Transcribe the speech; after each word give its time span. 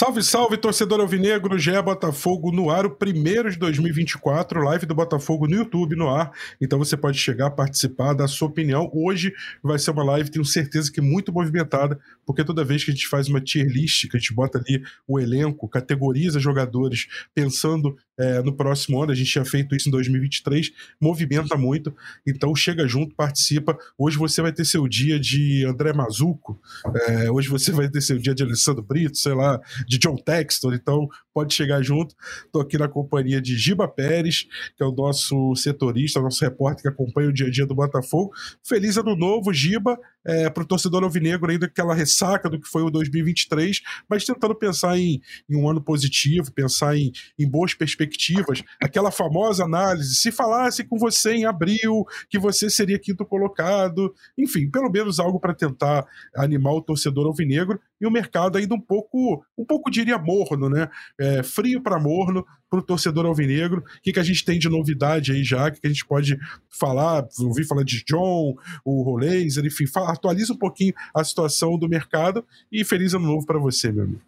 Salve, 0.00 0.22
salve, 0.22 0.56
torcedor 0.56 0.98
alvinegro, 0.98 1.58
GE 1.58 1.72
Botafogo 1.82 2.50
no 2.50 2.70
ar, 2.70 2.86
o 2.86 2.90
primeiro 2.90 3.50
de 3.50 3.58
2024, 3.58 4.62
live 4.62 4.86
do 4.86 4.94
Botafogo 4.94 5.46
no 5.46 5.56
YouTube 5.56 5.94
no 5.94 6.08
ar. 6.08 6.32
Então 6.58 6.78
você 6.78 6.96
pode 6.96 7.18
chegar, 7.18 7.50
participar, 7.50 8.14
dar 8.14 8.26
sua 8.26 8.48
opinião. 8.48 8.90
Hoje 8.94 9.30
vai 9.62 9.78
ser 9.78 9.90
uma 9.90 10.02
live, 10.02 10.30
tenho 10.30 10.42
certeza 10.42 10.90
que 10.90 11.02
muito 11.02 11.30
movimentada, 11.30 12.00
porque 12.24 12.42
toda 12.42 12.64
vez 12.64 12.82
que 12.82 12.90
a 12.90 12.94
gente 12.94 13.06
faz 13.08 13.28
uma 13.28 13.42
tier 13.42 13.66
list, 13.66 14.08
que 14.08 14.16
a 14.16 14.18
gente 14.18 14.32
bota 14.32 14.56
ali 14.56 14.82
o 15.06 15.20
elenco, 15.20 15.68
categoriza 15.68 16.40
jogadores, 16.40 17.06
pensando 17.34 17.94
é, 18.20 18.42
no 18.42 18.52
próximo 18.52 19.02
ano, 19.02 19.12
a 19.12 19.14
gente 19.14 19.30
tinha 19.30 19.44
feito 19.44 19.74
isso 19.74 19.88
em 19.88 19.92
2023, 19.92 20.70
movimenta 21.00 21.56
muito. 21.56 21.94
Então 22.26 22.54
chega 22.54 22.86
junto, 22.86 23.14
participa. 23.14 23.78
Hoje 23.96 24.18
você 24.18 24.42
vai 24.42 24.52
ter 24.52 24.66
seu 24.66 24.86
dia 24.86 25.18
de 25.18 25.64
André 25.64 25.92
Mazuco, 25.94 26.60
é, 27.08 27.30
hoje 27.30 27.48
você 27.48 27.72
vai 27.72 27.88
ter 27.88 28.02
seu 28.02 28.18
dia 28.18 28.34
de 28.34 28.42
Alessandro 28.42 28.82
Brito, 28.82 29.16
sei 29.16 29.32
lá, 29.32 29.58
de 29.86 29.98
John 29.98 30.16
Textor, 30.16 30.74
então 30.74 31.08
pode 31.32 31.54
chegar 31.54 31.82
junto. 31.82 32.14
Estou 32.44 32.60
aqui 32.60 32.76
na 32.76 32.88
companhia 32.88 33.40
de 33.40 33.56
Giba 33.56 33.88
Pérez, 33.88 34.46
que 34.76 34.82
é 34.82 34.86
o 34.86 34.92
nosso 34.92 35.54
setorista, 35.54 36.20
nosso 36.20 36.44
repórter 36.44 36.82
que 36.82 36.88
acompanha 36.88 37.30
o 37.30 37.32
dia 37.32 37.46
a 37.46 37.50
dia 37.50 37.66
do 37.66 37.74
Botafogo. 37.74 38.32
Feliz 38.62 38.98
ano 38.98 39.16
novo, 39.16 39.52
Giba, 39.52 39.98
é, 40.24 40.50
para 40.50 40.62
o 40.62 40.66
torcedor 40.66 41.02
alvinegro 41.02 41.50
ainda 41.50 41.66
aquela 41.66 41.94
ressaca 41.94 42.48
do 42.48 42.60
que 42.60 42.68
foi 42.68 42.82
o 42.82 42.90
2023, 42.90 43.80
mas 44.08 44.24
tentando 44.24 44.54
pensar 44.54 44.98
em, 44.98 45.20
em 45.48 45.56
um 45.56 45.68
ano 45.68 45.80
positivo, 45.80 46.52
pensar 46.52 46.96
em, 46.96 47.12
em 47.38 47.48
boas 47.48 47.74
perspectivas. 47.74 48.62
Aquela 48.82 49.10
famosa 49.10 49.64
análise, 49.64 50.14
se 50.14 50.30
falasse 50.30 50.84
com 50.84 50.98
você 50.98 51.32
em 51.32 51.44
abril 51.44 52.04
que 52.28 52.38
você 52.38 52.68
seria 52.68 52.98
quinto 52.98 53.24
colocado, 53.24 54.14
enfim, 54.36 54.70
pelo 54.70 54.90
menos 54.90 55.18
algo 55.18 55.40
para 55.40 55.54
tentar 55.54 56.06
animar 56.34 56.72
o 56.72 56.82
torcedor 56.82 57.26
alvinegro 57.26 57.80
e 58.00 58.06
o 58.06 58.10
mercado 58.10 58.56
ainda 58.56 58.74
um 58.74 58.80
pouco, 58.80 59.44
um 59.56 59.64
pouco 59.64 59.90
diria 59.90 60.18
morno, 60.18 60.68
né? 60.68 60.88
É, 61.18 61.42
frio 61.42 61.82
para 61.82 62.00
morno 62.00 62.44
para 62.70 62.78
o 62.78 62.82
torcedor 62.82 63.26
alvinegro. 63.26 63.80
O 63.80 64.02
que, 64.02 64.12
que 64.12 64.20
a 64.20 64.22
gente 64.22 64.44
tem 64.44 64.58
de 64.58 64.68
novidade 64.68 65.32
aí 65.32 65.42
já? 65.42 65.66
O 65.66 65.72
que, 65.72 65.80
que 65.80 65.86
a 65.86 65.90
gente 65.90 66.06
pode 66.06 66.38
falar? 66.68 67.26
Ouvi 67.40 67.64
falar 67.64 67.82
de 67.82 68.04
John, 68.04 68.54
o 68.84 69.02
Rolaser, 69.02 69.66
enfim, 69.66 69.86
fala, 69.86 70.09
atualiza 70.12 70.52
um 70.52 70.58
pouquinho 70.58 70.94
a 71.14 71.24
situação 71.24 71.78
do 71.78 71.88
mercado 71.88 72.44
e 72.70 72.84
feliz 72.84 73.14
ano 73.14 73.26
novo 73.26 73.46
para 73.46 73.58
você, 73.58 73.90
meu 73.90 74.04
amigo. 74.04 74.22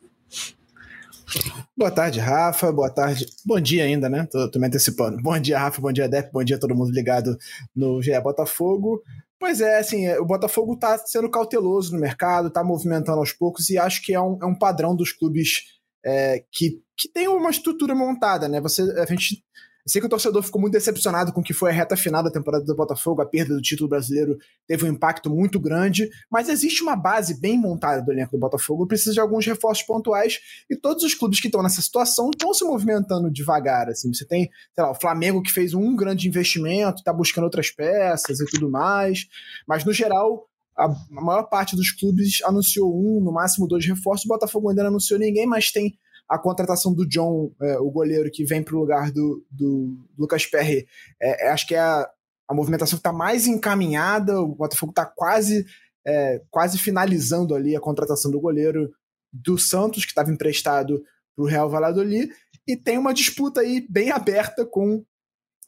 Boa 1.76 1.90
tarde, 1.90 2.20
Rafa. 2.20 2.70
Boa 2.70 2.90
tarde. 2.90 3.26
Bom 3.44 3.60
dia 3.60 3.84
ainda, 3.84 4.08
né? 4.08 4.26
Tô, 4.30 4.50
tô 4.50 4.58
me 4.58 4.66
antecipando. 4.66 5.22
Bom 5.22 5.38
dia, 5.38 5.58
Rafa. 5.58 5.80
Bom 5.80 5.92
dia, 5.92 6.08
Dep. 6.08 6.30
Bom 6.32 6.44
dia 6.44 6.58
todo 6.58 6.74
mundo 6.74 6.92
ligado 6.92 7.36
no 7.74 8.02
GE 8.02 8.18
Botafogo. 8.20 9.02
Pois 9.38 9.60
é, 9.60 9.78
assim, 9.78 10.08
o 10.18 10.24
Botafogo 10.24 10.74
está 10.74 10.96
sendo 10.98 11.30
cauteloso 11.30 11.92
no 11.92 12.00
mercado, 12.00 12.48
está 12.48 12.62
movimentando 12.62 13.18
aos 13.18 13.32
poucos 13.32 13.70
e 13.70 13.78
acho 13.78 14.02
que 14.02 14.14
é 14.14 14.20
um, 14.20 14.38
é 14.40 14.46
um 14.46 14.54
padrão 14.54 14.94
dos 14.94 15.10
clubes 15.10 15.64
é, 16.04 16.44
que, 16.52 16.80
que 16.96 17.08
tem 17.08 17.26
uma 17.26 17.50
estrutura 17.50 17.94
montada, 17.94 18.48
né? 18.48 18.60
Você, 18.60 18.82
a 18.82 19.06
gente 19.06 19.42
sei 19.86 20.00
que 20.00 20.06
o 20.06 20.10
torcedor 20.10 20.42
ficou 20.42 20.60
muito 20.60 20.74
decepcionado 20.74 21.32
com 21.32 21.40
o 21.40 21.44
que 21.44 21.52
foi 21.52 21.70
a 21.70 21.72
reta 21.72 21.96
final 21.96 22.22
da 22.22 22.30
temporada 22.30 22.64
do 22.64 22.74
Botafogo, 22.74 23.20
a 23.20 23.26
perda 23.26 23.54
do 23.54 23.60
título 23.60 23.88
brasileiro 23.88 24.38
teve 24.66 24.84
um 24.84 24.88
impacto 24.88 25.28
muito 25.28 25.58
grande, 25.58 26.08
mas 26.30 26.48
existe 26.48 26.82
uma 26.82 26.94
base 26.94 27.40
bem 27.40 27.58
montada 27.58 28.02
do 28.02 28.12
elenco 28.12 28.32
do 28.32 28.38
Botafogo, 28.38 28.86
precisa 28.86 29.12
de 29.12 29.20
alguns 29.20 29.44
reforços 29.44 29.84
pontuais 29.84 30.38
e 30.70 30.76
todos 30.76 31.02
os 31.02 31.14
clubes 31.14 31.40
que 31.40 31.48
estão 31.48 31.62
nessa 31.62 31.82
situação 31.82 32.30
estão 32.30 32.54
se 32.54 32.64
movimentando 32.64 33.30
devagar. 33.30 33.88
Assim, 33.88 34.12
você 34.12 34.24
tem, 34.24 34.50
sei 34.74 34.84
lá, 34.84 34.90
o 34.90 34.94
Flamengo 34.94 35.42
que 35.42 35.52
fez 35.52 35.74
um 35.74 35.96
grande 35.96 36.28
investimento, 36.28 36.98
está 36.98 37.12
buscando 37.12 37.44
outras 37.44 37.70
peças 37.70 38.40
e 38.40 38.44
tudo 38.46 38.70
mais, 38.70 39.26
mas 39.66 39.84
no 39.84 39.92
geral 39.92 40.48
a 40.76 40.88
maior 41.10 41.44
parte 41.44 41.76
dos 41.76 41.90
clubes 41.90 42.42
anunciou 42.44 42.94
um, 42.96 43.20
no 43.20 43.32
máximo 43.32 43.68
dois 43.68 43.84
reforços. 43.86 44.24
O 44.24 44.28
Botafogo 44.28 44.70
ainda 44.70 44.82
não 44.82 44.90
anunciou 44.90 45.18
ninguém, 45.18 45.46
mas 45.46 45.70
tem 45.70 45.98
a 46.28 46.38
contratação 46.38 46.94
do 46.94 47.06
John, 47.06 47.52
é, 47.60 47.78
o 47.78 47.90
goleiro 47.90 48.30
que 48.30 48.44
vem 48.44 48.62
para 48.62 48.74
o 48.74 48.78
lugar 48.80 49.10
do, 49.10 49.44
do, 49.50 49.96
Lucas 50.18 50.46
Perry, 50.46 50.86
é, 51.20 51.46
é, 51.46 51.50
acho 51.50 51.66
que 51.66 51.74
é 51.74 51.80
a, 51.80 52.08
a 52.48 52.54
movimentação 52.54 52.96
que 52.96 53.00
está 53.00 53.12
mais 53.12 53.46
encaminhada. 53.46 54.40
O 54.40 54.54
Botafogo 54.54 54.90
está 54.90 55.04
quase, 55.04 55.66
é, 56.06 56.40
quase 56.50 56.78
finalizando 56.78 57.54
ali 57.54 57.76
a 57.76 57.80
contratação 57.80 58.30
do 58.30 58.40
goleiro 58.40 58.90
do 59.32 59.58
Santos, 59.58 60.04
que 60.04 60.10
estava 60.10 60.30
emprestado 60.30 61.02
para 61.34 61.44
o 61.44 61.46
Real 61.46 61.68
Valladolid. 61.68 62.30
E 62.66 62.76
tem 62.76 62.98
uma 62.98 63.14
disputa 63.14 63.60
aí 63.60 63.86
bem 63.88 64.10
aberta 64.10 64.64
com 64.64 65.04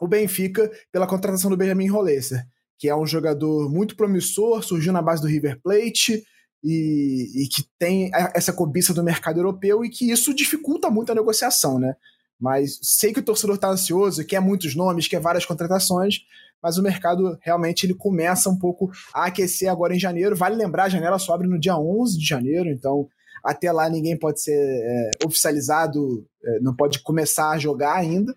o 0.00 0.08
Benfica 0.08 0.70
pela 0.92 1.06
contratação 1.06 1.50
do 1.50 1.56
Benjamin 1.56 1.88
Rolesser, 1.88 2.44
que 2.78 2.88
é 2.88 2.96
um 2.96 3.06
jogador 3.06 3.70
muito 3.70 3.96
promissor, 3.96 4.62
surgiu 4.62 4.92
na 4.92 5.02
base 5.02 5.22
do 5.22 5.28
River 5.28 5.60
Plate, 5.62 6.24
e, 6.64 7.44
e, 7.44 7.48
que 7.48 7.62
tem 7.78 8.10
essa 8.34 8.50
cobiça 8.50 8.94
do 8.94 9.04
mercado 9.04 9.38
europeu 9.38 9.84
e 9.84 9.90
que 9.90 10.10
isso 10.10 10.32
dificulta 10.32 10.88
muito 10.88 11.12
a 11.12 11.14
negociação, 11.14 11.78
né? 11.78 11.94
Mas 12.40 12.78
sei 12.82 13.12
que 13.12 13.20
o 13.20 13.24
torcedor 13.24 13.56
está 13.56 13.68
ansioso, 13.68 14.24
quer 14.24 14.40
muitos 14.40 14.74
nomes, 14.74 15.06
quer 15.06 15.20
várias 15.20 15.44
contratações, 15.44 16.20
mas 16.62 16.78
o 16.78 16.82
mercado 16.82 17.38
realmente 17.42 17.84
ele 17.84 17.94
começa 17.94 18.48
um 18.48 18.58
pouco 18.58 18.90
a 19.12 19.26
aquecer 19.26 19.70
agora 19.70 19.94
em 19.94 19.98
janeiro. 19.98 20.34
Vale 20.34 20.56
lembrar, 20.56 20.84
a 20.84 20.88
janela 20.88 21.18
só 21.18 21.34
abre 21.34 21.46
no 21.46 21.60
dia 21.60 21.76
11 21.76 22.18
de 22.18 22.26
janeiro, 22.26 22.70
então 22.70 23.06
até 23.44 23.70
lá 23.70 23.88
ninguém 23.90 24.18
pode 24.18 24.40
ser 24.40 24.56
é, 24.56 25.10
oficializado, 25.26 26.26
é, 26.42 26.60
não 26.60 26.74
pode 26.74 27.00
começar 27.00 27.50
a 27.50 27.58
jogar 27.58 27.94
ainda. 27.94 28.34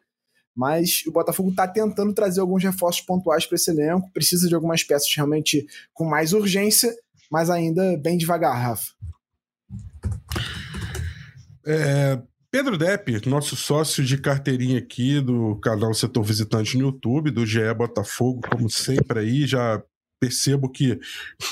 Mas 0.54 1.04
o 1.06 1.12
Botafogo 1.12 1.52
está 1.52 1.68
tentando 1.68 2.14
trazer 2.14 2.42
alguns 2.42 2.64
reforços 2.64 3.02
pontuais 3.02 3.46
para 3.46 3.56
esse 3.56 3.70
elenco, 3.70 4.12
precisa 4.12 4.50
de 4.50 4.56
algumas 4.56 4.84
peças 4.84 5.08
realmente 5.16 5.66
com 5.94 6.04
mais 6.04 6.34
urgência 6.34 6.94
mas 7.32 7.50
ainda 7.50 7.98
bem 7.98 8.18
devagar, 8.18 8.56
Rafa. 8.56 8.92
É, 11.66 12.22
Pedro 12.50 12.78
Depp, 12.78 13.28
nosso 13.28 13.56
sócio 13.56 14.04
de 14.04 14.18
carteirinha 14.18 14.80
aqui 14.80 15.20
do 15.20 15.58
canal 15.58 15.94
Setor 15.94 16.24
Visitante 16.24 16.78
no 16.78 16.86
YouTube, 16.86 17.30
do 17.30 17.46
GE 17.46 17.74
Botafogo, 17.76 18.42
como 18.50 18.70
sempre 18.70 19.20
aí, 19.20 19.46
já 19.46 19.84
percebo 20.20 20.70
que 20.70 21.00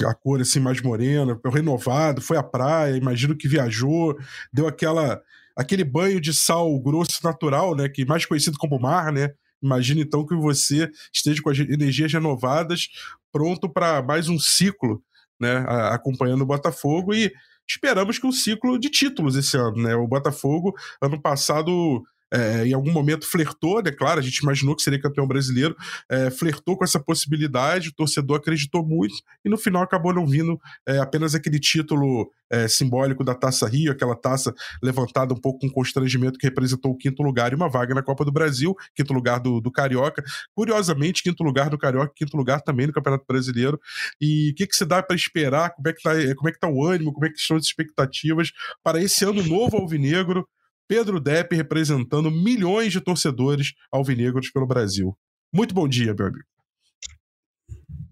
a 0.06 0.14
cor 0.14 0.42
assim 0.42 0.60
mais 0.60 0.82
morena, 0.82 1.40
renovado, 1.46 2.22
foi 2.22 2.38
à 2.38 2.44
praia, 2.44 2.98
imagino 2.98 3.36
que 3.36 3.48
viajou, 3.48 4.18
deu 4.52 4.68
aquela 4.68 5.22
aquele 5.56 5.84
banho 5.84 6.20
de 6.20 6.34
sal 6.34 6.78
grosso 6.80 7.20
natural, 7.24 7.76
né, 7.76 7.88
que 7.88 8.06
mais 8.06 8.26
conhecido 8.26 8.58
como 8.58 8.80
mar, 8.80 9.12
né? 9.12 9.32
Imagina 9.62 10.02
então 10.02 10.26
que 10.26 10.36
você 10.36 10.90
esteja 11.14 11.42
com 11.42 11.50
as 11.50 11.58
energias 11.58 12.12
renovadas, 12.12 12.90
pronto 13.32 13.70
para 13.70 14.02
mais 14.02 14.28
um 14.28 14.38
ciclo 14.38 15.02
né, 15.40 15.66
acompanhando 15.92 16.42
o 16.42 16.46
Botafogo 16.46 17.14
e 17.14 17.32
esperamos 17.68 18.20
que 18.20 18.28
um 18.28 18.32
ciclo 18.32 18.80
de 18.80 18.90
títulos 18.90 19.36
esse 19.36 19.58
ano, 19.58 19.82
né? 19.82 19.96
O 19.96 20.08
Botafogo 20.08 20.74
ano 21.02 21.22
passado 21.22 22.04
é, 22.36 22.68
em 22.68 22.74
algum 22.74 22.92
momento 22.92 23.26
flertou, 23.26 23.82
né? 23.82 23.92
Claro, 23.92 24.20
a 24.20 24.24
gente 24.24 24.40
imaginou 24.40 24.76
que 24.76 24.82
seria 24.82 25.00
campeão 25.00 25.26
brasileiro, 25.26 25.76
é, 26.10 26.30
flertou 26.30 26.78
com 26.78 26.84
essa 26.84 27.00
possibilidade, 27.00 27.90
o 27.90 27.94
torcedor 27.94 28.38
acreditou 28.38 28.86
muito 28.86 29.16
e 29.44 29.50
no 29.50 29.58
final 29.58 29.82
acabou 29.82 30.14
não 30.14 30.28
vindo 30.28 30.60
é, 30.88 31.00
apenas 31.00 31.34
aquele 31.34 31.60
título 31.60 32.30
é, 32.52 32.68
simbólico 32.68 33.24
da 33.24 33.34
Taça 33.34 33.68
Rio, 33.68 33.92
aquela 33.92 34.16
taça 34.16 34.54
levantada 34.84 35.34
um 35.34 35.38
pouco 35.38 35.60
com 35.60 35.70
constrangimento 35.70 36.38
que 36.38 36.46
representou 36.46 36.92
o 36.92 36.98
quinto 36.98 37.24
lugar 37.24 37.52
e 37.54 37.56
uma 37.56 37.70
vaga 37.70 37.96
na 37.96 38.04
Copa 38.04 38.26
do 38.26 38.32
Brasil, 38.32 38.76
quinto 38.94 39.14
lugar 39.14 39.40
do, 39.40 39.62
do 39.62 39.72
Carioca. 39.72 40.24
Curiosamente, 40.54 41.24
quinto 41.24 41.44
lugar 41.44 41.70
do 41.70 41.78
Carioca, 41.78 42.12
quinto 42.14 42.36
lugar 42.36 42.62
também 42.62 42.88
no 42.88 42.94
Campeonato 42.94 43.26
Brasileiro. 43.28 43.80
E 44.20 44.52
o 44.52 44.56
que, 44.56 44.68
que 44.68 44.76
se 44.76 44.86
dá 44.86 45.02
para 45.02 45.16
esperar? 45.16 45.72
Como 45.72 45.88
é 45.88 45.94
que 45.94 46.00
está 46.00 46.36
como 46.36 46.50
é 46.50 46.52
que 46.52 46.60
tá 46.60 46.68
o 46.68 46.86
ânimo? 46.86 47.14
Como 47.14 47.26
é 47.26 47.30
que 47.30 47.40
estão 47.40 47.58
as 47.58 47.66
expectativas 47.66 48.52
para 48.84 49.02
esse 49.02 49.24
ano 49.24 49.44
novo 49.44 49.78
alvinegro? 49.78 50.48
Pedro 50.88 51.20
Depp 51.20 51.56
representando 51.56 52.30
milhões 52.30 52.92
de 52.92 53.02
torcedores 53.02 53.74
alvinegros 53.92 54.52
pelo 54.52 54.68
Brasil. 54.68 55.18
Muito 55.54 55.74
bom 55.74 55.88
dia, 55.88 56.14
meu 56.14 56.28
amigo. 56.28 56.46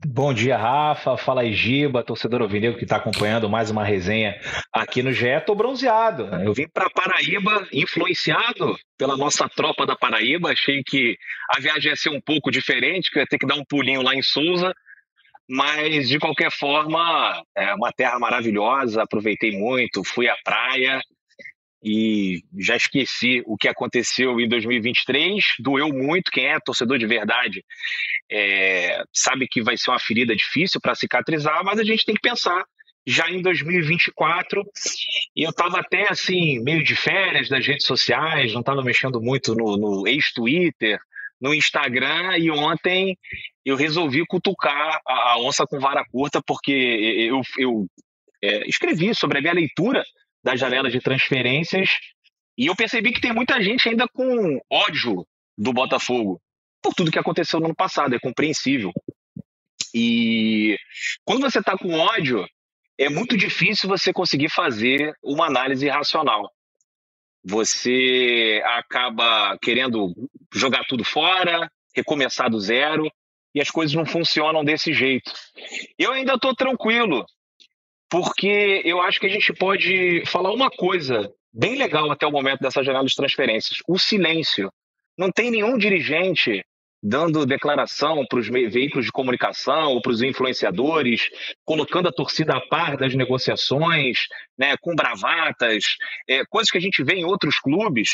Bom 0.05 0.33
dia, 0.33 0.57
Rafa. 0.57 1.15
Fala 1.15 1.41
aí, 1.41 1.53
Giba, 1.53 2.03
torcedor 2.03 2.41
alvinegro 2.41 2.77
que 2.77 2.83
está 2.83 2.97
acompanhando 2.97 3.49
mais 3.49 3.71
uma 3.71 3.85
resenha 3.85 4.37
aqui 4.71 5.01
no 5.01 5.13
GE. 5.13 5.39
Tô 5.45 5.55
bronzeado. 5.55 6.23
Eu 6.43 6.53
vim 6.53 6.67
para 6.67 6.89
Paraíba 6.89 7.65
influenciado 7.71 8.75
pela 8.97 9.15
nossa 9.15 9.47
tropa 9.47 9.85
da 9.85 9.95
Paraíba. 9.95 10.51
Achei 10.51 10.83
que 10.83 11.15
a 11.49 11.59
viagem 11.59 11.89
ia 11.89 11.95
ser 11.95 12.09
um 12.09 12.19
pouco 12.19 12.51
diferente, 12.51 13.09
que 13.09 13.17
eu 13.17 13.21
ia 13.21 13.27
ter 13.27 13.37
que 13.37 13.47
dar 13.47 13.55
um 13.55 13.63
pulinho 13.63 14.01
lá 14.01 14.13
em 14.13 14.21
Souza. 14.21 14.73
Mas, 15.49 16.09
de 16.09 16.19
qualquer 16.19 16.51
forma, 16.51 17.41
é 17.55 17.73
uma 17.73 17.91
terra 17.91 18.19
maravilhosa. 18.19 19.03
Aproveitei 19.03 19.57
muito, 19.57 20.03
fui 20.03 20.27
à 20.27 20.35
praia 20.43 21.01
e 21.83 22.41
já 22.57 22.77
esqueci 22.77 23.43
o 23.45 23.57
que 23.57 23.67
aconteceu 23.67 24.39
em 24.39 24.47
2023. 24.47 25.43
Doeu 25.59 25.89
muito. 25.89 26.31
Quem 26.31 26.45
é 26.47 26.57
torcedor 26.59 26.97
de 26.97 27.05
verdade 27.05 27.63
é, 28.31 29.03
sabe 29.13 29.47
que 29.47 29.61
vai 29.61 29.75
ser 29.75 29.91
uma 29.91 29.99
ferida 29.99 30.33
difícil 30.33 30.79
para 30.79 30.95
cicatrizar, 30.95 31.61
mas 31.65 31.77
a 31.77 31.83
gente 31.83 32.05
tem 32.05 32.15
que 32.15 32.21
pensar 32.21 32.63
já 33.05 33.29
em 33.29 33.41
2024. 33.41 34.63
E 35.35 35.43
eu 35.43 35.49
estava 35.49 35.79
até 35.79 36.09
assim, 36.09 36.63
meio 36.63 36.81
de 36.83 36.95
férias 36.95 37.49
das 37.49 37.67
redes 37.67 37.85
sociais, 37.85 38.53
não 38.53 38.61
estava 38.61 38.81
mexendo 38.81 39.21
muito 39.21 39.53
no, 39.53 39.75
no 39.75 40.07
ex-Twitter, 40.07 40.97
no 41.41 41.53
Instagram, 41.53 42.37
e 42.37 42.49
ontem 42.49 43.17
eu 43.65 43.75
resolvi 43.75 44.25
cutucar 44.25 45.01
a, 45.05 45.31
a 45.31 45.37
onça 45.39 45.65
com 45.67 45.79
vara 45.79 46.05
curta, 46.09 46.41
porque 46.41 46.71
eu, 46.71 47.41
eu 47.57 47.85
é, 48.41 48.69
escrevi 48.69 49.13
sobre 49.13 49.39
a 49.39 49.41
minha 49.41 49.53
leitura 49.53 50.01
das 50.43 50.59
janelas 50.59 50.91
de 50.91 50.99
transferências. 50.99 51.89
E 52.57 52.67
eu 52.67 52.75
percebi 52.75 53.11
que 53.13 53.21
tem 53.21 53.33
muita 53.33 53.61
gente 53.61 53.89
ainda 53.89 54.07
com 54.07 54.59
ódio 54.69 55.25
do 55.57 55.71
Botafogo 55.71 56.41
por 56.83 56.93
tudo 56.93 57.11
que 57.11 57.17
aconteceu 57.17 57.59
no 57.59 57.67
ano 57.67 57.75
passado, 57.75 58.13
é 58.13 58.19
compreensível. 58.19 58.91
E 59.95 60.77
quando 61.23 61.49
você 61.49 61.59
está 61.59 61.77
com 61.77 61.93
ódio, 61.93 62.45
é 62.97 63.09
muito 63.09 63.37
difícil 63.37 63.87
você 63.87 64.11
conseguir 64.11 64.49
fazer 64.49 65.13
uma 65.23 65.47
análise 65.47 65.87
racional. 65.87 66.51
Você 67.45 68.61
acaba 68.65 69.57
querendo 69.61 70.13
jogar 70.53 70.83
tudo 70.87 71.03
fora, 71.03 71.71
recomeçar 71.95 72.49
do 72.49 72.59
zero, 72.59 73.09
e 73.55 73.61
as 73.61 73.69
coisas 73.69 73.95
não 73.95 74.05
funcionam 74.05 74.63
desse 74.63 74.93
jeito. 74.93 75.31
Eu 75.97 76.11
ainda 76.11 76.33
estou 76.33 76.55
tranquilo, 76.55 77.25
porque 78.13 78.83
eu 78.85 79.01
acho 79.01 79.19
que 79.19 79.25
a 79.25 79.29
gente 79.29 79.51
pode 79.51 80.23
falar 80.27 80.53
uma 80.53 80.69
coisa 80.69 81.33
bem 81.51 81.75
legal 81.75 82.11
até 82.11 82.27
o 82.27 82.31
momento 82.31 82.59
dessa 82.59 82.83
janela 82.83 83.07
de 83.07 83.15
transferências: 83.15 83.79
o 83.87 83.97
silêncio. 83.97 84.71
Não 85.17 85.31
tem 85.31 85.49
nenhum 85.49 85.79
dirigente 85.79 86.63
dando 87.01 87.43
declaração 87.43 88.23
para 88.27 88.37
os 88.37 88.47
veículos 88.47 89.07
de 89.07 89.11
comunicação 89.11 89.93
ou 89.93 90.01
para 90.01 90.11
os 90.11 90.21
influenciadores, 90.21 91.27
colocando 91.65 92.07
a 92.07 92.11
torcida 92.11 92.55
a 92.55 92.61
par 92.61 92.97
das 92.97 93.15
negociações, 93.15 94.19
né, 94.55 94.75
com 94.79 94.95
bravatas, 94.95 95.83
é, 96.29 96.45
coisas 96.45 96.69
que 96.69 96.77
a 96.77 96.81
gente 96.81 97.03
vê 97.03 97.15
em 97.15 97.25
outros 97.25 97.57
clubes. 97.57 98.11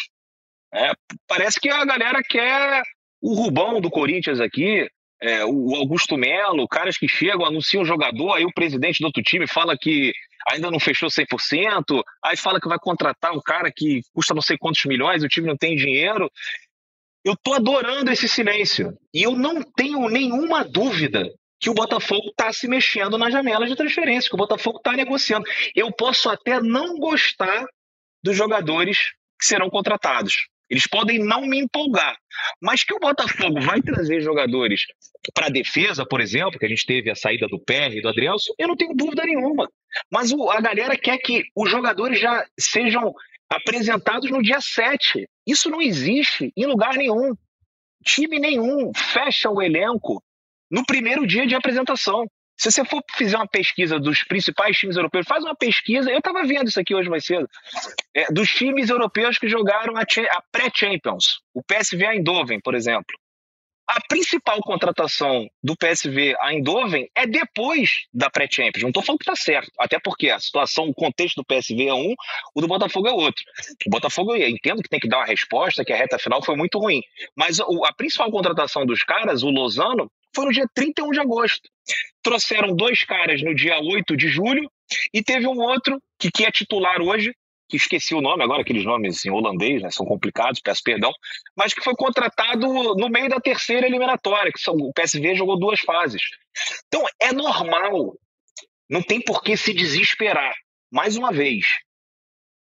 É, 0.74 0.92
parece 1.28 1.60
que 1.60 1.70
a 1.70 1.84
galera 1.84 2.22
quer 2.24 2.84
o 3.22 3.34
Rubão 3.34 3.82
do 3.82 3.90
Corinthians 3.90 4.40
aqui, 4.40 4.90
é, 5.22 5.44
o 5.46 5.76
Augusto 5.76 6.18
Melo, 6.18 6.68
caras 6.68 6.98
que 6.98 7.08
chegam, 7.08 7.46
anunciam 7.46 7.82
um 7.82 7.86
jogador, 7.86 8.34
aí 8.34 8.46
o 8.46 8.54
presidente 8.54 9.00
do 9.00 9.06
outro 9.06 9.22
time 9.22 9.48
fala 9.48 9.78
que 9.78 10.14
ainda 10.48 10.72
não 10.72 10.80
fechou 10.80 11.10
100%, 11.10 12.02
aí 12.24 12.38
fala 12.38 12.60
que 12.60 12.68
vai 12.68 12.80
contratar 12.80 13.34
um 13.34 13.42
cara 13.42 13.72
que 13.76 14.02
custa 14.14 14.34
não 14.34 14.42
sei 14.42 14.58
quantos 14.58 14.84
milhões, 14.86 15.24
o 15.24 15.28
time 15.28 15.48
não 15.48 15.58
tem 15.58 15.76
dinheiro. 15.76 16.32
Eu 17.24 17.36
tô 17.36 17.54
adorando 17.54 18.12
esse 18.12 18.30
silêncio. 18.30 18.98
E 19.14 19.22
eu 19.22 19.34
não 19.34 19.62
tenho 19.62 20.08
nenhuma 20.08 20.64
dúvida 20.64 21.30
que 21.60 21.70
o 21.70 21.74
Botafogo 21.74 22.30
está 22.30 22.54
se 22.54 22.68
mexendo 22.68 23.18
na 23.18 23.30
janela 23.30 23.68
de 23.68 23.76
transferência, 23.76 24.30
que 24.30 24.36
o 24.36 24.40
Botafogo 24.40 24.78
está 24.78 24.94
negociando. 24.94 25.46
Eu 25.76 25.92
posso 25.92 26.30
até 26.30 26.62
não 26.62 26.98
gostar 26.98 27.66
dos 28.24 28.36
jogadores 28.36 28.98
que 29.38 29.46
serão 29.46 29.70
contratados. 29.70 30.48
Eles 30.70 30.86
podem 30.88 31.20
não 31.20 31.42
me 31.42 31.60
empolgar, 31.60 32.16
mas 32.62 32.84
que 32.84 32.94
o 32.94 33.00
Botafogo 33.00 33.60
vai 33.62 33.82
trazer 33.82 34.22
jogadores 34.22 34.82
para 35.34 35.48
a 35.48 35.50
defesa, 35.50 36.06
por 36.06 36.22
exemplo, 36.22 36.60
que 36.60 36.66
a 36.66 36.70
gente 36.70 36.86
teve 36.86 37.10
a 37.10 37.16
saída 37.16 37.48
do 37.48 37.60
PR 37.60 37.94
e 37.94 38.02
do 38.02 38.10
Adrielson, 38.10 38.54
eu 38.58 38.68
não 38.68 38.76
tenho 38.76 38.94
dúvida 38.94 39.24
nenhuma. 39.24 39.70
Mas 40.12 40.32
o, 40.32 40.50
a 40.50 40.62
galera 40.62 40.98
quer 40.98 41.18
que 41.18 41.44
os 41.56 41.70
jogadores 41.70 42.20
já 42.20 42.46
sejam 42.60 43.14
apresentados 43.50 44.30
no 44.30 44.42
dia 44.42 44.62
7. 44.62 45.28
Isso 45.46 45.70
não 45.70 45.82
existe 45.82 46.54
em 46.56 46.66
lugar 46.66 46.94
nenhum. 46.94 47.34
Time 48.06 48.40
nenhum 48.40 48.92
fecha 48.96 49.50
o 49.50 49.62
elenco 49.62 50.24
no 50.70 50.86
primeiro 50.86 51.26
dia 51.26 51.48
de 51.48 51.56
apresentação. 51.56 52.26
Se 52.60 52.70
você 52.70 52.84
for 52.84 53.02
fazer 53.18 53.38
uma 53.38 53.48
pesquisa 53.48 53.98
dos 53.98 54.22
principais 54.24 54.78
times 54.78 54.98
europeus, 54.98 55.26
faz 55.26 55.46
uma 55.46 55.56
pesquisa. 55.56 56.12
Eu 56.12 56.18
estava 56.18 56.44
vendo 56.44 56.68
isso 56.68 56.80
aqui 56.80 56.94
hoje 56.94 57.10
mais 57.10 57.26
cedo. 57.26 57.48
É, 58.14 58.30
dos 58.34 58.50
times 58.50 58.90
europeus 58.90 59.38
que 59.38 59.48
jogaram 59.48 59.96
a, 59.96 60.02
a 60.02 60.44
pré-Champions. 60.52 61.40
O 61.54 61.64
PSV 61.64 62.06
Eindhoven, 62.06 62.60
por 62.60 62.76
exemplo. 62.76 63.16
A 63.88 64.02
principal 64.08 64.60
contratação 64.60 65.48
do 65.64 65.76
PSV 65.76 66.36
Eindhoven 66.44 67.10
é 67.16 67.26
depois 67.26 68.08
da 68.14 68.30
pré-Champions. 68.30 68.84
Não 68.84 68.90
estou 68.90 69.04
falando 69.04 69.20
que 69.20 69.32
está 69.32 69.42
certo. 69.42 69.72
Até 69.80 69.98
porque 69.98 70.30
a 70.30 70.38
situação, 70.38 70.84
o 70.90 70.94
contexto 70.94 71.38
do 71.38 71.46
PSV 71.46 71.88
é 71.88 71.94
um, 71.94 72.14
o 72.54 72.62
do 72.62 72.68
Botafogo 72.68 73.08
é 73.08 73.12
outro. 73.12 73.42
O 73.88 73.90
Botafogo, 73.90 74.36
eu 74.36 74.50
entendo 74.50 74.84
que 74.84 74.90
tem 74.90 75.00
que 75.00 75.08
dar 75.08 75.20
uma 75.20 75.26
resposta, 75.26 75.86
que 75.86 75.94
a 75.94 75.98
reta 75.98 76.20
final 76.20 76.44
foi 76.44 76.58
muito 76.58 76.78
ruim. 76.78 77.02
Mas 77.36 77.58
a 77.60 77.94
principal 77.94 78.30
contratação 78.30 78.86
dos 78.86 79.02
caras, 79.02 79.44
o 79.44 79.50
Lozano, 79.50 80.12
foi 80.36 80.46
no 80.46 80.52
dia 80.52 80.66
31 80.76 81.10
de 81.12 81.20
agosto. 81.20 81.70
Trouxeram 82.22 82.76
dois 82.76 83.04
caras 83.04 83.42
no 83.42 83.56
dia 83.56 83.80
8 83.80 84.16
de 84.16 84.28
julho 84.28 84.70
e 85.14 85.24
teve 85.24 85.48
um 85.48 85.60
outro 85.60 86.02
que, 86.18 86.32
que 86.32 86.46
é 86.46 86.52
titular 86.52 87.02
hoje, 87.02 87.34
que 87.70 87.78
esqueci 87.78 88.16
o 88.16 88.22
nome 88.22 88.44
agora, 88.44 88.62
aqueles 88.62 88.84
nomes 88.84 89.24
em 89.26 89.30
holandês, 89.30 89.82
né, 89.82 89.92
são 89.92 90.06
complicados, 90.06 90.60
peço 90.60 90.82
perdão, 90.84 91.12
mas 91.56 91.74
que 91.74 91.84
foi 91.84 91.94
contratado 91.96 92.68
no 92.96 93.10
meio 93.10 93.30
da 93.30 93.40
terceira 93.40 93.86
eliminatória, 93.86 94.52
que 94.52 94.60
são, 94.60 94.74
o 94.74 94.92
PSV 94.92 95.36
jogou 95.36 95.60
duas 95.60 95.80
fases. 95.80 96.22
Então 96.88 97.06
é 97.22 97.32
normal, 97.32 98.18
não 98.90 99.04
tem 99.04 99.22
por 99.22 99.44
que 99.44 99.56
se 99.56 99.74
desesperar. 99.74 100.56
Mais 100.92 101.16
uma 101.16 101.32
vez, 101.32 101.68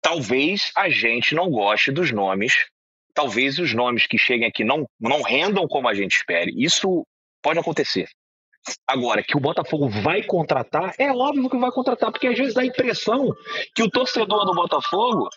talvez 0.02 0.72
a 0.76 0.90
gente 0.90 1.36
não 1.36 1.52
goste 1.52 1.92
dos 1.92 2.12
nomes, 2.12 2.66
talvez 3.14 3.60
os 3.60 3.74
nomes 3.74 4.08
que 4.08 4.18
cheguem 4.18 4.48
aqui 4.48 4.64
não, 4.64 4.90
não 5.00 5.22
rendam 5.22 5.68
como 5.68 5.88
a 5.88 5.94
gente 5.94 6.16
espere. 6.16 6.52
Isso 6.58 7.06
Pode 7.48 7.60
acontecer. 7.60 8.10
Agora, 8.88 9.24
que 9.24 9.38
o 9.38 9.40
Botafogo 9.40 9.90
vai 9.90 10.24
contratar, 10.24 10.94
é 10.98 11.12
óbvio 11.12 11.50
que 11.50 11.58
vai 11.58 11.72
contratar, 11.72 12.12
porque 12.12 12.28
às 12.28 12.38
vezes 12.38 12.54
dá 12.54 12.62
a 12.62 12.66
impressão 12.66 13.34
que 13.76 13.84
o 13.84 13.90
torcedor 13.90 14.46
do 14.46 14.54
Botafogo. 14.54 15.30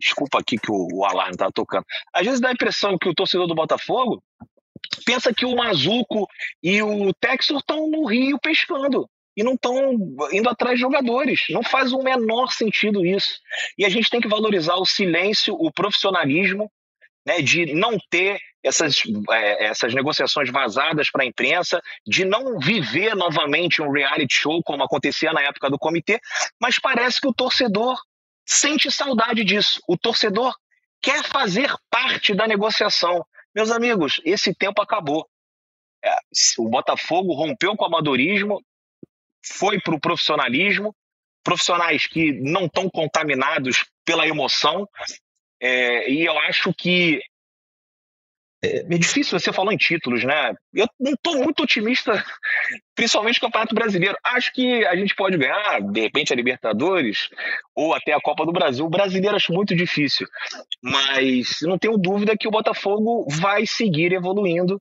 Desculpa 0.00 0.40
aqui 0.40 0.56
que 0.56 0.70
o, 0.70 0.88
o 0.92 1.04
alarme 1.04 1.32
está 1.32 1.50
tocando. 1.50 1.84
Às 2.12 2.24
vezes 2.24 2.40
dá 2.40 2.48
a 2.48 2.52
impressão 2.52 2.96
que 2.98 3.08
o 3.08 3.14
torcedor 3.14 3.46
do 3.46 3.54
Botafogo 3.54 4.22
pensa 5.04 5.34
que 5.34 5.44
o 5.44 5.54
Mazuco 5.54 6.26
e 6.62 6.82
o 6.82 7.12
Texor 7.14 7.58
estão 7.58 7.88
no 7.88 8.06
Rio 8.06 8.38
pescando 8.38 9.08
e 9.36 9.44
não 9.44 9.54
estão 9.54 9.92
indo 10.32 10.48
atrás 10.48 10.76
de 10.76 10.80
jogadores. 10.80 11.40
Não 11.50 11.62
faz 11.62 11.92
o 11.92 12.02
menor 12.02 12.52
sentido 12.52 13.04
isso. 13.04 13.38
E 13.76 13.84
a 13.84 13.88
gente 13.88 14.08
tem 14.08 14.20
que 14.20 14.28
valorizar 14.28 14.76
o 14.76 14.86
silêncio, 14.86 15.54
o 15.54 15.70
profissionalismo, 15.70 16.70
né, 17.26 17.42
de 17.42 17.74
não 17.74 17.98
ter 18.08 18.38
essas, 18.66 19.02
é, 19.30 19.66
essas 19.66 19.94
negociações 19.94 20.50
vazadas 20.50 21.10
para 21.10 21.22
a 21.22 21.26
imprensa, 21.26 21.80
de 22.06 22.24
não 22.24 22.58
viver 22.58 23.14
novamente 23.14 23.80
um 23.80 23.90
reality 23.90 24.34
show 24.34 24.62
como 24.62 24.82
acontecia 24.82 25.32
na 25.32 25.42
época 25.42 25.70
do 25.70 25.78
comitê, 25.78 26.20
mas 26.60 26.78
parece 26.78 27.20
que 27.20 27.28
o 27.28 27.34
torcedor 27.34 28.00
sente 28.44 28.90
saudade 28.90 29.44
disso. 29.44 29.80
O 29.88 29.96
torcedor 29.96 30.54
quer 31.00 31.24
fazer 31.24 31.72
parte 31.90 32.34
da 32.34 32.46
negociação. 32.46 33.24
Meus 33.54 33.70
amigos, 33.70 34.20
esse 34.24 34.54
tempo 34.54 34.82
acabou. 34.82 35.28
É, 36.04 36.16
o 36.58 36.68
Botafogo 36.68 37.34
rompeu 37.34 37.76
com 37.76 37.84
o 37.84 37.86
amadorismo, 37.86 38.62
foi 39.42 39.80
para 39.80 39.94
o 39.94 40.00
profissionalismo, 40.00 40.94
profissionais 41.42 42.06
que 42.06 42.32
não 42.32 42.66
estão 42.66 42.90
contaminados 42.90 43.84
pela 44.04 44.26
emoção. 44.26 44.88
É, 45.60 46.10
e 46.10 46.24
eu 46.24 46.38
acho 46.40 46.74
que 46.74 47.20
é, 48.64 48.78
é 48.78 48.98
difícil, 48.98 49.38
você 49.38 49.52
falou 49.52 49.72
em 49.72 49.76
títulos, 49.76 50.24
né? 50.24 50.54
Eu 50.74 50.88
não 50.98 51.12
estou 51.12 51.36
muito 51.36 51.62
otimista, 51.62 52.12
principalmente 52.94 53.36
no 53.36 53.48
Campeonato 53.48 53.74
Brasileiro. 53.74 54.16
Acho 54.24 54.52
que 54.52 54.84
a 54.86 54.96
gente 54.96 55.14
pode 55.14 55.36
ganhar, 55.36 55.80
de 55.80 56.00
repente, 56.00 56.32
a 56.32 56.36
Libertadores 56.36 57.28
ou 57.74 57.94
até 57.94 58.12
a 58.12 58.20
Copa 58.20 58.44
do 58.44 58.52
Brasil. 58.52 58.84
O 58.84 58.90
brasileiro 58.90 59.36
acho 59.36 59.52
muito 59.52 59.74
difícil, 59.74 60.26
mas 60.82 61.58
não 61.62 61.78
tenho 61.78 61.98
dúvida 61.98 62.36
que 62.38 62.48
o 62.48 62.50
Botafogo 62.50 63.26
vai 63.28 63.66
seguir 63.66 64.12
evoluindo 64.12 64.80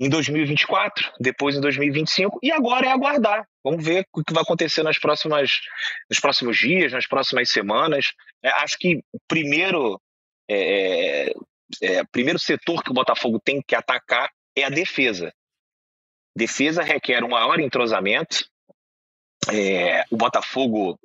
em 0.00 0.08
2024, 0.08 1.12
depois 1.20 1.56
em 1.56 1.60
2025, 1.60 2.40
e 2.42 2.50
agora 2.50 2.86
é 2.86 2.90
aguardar. 2.90 3.46
Vamos 3.64 3.84
ver 3.84 4.04
o 4.12 4.22
que 4.22 4.34
vai 4.34 4.42
acontecer 4.42 4.82
nas 4.82 4.98
próximas, 4.98 5.50
nos 6.10 6.20
próximos 6.20 6.58
dias, 6.58 6.92
nas 6.92 7.06
próximas 7.06 7.48
semanas. 7.48 8.12
É, 8.42 8.50
acho 8.50 8.76
que 8.78 8.96
o 9.12 9.18
primeiro 9.26 9.98
é, 10.50 11.32
é, 11.80 12.04
primeiro 12.04 12.38
setor 12.38 12.82
que 12.82 12.90
o 12.90 12.94
Botafogo 12.94 13.40
tem 13.40 13.62
que 13.62 13.74
atacar 13.74 14.30
é 14.56 14.64
a 14.64 14.70
defesa. 14.70 15.32
Defesa 16.36 16.82
requer 16.82 17.22
um 17.22 17.30
maior 17.30 17.58
entrosamento. 17.60 18.44
É, 19.52 20.04
o 20.10 20.16
Botafogo 20.16 20.98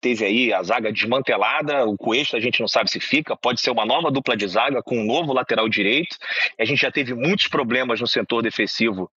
teve 0.00 0.24
aí 0.24 0.52
a 0.52 0.62
zaga 0.62 0.92
desmantelada, 0.92 1.84
o 1.84 1.96
Coelho 1.96 2.28
a 2.32 2.40
gente 2.40 2.60
não 2.60 2.68
sabe 2.68 2.90
se 2.90 2.98
fica, 2.98 3.36
pode 3.36 3.60
ser 3.60 3.70
uma 3.70 3.84
nova 3.84 4.10
dupla 4.10 4.36
de 4.36 4.48
zaga 4.48 4.82
com 4.82 4.98
um 4.98 5.04
novo 5.04 5.32
lateral 5.32 5.68
direito. 5.68 6.16
A 6.58 6.64
gente 6.64 6.80
já 6.80 6.90
teve 6.90 7.14
muitos 7.14 7.48
problemas 7.48 8.00
no 8.00 8.06
setor 8.06 8.42
defensivo 8.42 9.10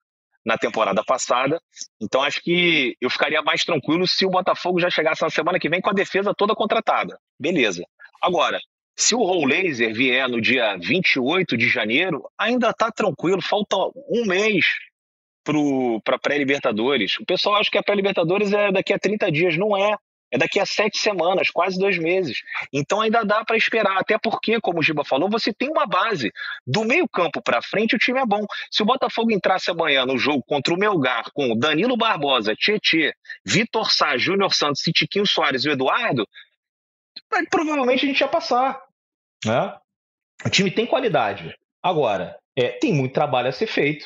na 0.45 0.57
temporada 0.57 1.03
passada. 1.03 1.61
Então 2.01 2.21
acho 2.21 2.41
que 2.41 2.97
eu 2.99 3.09
ficaria 3.09 3.41
mais 3.41 3.63
tranquilo 3.63 4.05
se 4.07 4.25
o 4.25 4.29
Botafogo 4.29 4.79
já 4.79 4.89
chegasse 4.89 5.21
na 5.21 5.29
semana 5.29 5.59
que 5.59 5.69
vem 5.69 5.79
com 5.79 5.89
a 5.89 5.93
defesa 5.93 6.33
toda 6.35 6.53
contratada. 6.53 7.17
Beleza. 7.39 7.83
Agora, 8.21 8.59
se 8.95 9.15
o 9.15 9.23
Roll 9.23 9.45
Laser 9.45 9.93
vier 9.93 10.27
no 10.29 10.39
dia 10.39 10.77
28 10.77 11.57
de 11.57 11.67
janeiro, 11.67 12.23
ainda 12.37 12.69
está 12.69 12.91
tranquilo, 12.91 13.41
falta 13.41 13.75
um 14.09 14.25
mês 14.25 14.65
para 16.03 16.19
pré-Libertadores. 16.19 17.17
O 17.19 17.25
pessoal 17.25 17.55
acha 17.55 17.69
que 17.69 17.77
a 17.77 17.83
pré-Libertadores 17.83 18.53
é 18.53 18.71
daqui 18.71 18.93
a 18.93 18.99
30 18.99 19.31
dias, 19.31 19.57
não 19.57 19.75
é. 19.75 19.95
É 20.31 20.37
daqui 20.37 20.59
a 20.59 20.65
sete 20.65 20.97
semanas, 20.97 21.51
quase 21.51 21.77
dois 21.77 21.95
meses. 21.99 22.39
Então 22.73 23.01
ainda 23.01 23.23
dá 23.23 23.45
para 23.45 23.55
esperar, 23.55 23.99
até 23.99 24.17
porque, 24.17 24.59
como 24.59 24.79
o 24.79 24.81
Giba 24.81 25.05
falou, 25.05 25.29
você 25.29 25.53
tem 25.53 25.69
uma 25.69 25.85
base. 25.85 26.31
Do 26.65 26.83
meio-campo 26.83 27.39
para 27.39 27.61
frente, 27.61 27.95
o 27.95 27.99
time 27.99 28.19
é 28.19 28.25
bom. 28.25 28.43
Se 28.71 28.81
o 28.81 28.85
Botafogo 28.85 29.31
entrasse 29.31 29.69
amanhã 29.69 30.07
no 30.07 30.17
jogo 30.17 30.43
contra 30.47 30.73
o 30.73 30.77
Melgar 30.77 31.25
com 31.35 31.55
Danilo 31.55 31.95
Barbosa, 31.95 32.55
Tietê, 32.55 33.13
Vitor 33.45 33.91
Sá, 33.91 34.17
Júnior 34.17 34.55
Santos, 34.55 34.81
Tiquinho 34.81 35.27
Soares 35.27 35.65
e 35.65 35.69
o 35.69 35.71
Eduardo, 35.71 36.27
provavelmente 37.51 38.03
a 38.03 38.07
gente 38.07 38.21
ia 38.21 38.27
passar. 38.27 38.82
Né? 39.45 39.75
O 40.45 40.49
time 40.49 40.71
tem 40.71 40.85
qualidade. 40.85 41.55
Agora, 41.81 42.37
é, 42.55 42.69
tem 42.69 42.93
muito 42.93 43.13
trabalho 43.13 43.49
a 43.49 43.51
ser 43.51 43.67
feito. 43.67 44.05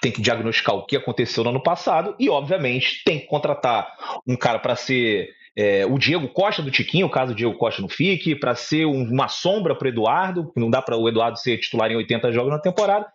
Tem 0.00 0.12
que 0.12 0.20
diagnosticar 0.20 0.74
o 0.74 0.84
que 0.84 0.96
aconteceu 0.96 1.44
no 1.44 1.50
ano 1.50 1.62
passado 1.62 2.14
e, 2.18 2.28
obviamente, 2.28 3.02
tem 3.04 3.20
que 3.20 3.26
contratar 3.26 3.96
um 4.26 4.36
cara 4.36 4.58
para 4.58 4.76
ser 4.76 5.30
é, 5.56 5.86
o 5.86 5.98
Diego 5.98 6.28
Costa 6.28 6.60
do 6.60 6.70
Tiquinho, 6.70 7.08
caso 7.08 7.32
o 7.32 7.34
Diego 7.34 7.56
Costa 7.56 7.80
não 7.80 7.88
fique, 7.88 8.34
para 8.34 8.54
ser 8.54 8.86
um, 8.86 9.04
uma 9.04 9.28
sombra 9.28 9.74
para 9.74 9.86
o 9.86 9.88
Eduardo, 9.88 10.52
não 10.56 10.68
dá 10.68 10.82
para 10.82 10.96
o 10.96 11.08
Eduardo 11.08 11.38
ser 11.38 11.58
titular 11.58 11.90
em 11.90 11.96
80 11.96 12.32
jogos 12.32 12.50
na 12.50 12.58
temporada. 12.58 13.06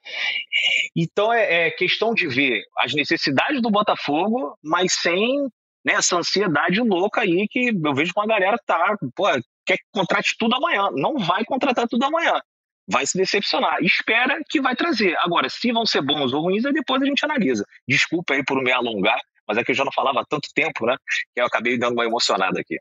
Então 0.96 1.34
é, 1.34 1.68
é, 1.68 1.72
questão 1.72 2.14
de 2.14 2.28
ver 2.28 2.64
as 2.78 2.94
necessidades 2.94 3.62
do 3.62 3.70
Botafogo, 3.70 4.58
mas 4.64 4.94
sem 4.94 5.50
né, 5.86 5.94
essa 5.94 6.18
ansiedade 6.18 6.80
louca 6.82 7.22
aí 7.22 7.48
que 7.50 7.70
eu 7.70 7.94
vejo 7.94 8.14
com 8.14 8.22
a 8.22 8.28
galera 8.28 8.58
tá, 8.66 8.98
pô, 9.16 9.26
quer 9.66 9.78
que 9.78 9.84
contrate 9.92 10.36
tudo 10.38 10.56
amanhã. 10.56 10.90
Não 10.94 11.18
vai 11.18 11.44
contratar 11.46 11.88
tudo 11.88 12.04
amanhã. 12.04 12.40
Vai 12.88 13.06
se 13.06 13.18
decepcionar. 13.18 13.78
Espera 13.82 14.40
que 14.50 14.60
vai 14.60 14.76
trazer. 14.76 15.16
Agora, 15.20 15.48
se 15.50 15.72
vão 15.72 15.86
ser 15.86 16.02
bons 16.02 16.34
ou 16.34 16.42
ruins, 16.42 16.66
aí 16.66 16.74
depois 16.74 17.02
a 17.02 17.06
gente 17.06 17.24
analisa. 17.24 17.64
Desculpa 17.88 18.34
aí 18.34 18.44
por 18.44 18.62
me 18.64 18.72
alongar, 18.72 19.20
mas 19.48 19.58
é 19.58 19.64
que 19.64 19.72
eu 19.72 19.76
já 19.76 19.86
não 19.86 19.92
falava 19.92 20.22
há 20.22 20.26
tanto 20.26 20.50
tempo, 20.54 20.86
né? 20.86 20.98
Que 21.34 21.42
eu 21.42 21.46
acabei 21.46 21.78
dando 21.78 21.94
uma 21.94 22.06
emocionada 22.06 22.60
aqui. 22.60 22.78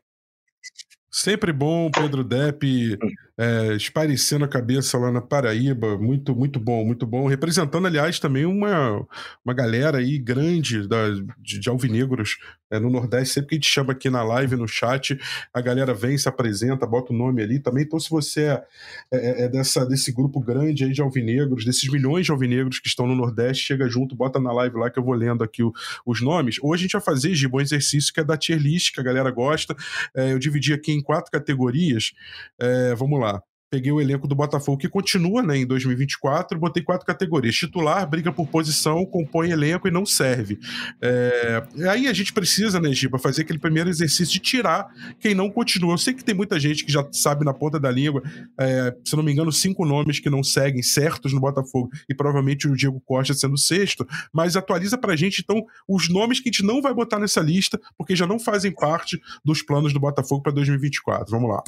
Sempre 1.11 1.51
bom, 1.53 1.89
Pedro 1.91 2.23
Depp, 2.23 2.97
hum 3.01 3.28
é, 3.39 3.73
esparecendo 3.73 4.43
a 4.43 4.49
cabeça 4.49 4.97
lá 4.97 5.09
na 5.13 5.21
Paraíba, 5.21 5.97
muito, 5.97 6.35
muito 6.35 6.59
bom, 6.59 6.83
muito 6.83 7.05
bom. 7.07 7.25
Representando, 7.25 7.87
aliás, 7.87 8.19
também 8.19 8.45
uma, 8.45 9.07
uma 9.45 9.53
galera 9.53 9.99
aí 9.99 10.19
grande 10.19 10.85
da, 10.85 11.09
de, 11.37 11.57
de 11.57 11.69
alvinegros 11.69 12.37
é, 12.69 12.77
no 12.81 12.89
Nordeste. 12.89 13.35
Sempre 13.35 13.47
que 13.47 13.55
a 13.55 13.57
gente 13.59 13.69
chama 13.69 13.93
aqui 13.93 14.09
na 14.09 14.21
live, 14.23 14.57
no 14.57 14.67
chat, 14.67 15.17
a 15.53 15.61
galera 15.61 15.93
vem, 15.93 16.17
se 16.17 16.27
apresenta, 16.27 16.85
bota 16.85 17.13
o 17.13 17.15
nome 17.15 17.41
ali 17.41 17.59
também. 17.59 17.85
Então, 17.85 17.97
se 17.97 18.09
você 18.09 18.41
é, 18.41 18.63
é, 19.09 19.43
é 19.45 19.47
dessa, 19.47 19.85
desse 19.85 20.11
grupo 20.11 20.41
grande 20.41 20.83
aí 20.83 20.91
de 20.91 21.01
alvinegros, 21.01 21.63
desses 21.63 21.89
milhões 21.89 22.25
de 22.25 22.33
alvinegros 22.33 22.79
que 22.79 22.89
estão 22.89 23.07
no 23.07 23.15
Nordeste, 23.15 23.63
chega 23.63 23.87
junto, 23.87 24.17
bota 24.17 24.37
na 24.37 24.51
live 24.51 24.75
lá 24.75 24.89
que 24.89 24.99
eu 24.99 25.03
vou 25.03 25.13
lendo 25.13 25.45
aqui 25.45 25.63
o, 25.63 25.71
os 26.05 26.21
nomes. 26.21 26.57
Hoje 26.61 26.81
a 26.81 26.83
gente 26.87 26.91
vai 26.91 27.01
fazer, 27.01 27.33
Giba, 27.33 27.59
um 27.59 27.61
exercício 27.61 28.13
que 28.13 28.19
é 28.19 28.23
da 28.23 28.35
tier 28.35 28.59
list, 28.59 28.93
que 28.93 28.99
a 28.99 29.03
galera 29.03 29.31
gosta. 29.31 29.73
É, 30.13 30.33
eu 30.33 30.39
dividi 30.39 30.73
aqui 30.73 30.91
em 30.91 31.01
quatro 31.01 31.31
categorias. 31.31 32.11
É, 32.59 32.93
vamos 32.95 33.17
lá 33.17 33.28
peguei 33.69 33.91
o 33.91 34.01
elenco 34.01 34.27
do 34.27 34.35
Botafogo, 34.35 34.77
que 34.77 34.89
continua 34.89 35.43
né, 35.43 35.57
em 35.57 35.65
2024, 35.65 36.57
botei 36.59 36.83
quatro 36.83 37.05
categorias. 37.05 37.55
Titular, 37.55 38.07
briga 38.09 38.31
por 38.31 38.47
posição, 38.47 39.05
compõe 39.05 39.51
elenco 39.51 39.87
e 39.87 39.91
não 39.91 40.05
serve. 40.05 40.59
É, 41.01 41.63
aí 41.89 42.07
a 42.07 42.13
gente 42.13 42.33
precisa, 42.33 42.79
né, 42.79 42.91
Giba, 42.91 43.19
fazer 43.19 43.43
aquele 43.43 43.59
primeiro 43.59 43.89
exercício 43.89 44.33
de 44.33 44.39
tirar 44.39 44.87
quem 45.19 45.35
não 45.35 45.49
continua. 45.51 45.93
Eu 45.93 45.97
sei 45.97 46.13
que 46.13 46.23
tem 46.23 46.33
muita 46.33 46.59
gente 46.59 46.83
que 46.83 46.91
já 46.91 47.07
sabe 47.11 47.45
na 47.45 47.53
ponta 47.53 47.79
da 47.79 47.91
língua, 47.91 48.23
é, 48.59 48.95
se 49.05 49.15
não 49.15 49.23
me 49.23 49.31
engano, 49.31 49.51
cinco 49.51 49.85
nomes 49.85 50.19
que 50.19 50.29
não 50.29 50.43
seguem 50.43 50.81
certos 50.81 51.31
no 51.31 51.39
Botafogo, 51.39 51.89
e 52.09 52.15
provavelmente 52.15 52.67
o 52.67 52.75
Diego 52.75 52.99
Costa 53.05 53.33
sendo 53.33 53.57
sexto, 53.57 54.07
mas 54.33 54.55
atualiza 54.55 54.97
pra 54.97 55.15
gente, 55.15 55.41
então, 55.41 55.63
os 55.87 56.09
nomes 56.09 56.39
que 56.39 56.49
a 56.49 56.51
gente 56.51 56.63
não 56.63 56.81
vai 56.81 56.93
botar 56.93 57.19
nessa 57.19 57.41
lista, 57.41 57.79
porque 57.97 58.15
já 58.15 58.25
não 58.25 58.39
fazem 58.39 58.71
parte 58.71 59.21
dos 59.45 59.61
planos 59.61 59.93
do 59.93 59.99
Botafogo 59.99 60.41
para 60.41 60.51
2024. 60.51 61.29
Vamos 61.31 61.49
lá. 61.49 61.63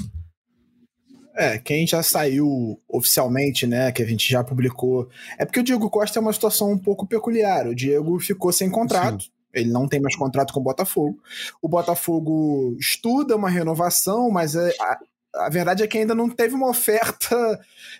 É, 1.35 1.57
quem 1.57 1.87
já 1.87 2.03
saiu 2.03 2.79
oficialmente, 2.87 3.65
né, 3.65 3.91
que 3.91 4.03
a 4.03 4.05
gente 4.05 4.29
já 4.29 4.43
publicou. 4.43 5.07
É 5.37 5.45
porque 5.45 5.59
o 5.59 5.63
Diego 5.63 5.89
Costa 5.89 6.19
é 6.19 6.21
uma 6.21 6.33
situação 6.33 6.71
um 6.71 6.77
pouco 6.77 7.07
peculiar. 7.07 7.67
O 7.67 7.75
Diego 7.75 8.19
ficou 8.19 8.51
sem 8.51 8.69
contrato. 8.69 9.23
Sim. 9.23 9.29
Ele 9.53 9.69
não 9.69 9.87
tem 9.87 9.99
mais 9.99 10.15
contrato 10.15 10.53
com 10.53 10.59
o 10.59 10.63
Botafogo. 10.63 11.19
O 11.61 11.67
Botafogo 11.67 12.75
estuda 12.79 13.35
uma 13.35 13.49
renovação, 13.49 14.29
mas 14.29 14.55
é, 14.55 14.73
a, 14.79 14.99
a 15.45 15.49
verdade 15.49 15.83
é 15.83 15.87
que 15.87 15.97
ainda 15.97 16.15
não 16.15 16.29
teve 16.29 16.55
uma 16.55 16.69
oferta 16.69 17.59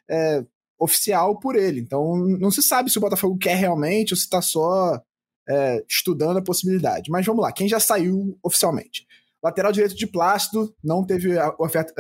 é, 0.10 0.44
oficial 0.80 1.38
por 1.40 1.56
ele. 1.56 1.80
Então 1.80 2.18
não 2.18 2.52
se 2.52 2.62
sabe 2.62 2.90
se 2.90 2.98
o 2.98 3.02
Botafogo 3.02 3.38
quer 3.38 3.56
realmente 3.56 4.14
ou 4.14 4.18
se 4.18 4.24
está 4.24 4.42
só 4.42 5.02
é, 5.48 5.84
estudando 5.88 6.38
a 6.38 6.44
possibilidade. 6.44 7.12
Mas 7.12 7.26
vamos 7.26 7.44
lá, 7.44 7.52
quem 7.52 7.68
já 7.68 7.80
saiu 7.80 8.38
oficialmente? 8.42 9.06
Lateral 9.44 9.72
direito 9.72 9.96
de 9.96 10.06
Plácido, 10.06 10.74
não 10.84 11.04
teve 11.04 11.38
a, 11.38 11.54
oferta, 11.60 11.94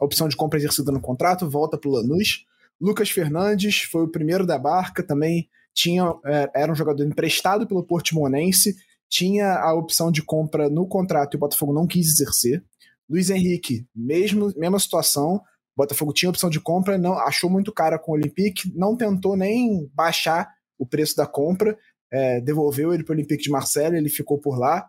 a 0.00 0.04
opção 0.04 0.28
de 0.28 0.36
compra 0.36 0.58
exercida 0.58 0.92
no 0.92 1.00
contrato, 1.00 1.50
volta 1.50 1.76
para 1.76 1.88
o 1.88 1.92
Lanús. 1.92 2.44
Lucas 2.80 3.10
Fernandes 3.10 3.82
foi 3.82 4.02
o 4.02 4.10
primeiro 4.10 4.46
da 4.46 4.58
barca, 4.58 5.02
também 5.02 5.48
tinha 5.72 6.04
é, 6.24 6.50
era 6.54 6.70
um 6.70 6.76
jogador 6.76 7.04
emprestado 7.04 7.66
pelo 7.66 7.82
Portimonense, 7.82 8.76
tinha 9.08 9.54
a 9.54 9.74
opção 9.74 10.10
de 10.10 10.22
compra 10.22 10.68
no 10.68 10.86
contrato 10.86 11.34
e 11.34 11.36
o 11.36 11.40
Botafogo 11.40 11.72
não 11.72 11.86
quis 11.86 12.06
exercer. 12.06 12.62
Luiz 13.08 13.28
Henrique, 13.28 13.86
mesmo, 13.94 14.52
mesma 14.56 14.78
situação, 14.78 15.42
Botafogo 15.76 16.12
tinha 16.12 16.30
opção 16.30 16.48
de 16.48 16.60
compra, 16.60 16.96
não 16.96 17.18
achou 17.18 17.50
muito 17.50 17.72
cara 17.72 17.98
com 17.98 18.12
o 18.12 18.14
Olympique, 18.14 18.72
não 18.74 18.96
tentou 18.96 19.36
nem 19.36 19.90
baixar 19.92 20.48
o 20.78 20.86
preço 20.86 21.16
da 21.16 21.26
compra, 21.26 21.76
é, 22.12 22.40
devolveu 22.40 22.94
ele 22.94 23.02
para 23.02 23.12
o 23.12 23.16
Olympique 23.16 23.42
de 23.42 23.50
Marseille, 23.50 23.96
ele 23.96 24.08
ficou 24.08 24.38
por 24.38 24.58
lá. 24.58 24.88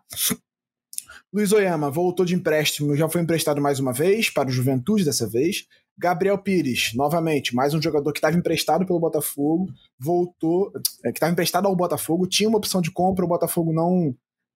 Luiz 1.32 1.52
Oyama 1.52 1.90
voltou 1.90 2.24
de 2.24 2.34
empréstimo, 2.34 2.96
já 2.96 3.08
foi 3.08 3.20
emprestado 3.20 3.60
mais 3.60 3.80
uma 3.80 3.92
vez, 3.92 4.30
para 4.30 4.48
o 4.48 4.52
Juventude 4.52 5.04
dessa 5.04 5.28
vez. 5.28 5.66
Gabriel 5.98 6.38
Pires, 6.38 6.92
novamente, 6.94 7.54
mais 7.54 7.74
um 7.74 7.80
jogador 7.80 8.12
que 8.12 8.18
estava 8.18 8.36
emprestado 8.36 8.86
pelo 8.86 9.00
Botafogo, 9.00 9.66
voltou, 9.98 10.70
é, 11.04 11.10
que 11.10 11.16
estava 11.16 11.32
emprestado 11.32 11.66
ao 11.66 11.74
Botafogo, 11.74 12.26
tinha 12.26 12.48
uma 12.48 12.58
opção 12.58 12.80
de 12.80 12.90
compra, 12.90 13.24
o 13.24 13.28
Botafogo 13.28 13.72
não, 13.72 14.14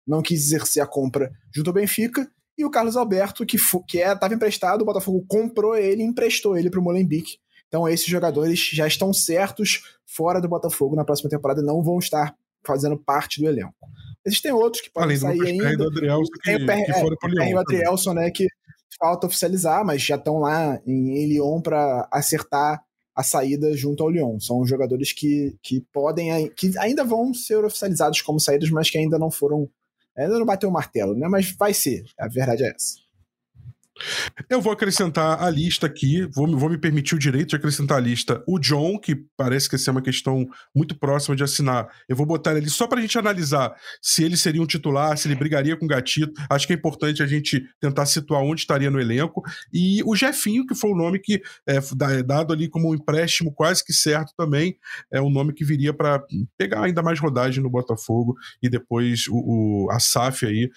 não 0.07 0.21
quis 0.21 0.47
exercer 0.47 0.83
a 0.83 0.87
compra 0.87 1.33
junto 1.55 1.71
ao 1.71 1.75
Benfica. 1.75 2.29
E 2.57 2.65
o 2.65 2.71
Carlos 2.71 2.97
Alberto, 2.97 3.47
que 3.47 3.57
estava 3.57 3.85
que 3.87 4.01
é, 4.01 4.35
emprestado, 4.35 4.83
o 4.83 4.85
Botafogo 4.85 5.25
comprou 5.29 5.77
ele 5.77 6.03
e 6.03 6.07
emprestou 6.07 6.57
ele 6.57 6.69
para 6.69 6.81
o 6.81 6.83
Molenbeek. 6.83 7.39
Então 7.69 7.89
esses 7.89 8.07
jogadores 8.07 8.59
já 8.73 8.87
estão 8.87 9.13
certos 9.13 9.83
fora 10.05 10.41
do 10.41 10.49
Botafogo 10.49 10.97
na 10.97 11.05
próxima 11.05 11.31
temporada, 11.31 11.63
não 11.63 11.83
vão 11.83 11.99
estar 11.99 12.35
fazendo 12.67 12.99
parte 12.99 13.41
do 13.41 13.49
elenco. 13.49 13.75
Existem 14.29 14.53
outros 14.53 14.83
que 14.83 14.91
podem 14.91 15.17
Além 15.17 15.39
sair 15.39 15.51
ainda. 15.51 15.77
Do 15.77 15.89
Adrielson 15.89 16.33
que, 16.33 16.41
tem 16.41 16.57
o 16.57 16.67
Per, 16.67 16.85
que 16.85 16.93
é, 16.93 17.45
tem 17.45 17.55
o 17.55 17.59
Adrielson, 17.59 18.15
né, 18.15 18.31
que 18.31 18.47
falta 18.99 19.27
oficializar, 19.27 19.85
mas 19.85 20.03
já 20.03 20.17
estão 20.17 20.39
lá 20.39 20.81
em, 20.87 21.27
Lyon 21.27 21.61
para 21.61 22.09
acertar 22.11 22.83
a 23.15 23.23
saída 23.23 23.75
junto 23.77 24.03
ao 24.03 24.11
Lyon. 24.11 24.39
São 24.41 24.67
jogadores 24.67 25.13
que, 25.13 25.57
que 25.63 25.81
podem, 25.93 26.49
que 26.51 26.77
ainda 26.79 27.05
vão 27.05 27.33
ser 27.33 27.65
oficializados 27.65 28.21
como 28.23 28.41
saídas, 28.41 28.71
mas 28.71 28.91
que 28.91 28.99
ainda 28.99 29.19
não 29.19 29.31
foram, 29.31 29.69
ainda 30.17 30.39
não 30.39 30.47
bateu 30.47 30.69
o 30.69 30.73
martelo, 30.73 31.15
né? 31.15 31.27
Mas 31.29 31.53
vai 31.53 31.73
ser, 31.73 32.05
a 32.19 32.29
verdade 32.29 32.65
é 32.65 32.69
essa. 32.69 33.08
Eu 34.49 34.61
vou 34.61 34.73
acrescentar 34.73 35.43
a 35.43 35.51
lista 35.51 35.87
aqui, 35.87 36.29
vou, 36.35 36.47
vou, 36.57 36.71
me 36.71 36.79
permitir 36.79 37.15
o 37.15 37.19
direito 37.19 37.51
de 37.51 37.57
acrescentar 37.57 37.99
a 37.99 38.01
lista. 38.01 38.43
O 38.47 38.59
John, 38.59 38.99
que 38.99 39.17
parece 39.37 39.69
que 39.69 39.77
essa 39.77 39.91
é 39.91 39.93
uma 39.93 40.03
questão 40.03 40.47
muito 40.75 40.99
próxima 40.99 41.35
de 41.35 41.43
assinar, 41.43 41.89
eu 42.09 42.17
vou 42.17 42.27
botar 42.27 42.57
ele 42.57 42.69
só 42.69 42.87
para 42.87 42.99
a 42.99 43.03
gente 43.03 43.19
analisar 43.19 43.75
se 44.01 44.23
ele 44.23 44.37
seria 44.37 44.63
um 44.63 44.67
titular, 44.67 45.17
se 45.17 45.29
ele 45.29 45.35
brigaria 45.35 45.77
com 45.77 45.85
o 45.85 45.89
Gatito. 45.89 46.33
Acho 46.51 46.67
que 46.67 46.73
é 46.73 46.77
importante 46.77 47.23
a 47.23 47.27
gente 47.27 47.63
tentar 47.81 48.07
situar 48.07 48.43
onde 48.43 48.61
estaria 48.61 48.91
no 48.91 49.01
elenco. 49.01 49.43
E 49.73 50.03
o 50.05 50.15
Jefinho, 50.15 50.67
que 50.67 50.75
foi 50.75 50.91
o 50.91 50.97
nome 50.97 51.19
que 51.19 51.41
é, 51.67 51.77
é 51.77 52.23
dado 52.23 52.53
ali 52.53 52.69
como 52.69 52.91
um 52.91 52.95
empréstimo 52.95 53.53
quase 53.53 53.85
que 53.85 53.93
certo 53.93 54.33
também, 54.37 54.77
é 55.13 55.21
um 55.21 55.31
nome 55.31 55.53
que 55.53 55.65
viria 55.65 55.93
para 55.93 56.23
pegar 56.57 56.85
ainda 56.85 57.03
mais 57.03 57.19
rodagem 57.19 57.63
no 57.63 57.71
Botafogo 57.71 58.37
e 58.63 58.69
depois 58.69 59.27
o, 59.29 59.87
o 59.87 59.91
a 59.91 59.99
SAF 59.99 60.47
aí, 60.47 60.71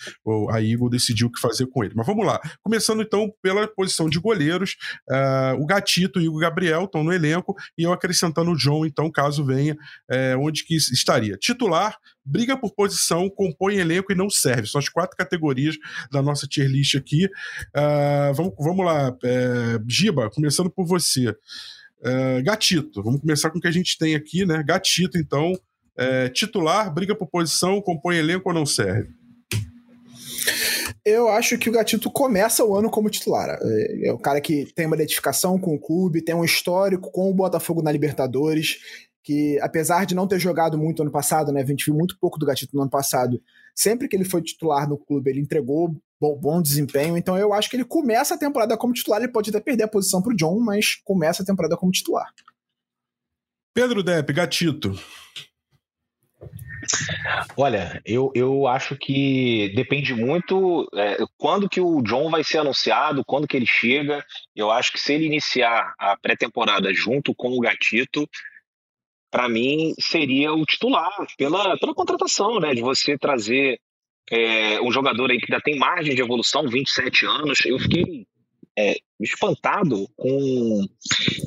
a 0.50 0.62
Eagle 0.62 0.90
decidiu 0.90 1.28
o 1.28 1.32
que 1.32 1.40
fazer 1.40 1.68
com 1.68 1.84
ele. 1.84 1.94
Mas 1.96 2.06
vamos 2.06 2.26
lá. 2.26 2.40
Começando 2.64 3.02
então 3.12 3.34
pela 3.42 3.68
posição 3.68 4.10
de 4.10 4.18
goleiros. 4.18 4.78
Uh, 5.10 5.62
o 5.62 5.66
Gatito 5.66 6.22
e 6.22 6.30
o 6.30 6.38
Gabriel 6.38 6.86
estão 6.86 7.04
no 7.04 7.12
elenco, 7.12 7.54
e 7.78 7.84
eu 7.84 7.92
acrescentando 7.92 8.52
o 8.52 8.56
John, 8.56 8.86
então, 8.86 9.12
caso 9.12 9.44
venha, 9.44 9.74
uh, 9.74 10.40
onde 10.40 10.64
que 10.64 10.76
estaria. 10.76 11.36
Titular, 11.38 11.98
briga 12.24 12.56
por 12.56 12.74
posição, 12.74 13.30
compõe 13.30 13.76
elenco 13.76 14.14
e 14.14 14.16
não 14.16 14.30
serve. 14.30 14.68
São 14.68 14.80
as 14.80 14.88
quatro 14.88 15.18
categorias 15.18 15.76
da 16.10 16.22
nossa 16.22 16.48
tier 16.48 16.70
list 16.70 16.96
aqui. 16.96 17.26
Uh, 17.26 18.34
vamos, 18.34 18.54
vamos 18.58 18.86
lá, 18.86 19.16
eh, 19.24 19.80
Giba, 19.88 20.30
começando 20.30 20.70
por 20.70 20.86
você. 20.86 21.36
Gatito, 22.44 23.04
vamos 23.04 23.22
começar 23.22 23.52
com 23.52 23.60
o 23.60 23.62
que 23.62 23.68
a 23.68 23.72
gente 23.72 23.96
tem 23.96 24.16
aqui, 24.16 24.44
né? 24.44 24.64
Gatito, 24.64 25.20
então, 25.20 25.54
titular, 26.34 26.92
briga 26.92 27.14
por 27.14 27.28
posição, 27.28 27.80
compõe 27.80 28.18
elenco 28.18 28.50
ou 28.50 28.56
não 28.56 28.66
serve? 28.66 29.21
Eu 31.06 31.28
acho 31.30 31.58
que 31.58 31.70
o 31.70 31.72
Gatito 31.72 32.10
começa 32.12 32.64
o 32.64 32.76
ano 32.76 32.90
como 32.90 33.10
titular. 33.10 33.58
É, 33.62 34.08
é 34.08 34.14
o 34.14 34.18
cara 34.18 34.42
que 34.42 34.72
tem 34.74 34.86
uma 34.86 34.96
identificação 34.96 35.60
com 35.60 35.76
o 35.76 35.80
clube, 35.80 36.24
tem 36.24 36.36
um 36.36 36.44
histórico 36.44 37.12
com 37.12 37.30
o 37.30 37.34
Botafogo 37.34 37.82
na 37.82 37.92
Libertadores, 37.92 38.78
que 39.24 39.60
apesar 39.62 40.06
de 40.06 40.16
não 40.16 40.28
ter 40.28 40.40
jogado 40.40 40.78
muito 40.78 41.02
ano 41.02 41.12
passado, 41.12 41.52
né, 41.52 41.62
a 41.62 41.66
gente 41.66 41.86
viu 41.86 41.96
muito 41.96 42.18
pouco 42.20 42.40
do 42.40 42.46
Gatito 42.46 42.76
no 42.76 42.82
ano 42.82 42.90
passado, 42.90 43.42
sempre 43.76 44.08
que 44.08 44.16
ele 44.16 44.26
foi 44.26 44.42
titular 44.42 44.90
no 44.90 44.98
clube, 44.98 45.30
ele 45.30 45.42
entregou 45.42 45.96
bom, 46.20 46.38
bom 46.38 46.62
desempenho, 46.62 47.18
então 47.18 47.38
eu 47.38 47.54
acho 47.54 47.70
que 47.70 47.76
ele 47.76 47.86
começa 47.86 48.36
a 48.36 48.38
temporada 48.38 48.78
como 48.78 48.94
titular, 48.94 49.22
ele 49.22 49.32
pode 49.32 49.50
até 49.50 49.60
perder 49.60 49.84
a 49.84 49.88
posição 49.88 50.22
para 50.22 50.34
o 50.34 50.36
John, 50.36 50.60
mas 50.60 50.96
começa 51.04 51.44
a 51.44 51.46
temporada 51.46 51.78
como 51.78 51.92
titular. 51.92 52.28
Pedro 53.74 54.04
Depp, 54.04 54.34
Gatito. 54.34 55.00
Olha, 57.56 58.02
eu, 58.06 58.32
eu 58.36 58.68
acho 58.68 58.96
que 58.96 59.72
depende 59.76 60.14
muito 60.14 60.88
é, 60.96 61.18
quando 61.38 61.70
que 61.70 61.82
o 61.82 62.02
John 62.02 62.30
vai 62.30 62.44
ser 62.44 62.60
anunciado, 62.60 63.24
quando 63.26 63.48
que 63.48 63.56
ele 63.56 63.66
chega. 63.66 64.26
Eu 64.56 64.72
acho 64.72 64.92
que 64.92 65.00
se 65.00 65.14
ele 65.14 65.26
iniciar 65.26 65.94
a 65.98 66.18
pré-temporada 66.18 66.94
junto 66.94 67.34
com 67.36 67.50
o 67.50 67.60
Gatito, 67.60 68.28
para 69.30 69.48
mim 69.48 69.94
seria 70.00 70.54
o 70.54 70.66
titular 70.66 71.12
pela, 71.38 71.78
pela 71.78 71.96
contratação, 71.96 72.60
né? 72.60 72.74
De 72.74 72.82
você 72.82 73.18
trazer 73.18 73.80
é, 74.30 74.82
um 74.82 74.92
jogador 74.92 75.32
aí 75.32 75.38
que 75.38 75.52
ainda 75.52 75.64
tem 75.64 75.78
margem 75.78 76.16
de 76.16 76.22
evolução, 76.22 76.68
27 76.68 77.26
anos. 77.26 77.66
Eu 77.66 77.80
fiquei 77.80 78.26
é, 78.78 78.96
espantado 79.20 80.08
com 80.16 80.86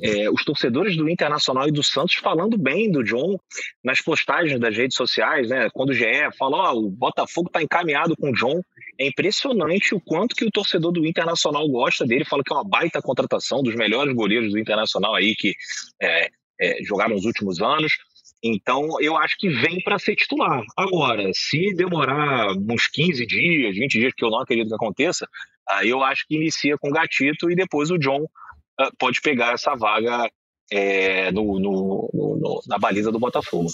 é, 0.02 0.30
os 0.30 0.44
torcedores 0.44 0.96
do 0.96 1.08
Internacional 1.08 1.66
e 1.68 1.72
do 1.72 1.82
Santos 1.82 2.14
falando 2.14 2.56
bem 2.56 2.90
do 2.90 3.02
John 3.02 3.38
nas 3.82 4.00
postagens 4.00 4.60
das 4.60 4.76
redes 4.76 4.96
sociais, 4.96 5.48
né? 5.48 5.68
Quando 5.72 5.90
o 5.90 5.94
GE 5.94 6.04
fala, 6.38 6.56
ó, 6.56 6.74
oh, 6.74 6.86
o 6.86 6.90
Botafogo 6.90 7.48
está 7.48 7.62
encaminhado 7.62 8.16
com 8.16 8.30
o 8.30 8.34
John, 8.34 8.60
é 8.98 9.06
impressionante 9.06 9.94
o 9.94 10.00
quanto 10.00 10.36
que 10.36 10.44
o 10.44 10.50
torcedor 10.50 10.92
do 10.92 11.06
Internacional 11.06 11.68
gosta 11.68 12.06
dele, 12.06 12.24
fala 12.24 12.44
que 12.44 12.52
é 12.52 12.56
uma 12.56 12.68
baita 12.68 13.02
contratação 13.02 13.62
dos 13.62 13.74
melhores 13.74 14.14
goleiros 14.14 14.52
do 14.52 14.58
Internacional 14.58 15.14
aí 15.14 15.34
que 15.34 15.54
é, 16.00 16.28
é, 16.60 16.84
jogaram 16.84 17.14
nos 17.14 17.24
últimos 17.24 17.60
anos. 17.60 17.92
Então, 18.46 19.00
eu 19.00 19.16
acho 19.16 19.38
que 19.38 19.48
vem 19.48 19.80
para 19.82 19.98
ser 19.98 20.14
titular. 20.16 20.62
Agora, 20.76 21.30
se 21.32 21.74
demorar 21.74 22.48
uns 22.52 22.86
15 22.88 23.26
dias, 23.26 23.74
20 23.74 23.92
dias, 23.92 24.12
que 24.14 24.22
eu 24.22 24.30
não 24.30 24.40
acredito 24.40 24.68
que 24.68 24.74
aconteça, 24.74 25.26
aí 25.68 25.88
eu 25.88 26.02
acho 26.02 26.26
que 26.26 26.36
inicia 26.36 26.76
com 26.78 26.88
o 26.88 26.92
Gatito 26.92 27.50
e 27.50 27.54
depois 27.54 27.90
o 27.90 27.98
John 27.98 28.22
uh, 28.22 28.96
pode 28.98 29.20
pegar 29.20 29.52
essa 29.52 29.74
vaga 29.74 30.30
é, 30.70 31.30
no, 31.32 31.58
no, 31.58 32.10
no, 32.12 32.62
na 32.66 32.78
baliza 32.78 33.12
do 33.12 33.18
Botafogo. 33.18 33.68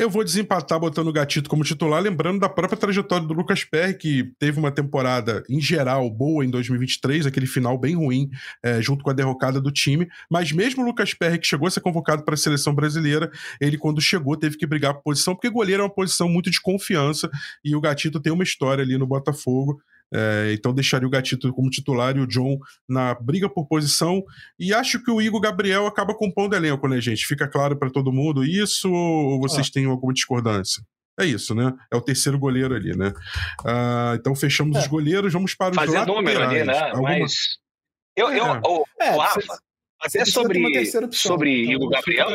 Eu 0.00 0.08
vou 0.08 0.24
desempatar 0.24 0.80
botando 0.80 1.08
o 1.08 1.12
Gatito 1.12 1.50
como 1.50 1.62
titular, 1.62 2.00
lembrando 2.00 2.40
da 2.40 2.48
própria 2.48 2.78
trajetória 2.78 3.26
do 3.26 3.34
Lucas 3.34 3.64
Perry, 3.64 3.92
que 3.92 4.32
teve 4.38 4.58
uma 4.58 4.72
temporada, 4.72 5.44
em 5.46 5.60
geral, 5.60 6.08
boa 6.08 6.42
em 6.42 6.48
2023, 6.48 7.26
aquele 7.26 7.44
final 7.44 7.76
bem 7.76 7.96
ruim, 7.96 8.30
é, 8.62 8.80
junto 8.80 9.04
com 9.04 9.10
a 9.10 9.12
derrocada 9.12 9.60
do 9.60 9.70
time. 9.70 10.08
Mas 10.30 10.52
mesmo 10.52 10.82
o 10.82 10.86
Lucas 10.86 11.12
Perry, 11.12 11.38
que 11.38 11.46
chegou 11.46 11.68
a 11.68 11.70
ser 11.70 11.80
convocado 11.80 12.24
para 12.24 12.32
a 12.32 12.38
seleção 12.38 12.74
brasileira, 12.74 13.30
ele, 13.60 13.76
quando 13.76 14.00
chegou, 14.00 14.38
teve 14.38 14.56
que 14.56 14.66
brigar 14.66 14.94
por 14.94 15.02
posição, 15.02 15.34
porque 15.34 15.50
goleiro 15.50 15.82
é 15.82 15.84
uma 15.84 15.94
posição 15.94 16.30
muito 16.30 16.50
de 16.50 16.62
confiança, 16.62 17.28
e 17.62 17.76
o 17.76 17.80
Gatito 17.80 18.18
tem 18.20 18.32
uma 18.32 18.44
história 18.44 18.82
ali 18.82 18.96
no 18.96 19.06
Botafogo. 19.06 19.82
É, 20.12 20.52
então 20.52 20.74
deixaria 20.74 21.06
o 21.06 21.10
Gatito 21.10 21.52
como 21.52 21.70
titular 21.70 22.16
e 22.16 22.20
o 22.20 22.26
John 22.26 22.58
na 22.88 23.14
briga 23.14 23.48
por 23.48 23.66
posição. 23.66 24.22
E 24.58 24.74
acho 24.74 25.02
que 25.02 25.10
o 25.10 25.20
Igor 25.20 25.40
Gabriel 25.40 25.86
acaba 25.86 26.14
compondo 26.14 26.54
elenco, 26.54 26.88
né, 26.88 27.00
gente? 27.00 27.26
Fica 27.26 27.48
claro 27.48 27.78
para 27.78 27.90
todo 27.90 28.12
mundo 28.12 28.44
isso 28.44 28.90
ou 28.92 29.40
vocês 29.40 29.68
ah. 29.68 29.70
têm 29.72 29.86
alguma 29.86 30.12
discordância? 30.12 30.82
É 31.18 31.26
isso, 31.26 31.54
né? 31.54 31.72
É 31.92 31.96
o 31.96 32.00
terceiro 32.00 32.38
goleiro 32.38 32.74
ali, 32.74 32.96
né? 32.96 33.08
Uh, 33.60 34.14
então 34.14 34.34
fechamos 34.34 34.76
é. 34.76 34.80
os 34.80 34.86
goleiros, 34.86 35.32
vamos 35.32 35.54
para 35.54 35.70
os 35.72 35.76
Fazer 35.76 35.98
laterais. 35.98 36.16
número 36.16 36.42
ali, 36.42 36.64
né? 36.64 36.78
Alguma... 36.90 37.18
Mas 37.18 37.34
eu, 38.16 38.30
eu, 38.30 38.46
é. 38.46 38.60
o, 38.64 38.84
é, 39.00 39.10
Rafa, 39.10 39.58
até 40.00 40.24
sobre, 40.24 40.86
sobre 41.12 41.50
Igor 41.70 41.90
Gabriel, 41.90 42.28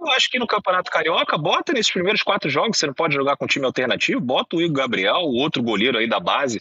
eu 0.00 0.10
acho 0.12 0.30
que 0.30 0.38
no 0.38 0.46
Campeonato 0.46 0.90
Carioca, 0.90 1.38
bota 1.38 1.72
nesses 1.72 1.92
primeiros 1.92 2.22
quatro 2.22 2.50
jogos, 2.50 2.78
você 2.78 2.86
não 2.86 2.94
pode 2.94 3.14
jogar 3.14 3.36
com 3.36 3.46
time 3.46 3.64
alternativo, 3.64 4.20
bota 4.20 4.56
o 4.56 4.62
Igor 4.62 4.76
Gabriel, 4.76 5.16
o 5.16 5.34
outro 5.36 5.62
goleiro 5.62 5.98
aí 5.98 6.08
da 6.08 6.20
base 6.20 6.60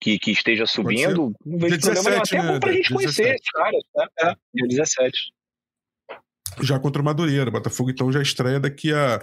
que, 0.00 0.18
que 0.18 0.30
esteja 0.30 0.66
subindo. 0.66 1.32
Não 1.44 1.58
vejo 1.58 1.80
problema 1.80 2.10
nenhum. 2.10 2.22
Até 2.22 2.36
é 2.36 2.42
bom 2.42 2.60
pra 2.60 2.72
gente 2.72 2.88
17. 2.88 2.94
conhecer 2.94 3.34
esses 3.34 3.50
caras. 3.50 3.82
Né? 3.96 4.06
É, 4.20 4.34
dia 4.54 4.68
17. 4.68 5.18
Já 6.60 6.78
contra 6.78 7.02
o 7.02 7.04
Madureira. 7.04 7.50
Botafogo 7.50 7.90
então 7.90 8.12
já 8.12 8.22
estreia 8.22 8.60
daqui 8.60 8.92
a 8.92 9.20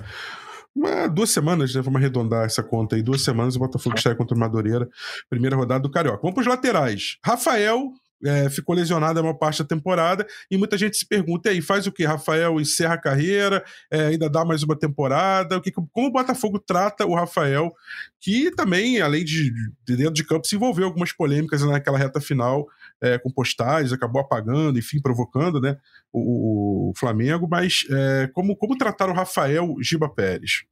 uma, 0.75 1.07
duas 1.07 1.29
semanas, 1.29 1.75
né? 1.75 1.81
Vamos 1.81 1.99
arredondar 1.99 2.45
essa 2.45 2.63
conta 2.63 2.95
aí. 2.95 3.03
Duas 3.03 3.21
semanas 3.21 3.55
o 3.55 3.59
Botafogo 3.59 3.95
estreia 3.95 4.17
contra 4.17 4.35
o 4.35 4.39
Madureira. 4.39 4.89
Primeira 5.29 5.55
rodada 5.55 5.81
do 5.81 5.91
Carioca. 5.91 6.21
Vamos 6.21 6.33
para 6.33 6.41
os 6.41 6.47
laterais. 6.47 7.17
Rafael, 7.23 7.91
é, 8.25 8.49
ficou 8.49 8.75
lesionado 8.75 9.19
a 9.19 9.21
maior 9.21 9.35
parte 9.35 9.61
da 9.61 9.67
temporada, 9.67 10.25
e 10.49 10.57
muita 10.57 10.77
gente 10.77 10.97
se 10.97 11.05
pergunta, 11.05 11.49
aí, 11.49 11.61
faz 11.61 11.87
o 11.87 11.91
que? 11.91 12.05
Rafael 12.05 12.59
encerra 12.59 12.95
a 12.95 13.01
carreira, 13.01 13.63
é, 13.91 14.07
ainda 14.07 14.29
dá 14.29 14.45
mais 14.45 14.63
uma 14.63 14.77
temporada? 14.77 15.57
O 15.57 15.61
que, 15.61 15.71
como 15.71 16.07
o 16.07 16.11
Botafogo 16.11 16.59
trata 16.59 17.05
o 17.05 17.15
Rafael, 17.15 17.73
que 18.19 18.51
também, 18.51 19.01
além 19.01 19.23
de, 19.23 19.51
de 19.85 19.95
dentro 19.95 20.13
de 20.13 20.23
campo, 20.23 20.47
se 20.47 20.55
envolveu 20.55 20.85
algumas 20.85 21.11
polêmicas 21.11 21.61
naquela 21.61 21.97
reta 21.97 22.21
final, 22.21 22.67
é, 23.01 23.17
com 23.17 23.31
postais, 23.31 23.91
acabou 23.91 24.21
apagando, 24.21 24.79
enfim, 24.79 25.01
provocando 25.01 25.59
né, 25.59 25.77
o, 26.11 26.89
o 26.89 26.93
Flamengo, 26.95 27.47
mas 27.49 27.85
é, 27.89 28.29
como, 28.33 28.55
como 28.55 28.77
tratar 28.77 29.09
o 29.09 29.13
Rafael 29.13 29.75
Giba 29.81 30.09
Pérez? 30.09 30.63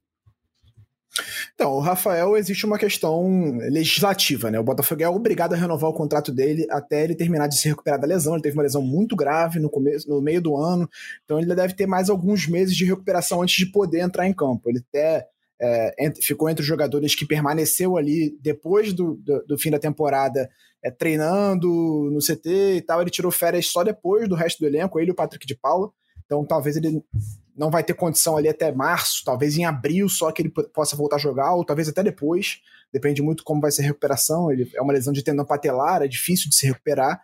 Então, 1.54 1.72
o 1.72 1.80
Rafael 1.80 2.36
existe 2.36 2.64
uma 2.64 2.78
questão 2.78 3.58
legislativa, 3.70 4.50
né? 4.50 4.58
O 4.58 4.64
Botafogo 4.64 5.02
é 5.02 5.08
obrigado 5.08 5.52
a 5.52 5.56
renovar 5.56 5.90
o 5.90 5.94
contrato 5.94 6.32
dele 6.32 6.66
até 6.70 7.04
ele 7.04 7.14
terminar 7.14 7.48
de 7.48 7.58
se 7.58 7.68
recuperar 7.68 8.00
da 8.00 8.06
lesão. 8.06 8.34
Ele 8.34 8.42
teve 8.42 8.56
uma 8.56 8.62
lesão 8.62 8.82
muito 8.82 9.14
grave 9.14 9.60
no 9.60 9.68
começo, 9.68 10.08
no 10.08 10.22
meio 10.22 10.40
do 10.40 10.56
ano, 10.56 10.88
então 11.24 11.38
ele 11.38 11.54
deve 11.54 11.74
ter 11.74 11.86
mais 11.86 12.08
alguns 12.08 12.46
meses 12.46 12.74
de 12.74 12.84
recuperação 12.84 13.42
antes 13.42 13.56
de 13.56 13.66
poder 13.70 14.00
entrar 14.00 14.26
em 14.26 14.32
campo. 14.32 14.70
Ele 14.70 14.82
até 14.88 15.26
é, 15.60 16.12
ficou 16.20 16.48
entre 16.48 16.62
os 16.62 16.66
jogadores 16.66 17.14
que 17.14 17.26
permaneceu 17.26 17.96
ali 17.96 18.36
depois 18.40 18.92
do, 18.92 19.14
do, 19.16 19.44
do 19.46 19.58
fim 19.58 19.70
da 19.70 19.78
temporada 19.78 20.50
é, 20.82 20.90
treinando 20.90 21.68
no 22.10 22.18
CT 22.18 22.76
e 22.76 22.82
tal. 22.82 23.00
Ele 23.00 23.10
tirou 23.10 23.30
férias 23.30 23.66
só 23.66 23.84
depois 23.84 24.28
do 24.28 24.34
resto 24.34 24.58
do 24.58 24.66
elenco, 24.66 24.98
ele 24.98 25.10
e 25.10 25.12
o 25.12 25.14
Patrick 25.16 25.46
de 25.46 25.54
Paula. 25.54 25.90
Então 26.32 26.46
talvez 26.46 26.76
ele 26.76 27.04
não 27.54 27.70
vai 27.70 27.84
ter 27.84 27.92
condição 27.92 28.38
ali 28.38 28.48
até 28.48 28.72
março, 28.72 29.22
talvez 29.22 29.58
em 29.58 29.66
abril 29.66 30.08
só 30.08 30.32
que 30.32 30.40
ele 30.40 30.48
possa 30.48 30.96
voltar 30.96 31.16
a 31.16 31.18
jogar, 31.18 31.54
ou 31.54 31.62
talvez 31.62 31.90
até 31.90 32.02
depois. 32.02 32.60
Depende 32.90 33.20
muito 33.20 33.44
como 33.44 33.60
vai 33.60 33.70
ser 33.70 33.82
a 33.82 33.86
recuperação. 33.86 34.50
Ele 34.50 34.70
é 34.74 34.80
uma 34.80 34.94
lesão 34.94 35.12
de 35.12 35.22
tendão 35.22 35.44
patelar, 35.44 36.00
é 36.00 36.08
difícil 36.08 36.48
de 36.48 36.56
se 36.56 36.66
recuperar. 36.66 37.20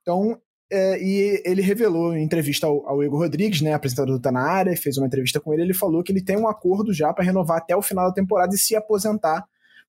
Então, 0.00 0.40
é, 0.70 1.02
e 1.02 1.42
ele 1.44 1.60
revelou 1.60 2.16
em 2.16 2.24
entrevista 2.24 2.66
ao, 2.66 2.88
ao, 2.88 3.04
Igor 3.04 3.18
Rodrigues, 3.18 3.60
né, 3.60 3.74
apresentador 3.74 4.16
do 4.16 4.22
Tá 4.22 4.32
na 4.32 4.42
área, 4.42 4.74
fez 4.74 4.96
uma 4.96 5.06
entrevista 5.06 5.38
com 5.38 5.52
ele. 5.52 5.62
Ele 5.62 5.74
falou 5.74 6.02
que 6.02 6.10
ele 6.10 6.22
tem 6.22 6.38
um 6.38 6.48
acordo 6.48 6.94
já 6.94 7.12
para 7.12 7.24
renovar 7.24 7.58
até 7.58 7.76
o 7.76 7.82
final 7.82 8.08
da 8.08 8.14
temporada 8.14 8.54
e 8.54 8.58
se 8.58 8.74
aposentar 8.74 9.44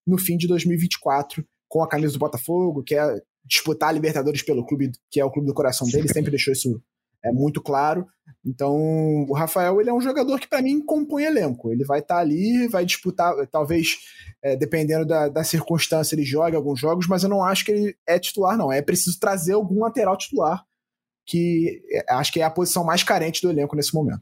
no 0.05 0.17
fim 0.17 0.35
de 0.35 0.47
2024 0.47 1.45
com 1.69 1.81
a 1.81 1.87
camisa 1.87 2.11
do 2.11 2.19
Botafogo, 2.19 2.83
que 2.83 2.95
é 2.95 3.21
disputar 3.45 3.89
a 3.89 3.91
Libertadores 3.91 4.41
pelo 4.41 4.65
clube, 4.65 4.91
que 5.09 5.21
é 5.21 5.25
o 5.25 5.31
clube 5.31 5.47
do 5.47 5.53
coração 5.53 5.87
dele, 5.87 6.07
sempre 6.11 6.31
deixou 6.31 6.51
isso 6.51 6.81
é 7.23 7.31
muito 7.31 7.62
claro. 7.62 8.07
Então, 8.43 8.75
o 9.27 9.34
Rafael 9.34 9.79
ele 9.79 9.89
é 9.89 9.93
um 9.93 10.01
jogador 10.01 10.39
que, 10.39 10.47
para 10.47 10.62
mim, 10.62 10.84
compõe 10.84 11.23
elenco. 11.23 11.71
Ele 11.71 11.86
vai 11.86 11.99
estar 11.99 12.15
tá 12.15 12.21
ali, 12.21 12.67
vai 12.67 12.86
disputar, 12.86 13.34
talvez, 13.47 13.97
é, 14.43 14.55
dependendo 14.55 15.05
da, 15.05 15.29
da 15.29 15.43
circunstância, 15.43 16.15
ele 16.15 16.23
jogue 16.23 16.55
alguns 16.55 16.79
jogos, 16.79 17.07
mas 17.07 17.23
eu 17.23 17.29
não 17.29 17.43
acho 17.43 17.63
que 17.63 17.71
ele 17.71 17.95
é 18.07 18.17
titular, 18.17 18.57
não. 18.57 18.71
É 18.71 18.81
preciso 18.81 19.19
trazer 19.19 19.53
algum 19.53 19.81
lateral 19.81 20.17
titular, 20.17 20.63
que 21.25 21.81
é, 21.91 22.13
acho 22.13 22.31
que 22.31 22.41
é 22.41 22.43
a 22.43 22.49
posição 22.49 22.84
mais 22.84 23.03
carente 23.03 23.41
do 23.41 23.49
elenco 23.51 23.75
nesse 23.75 23.93
momento. 23.93 24.21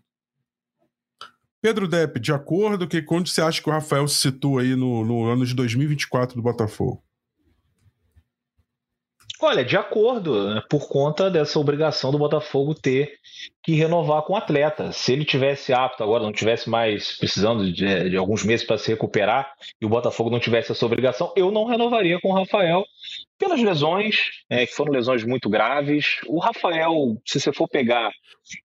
Pedro 1.61 1.87
Depp, 1.87 2.19
de 2.19 2.31
acordo, 2.31 2.87
que 2.87 3.01
quando 3.01 3.27
você 3.27 3.41
acha 3.41 3.61
que 3.61 3.69
o 3.69 3.71
Rafael 3.71 4.07
se 4.07 4.15
situa 4.15 4.61
aí 4.61 4.75
no, 4.75 5.05
no 5.05 5.25
ano 5.25 5.45
de 5.45 5.53
2024 5.53 6.35
do 6.35 6.41
Botafogo? 6.41 7.03
Olha, 9.41 9.63
de 9.63 9.77
acordo, 9.77 10.53
né, 10.53 10.61
por 10.69 10.89
conta 10.89 11.31
dessa 11.31 11.57
obrigação 11.59 12.11
do 12.11 12.17
Botafogo 12.17 12.75
ter 12.75 13.17
que 13.69 13.75
renovar 13.75 14.23
com 14.23 14.33
o 14.33 14.35
atleta. 14.35 14.91
Se 14.91 15.13
ele 15.13 15.23
tivesse 15.23 15.71
apto 15.71 16.03
agora, 16.03 16.23
não 16.23 16.31
tivesse 16.31 16.67
mais 16.67 17.15
precisando 17.19 17.71
de, 17.71 18.09
de 18.09 18.17
alguns 18.17 18.43
meses 18.43 18.65
para 18.65 18.79
se 18.79 18.89
recuperar 18.89 19.53
e 19.79 19.85
o 19.85 19.89
Botafogo 19.89 20.31
não 20.31 20.39
tivesse 20.39 20.71
essa 20.71 20.85
obrigação, 20.85 21.31
eu 21.35 21.51
não 21.51 21.65
renovaria 21.65 22.19
com 22.19 22.29
o 22.29 22.33
Rafael 22.33 22.83
pelas 23.37 23.61
lesões, 23.61 24.17
é, 24.49 24.65
que 24.65 24.73
foram 24.73 24.91
lesões 24.91 25.23
muito 25.23 25.49
graves. 25.49 26.17
O 26.27 26.39
Rafael, 26.39 27.15
se 27.25 27.39
você 27.39 27.53
for 27.53 27.69
pegar, 27.69 28.11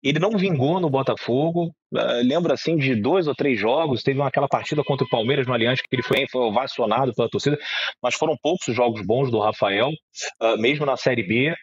ele 0.02 0.18
não 0.18 0.30
vingou 0.30 0.80
no 0.80 0.88
Botafogo. 0.88 1.74
Uh, 1.92 2.24
lembro 2.24 2.52
assim 2.52 2.76
de 2.76 2.94
dois 2.94 3.26
ou 3.26 3.34
três 3.34 3.58
jogos. 3.58 4.02
Teve 4.02 4.22
aquela 4.22 4.48
partida 4.48 4.82
contra 4.82 5.04
o 5.04 5.10
Palmeiras 5.10 5.46
no 5.46 5.52
Aliança 5.52 5.82
que 5.82 5.94
ele 5.94 6.02
foi, 6.02 6.26
foi 6.30 6.40
ovacionado 6.42 7.12
pela 7.14 7.28
torcida, 7.28 7.58
mas 8.02 8.14
foram 8.14 8.34
poucos 8.40 8.68
os 8.68 8.74
jogos 8.74 9.04
bons 9.04 9.30
do 9.30 9.40
Rafael, 9.40 9.88
uh, 9.88 10.56
mesmo 10.58 10.86
na 10.86 10.96
Série 10.96 11.22
B. 11.22 11.54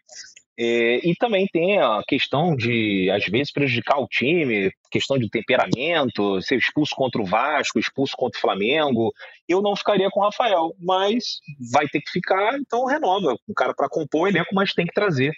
É, 0.61 0.99
e 1.07 1.15
também 1.15 1.47
tem 1.47 1.79
a 1.79 2.01
questão 2.05 2.53
de, 2.53 3.09
às 3.11 3.23
vezes, 3.25 3.49
prejudicar 3.49 3.97
o 3.97 4.07
time, 4.07 4.69
questão 4.91 5.17
de 5.17 5.29
temperamento, 5.29 6.41
ser 6.41 6.57
expulso 6.57 6.93
contra 6.95 7.21
o 7.21 7.25
Vasco, 7.25 7.79
expulso 7.79 8.13
contra 8.17 8.37
o 8.37 8.41
Flamengo. 8.41 9.13
Eu 9.47 9.61
não 9.61 9.73
ficaria 9.73 10.09
com 10.11 10.19
o 10.19 10.23
Rafael, 10.23 10.75
mas 10.77 11.39
vai 11.71 11.87
ter 11.87 12.01
que 12.01 12.11
ficar, 12.11 12.57
então 12.59 12.85
renova. 12.85 13.37
Um 13.47 13.53
cara 13.53 13.73
para 13.73 13.87
compor 13.87 14.23
o 14.23 14.27
elenco, 14.27 14.53
mas 14.53 14.73
tem 14.73 14.85
que 14.85 14.93
trazer 14.93 15.31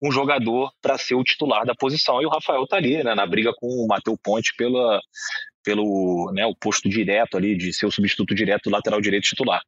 um 0.00 0.12
jogador 0.12 0.70
para 0.80 0.96
ser 0.96 1.16
o 1.16 1.24
titular 1.24 1.66
da 1.66 1.74
posição. 1.74 2.22
E 2.22 2.26
o 2.26 2.30
Rafael 2.30 2.64
tá 2.64 2.76
ali, 2.76 3.02
né, 3.02 3.12
na 3.12 3.26
briga 3.26 3.52
com 3.56 3.66
o 3.66 3.88
Matheus 3.88 4.18
Ponte 4.22 4.54
pela, 4.56 5.00
pelo 5.64 6.30
né, 6.32 6.46
o 6.46 6.54
posto 6.54 6.88
direto 6.88 7.36
ali, 7.36 7.56
de 7.56 7.72
ser 7.72 7.86
o 7.86 7.90
substituto 7.90 8.36
direto 8.36 8.70
do 8.70 8.70
lateral 8.70 9.00
direito 9.00 9.24
titular. 9.24 9.60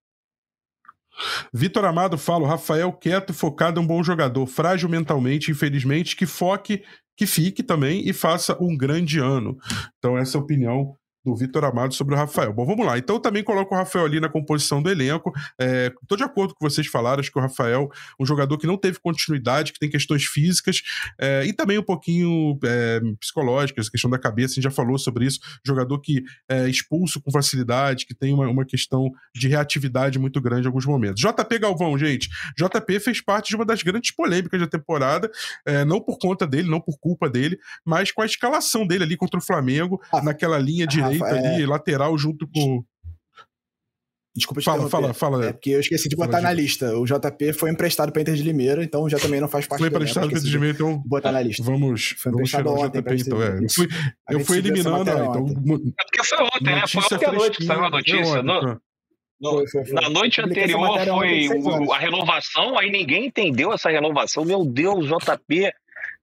Vitor 1.52 1.84
Amado 1.84 2.16
fala: 2.18 2.48
Rafael 2.48 2.92
quieto, 2.92 3.32
focado, 3.34 3.80
é 3.80 3.82
um 3.82 3.86
bom 3.86 4.02
jogador, 4.02 4.46
frágil 4.46 4.88
mentalmente, 4.88 5.50
infelizmente, 5.50 6.16
que 6.16 6.26
foque, 6.26 6.82
que 7.16 7.26
fique 7.26 7.62
também 7.62 8.08
e 8.08 8.12
faça 8.12 8.56
um 8.60 8.76
grande 8.76 9.18
ano. 9.18 9.56
Então, 9.98 10.16
essa 10.16 10.36
é 10.36 10.40
a 10.40 10.42
opinião 10.42 10.96
do 11.24 11.34
Vitor 11.36 11.64
Amado 11.64 11.94
sobre 11.94 12.14
o 12.14 12.18
Rafael. 12.18 12.52
Bom, 12.52 12.66
vamos 12.66 12.84
lá. 12.84 12.98
Então 12.98 13.16
eu 13.16 13.20
também 13.20 13.44
coloco 13.44 13.74
o 13.74 13.78
Rafael 13.78 14.04
ali 14.04 14.20
na 14.20 14.28
composição 14.28 14.82
do 14.82 14.90
elenco. 14.90 15.32
Estou 15.58 16.16
é, 16.16 16.16
de 16.16 16.24
acordo 16.24 16.54
com 16.54 16.68
vocês 16.68 16.86
falaram, 16.86 17.20
acho 17.20 17.30
que 17.30 17.38
o 17.38 17.42
Rafael, 17.42 17.90
um 18.18 18.26
jogador 18.26 18.58
que 18.58 18.66
não 18.66 18.76
teve 18.76 18.98
continuidade, 18.98 19.72
que 19.72 19.78
tem 19.78 19.88
questões 19.88 20.24
físicas 20.24 20.82
é, 21.18 21.44
e 21.46 21.52
também 21.52 21.78
um 21.78 21.82
pouquinho 21.82 22.58
é, 22.64 23.00
psicológicas, 23.20 23.88
questão 23.88 24.10
da 24.10 24.18
cabeça, 24.18 24.52
a 24.52 24.54
gente 24.56 24.64
já 24.64 24.70
falou 24.70 24.98
sobre 24.98 25.26
isso. 25.26 25.40
Jogador 25.64 25.98
que 26.00 26.24
é 26.48 26.68
expulso 26.68 27.20
com 27.20 27.30
facilidade, 27.30 28.06
que 28.06 28.14
tem 28.14 28.32
uma, 28.32 28.48
uma 28.48 28.64
questão 28.64 29.10
de 29.34 29.48
reatividade 29.48 30.18
muito 30.18 30.40
grande 30.40 30.62
em 30.64 30.66
alguns 30.66 30.86
momentos. 30.86 31.20
JP 31.20 31.58
Galvão, 31.58 31.96
gente. 31.96 32.28
JP 32.56 33.00
fez 33.00 33.20
parte 33.20 33.50
de 33.50 33.56
uma 33.56 33.64
das 33.64 33.82
grandes 33.82 34.10
polêmicas 34.10 34.60
da 34.60 34.66
temporada, 34.66 35.30
é, 35.64 35.84
não 35.84 36.00
por 36.00 36.18
conta 36.18 36.46
dele, 36.46 36.68
não 36.68 36.80
por 36.80 36.98
culpa 36.98 37.28
dele, 37.28 37.58
mas 37.84 38.10
com 38.10 38.22
a 38.22 38.26
escalação 38.26 38.86
dele 38.86 39.04
ali 39.04 39.16
contra 39.16 39.38
o 39.38 39.42
Flamengo, 39.42 40.00
ah, 40.12 40.22
naquela 40.22 40.58
linha 40.58 40.86
direita 41.12 41.36
Rafa, 41.36 41.48
ali, 41.48 41.62
é... 41.62 41.66
lateral, 41.66 42.16
junto 42.18 42.48
com. 42.48 42.84
Desculpa 44.34 44.62
te 44.62 44.64
fala, 44.64 44.88
fala, 44.88 45.12
fala. 45.12 45.46
É 45.46 45.52
porque 45.52 45.70
eu 45.70 45.80
esqueci 45.80 46.08
de 46.08 46.16
botar 46.16 46.40
na 46.40 46.52
lista. 46.52 46.96
O 46.96 47.04
JP 47.04 47.52
foi 47.52 47.70
emprestado 47.70 48.10
para 48.10 48.22
Inter 48.22 48.34
de 48.34 48.42
Limeira, 48.42 48.82
então 48.82 49.06
já 49.08 49.18
também 49.18 49.40
não 49.40 49.48
faz 49.48 49.66
parte 49.66 49.80
Foi 49.80 49.88
emprestado 49.88 50.28
para 50.28 50.38
Inter 50.38 50.48
de 50.48 50.56
Limeira, 50.56 50.74
então. 50.74 51.02
Botar 51.04 51.32
na 51.32 51.42
lista. 51.42 51.62
Vamos. 51.62 52.14
Foi 52.18 52.32
emprestado 52.32 52.64
vamos 52.64 52.82
ontem. 52.84 53.02
JP, 53.02 53.14
então, 53.14 53.42
é. 53.42 53.58
Eu 53.58 53.68
fui, 53.70 53.88
eu 54.30 54.40
fui 54.40 54.58
eliminando. 54.58 55.02
Então, 55.02 55.46
é 55.48 56.04
porque 56.04 56.24
foi 56.24 56.38
ontem, 56.44 56.64
né? 56.64 56.84
Foi 56.88 57.02
ontem 57.02 57.26
à 57.26 57.32
noite 57.32 57.58
que 57.58 57.64
saiu 57.64 57.84
a 57.84 57.90
notícia. 57.90 58.42
No, 58.42 58.80
no, 59.42 59.68
foi, 59.68 59.84
foi, 59.84 59.92
na 59.92 60.08
noite 60.08 60.40
anterior 60.40 60.98
foi 61.04 61.48
o, 61.48 61.92
a 61.92 61.98
renovação, 61.98 62.78
aí 62.78 62.90
ninguém 62.90 63.26
entendeu 63.26 63.72
essa 63.72 63.90
renovação. 63.90 64.44
Meu 64.44 64.64
Deus, 64.64 65.06
JP 65.06 65.72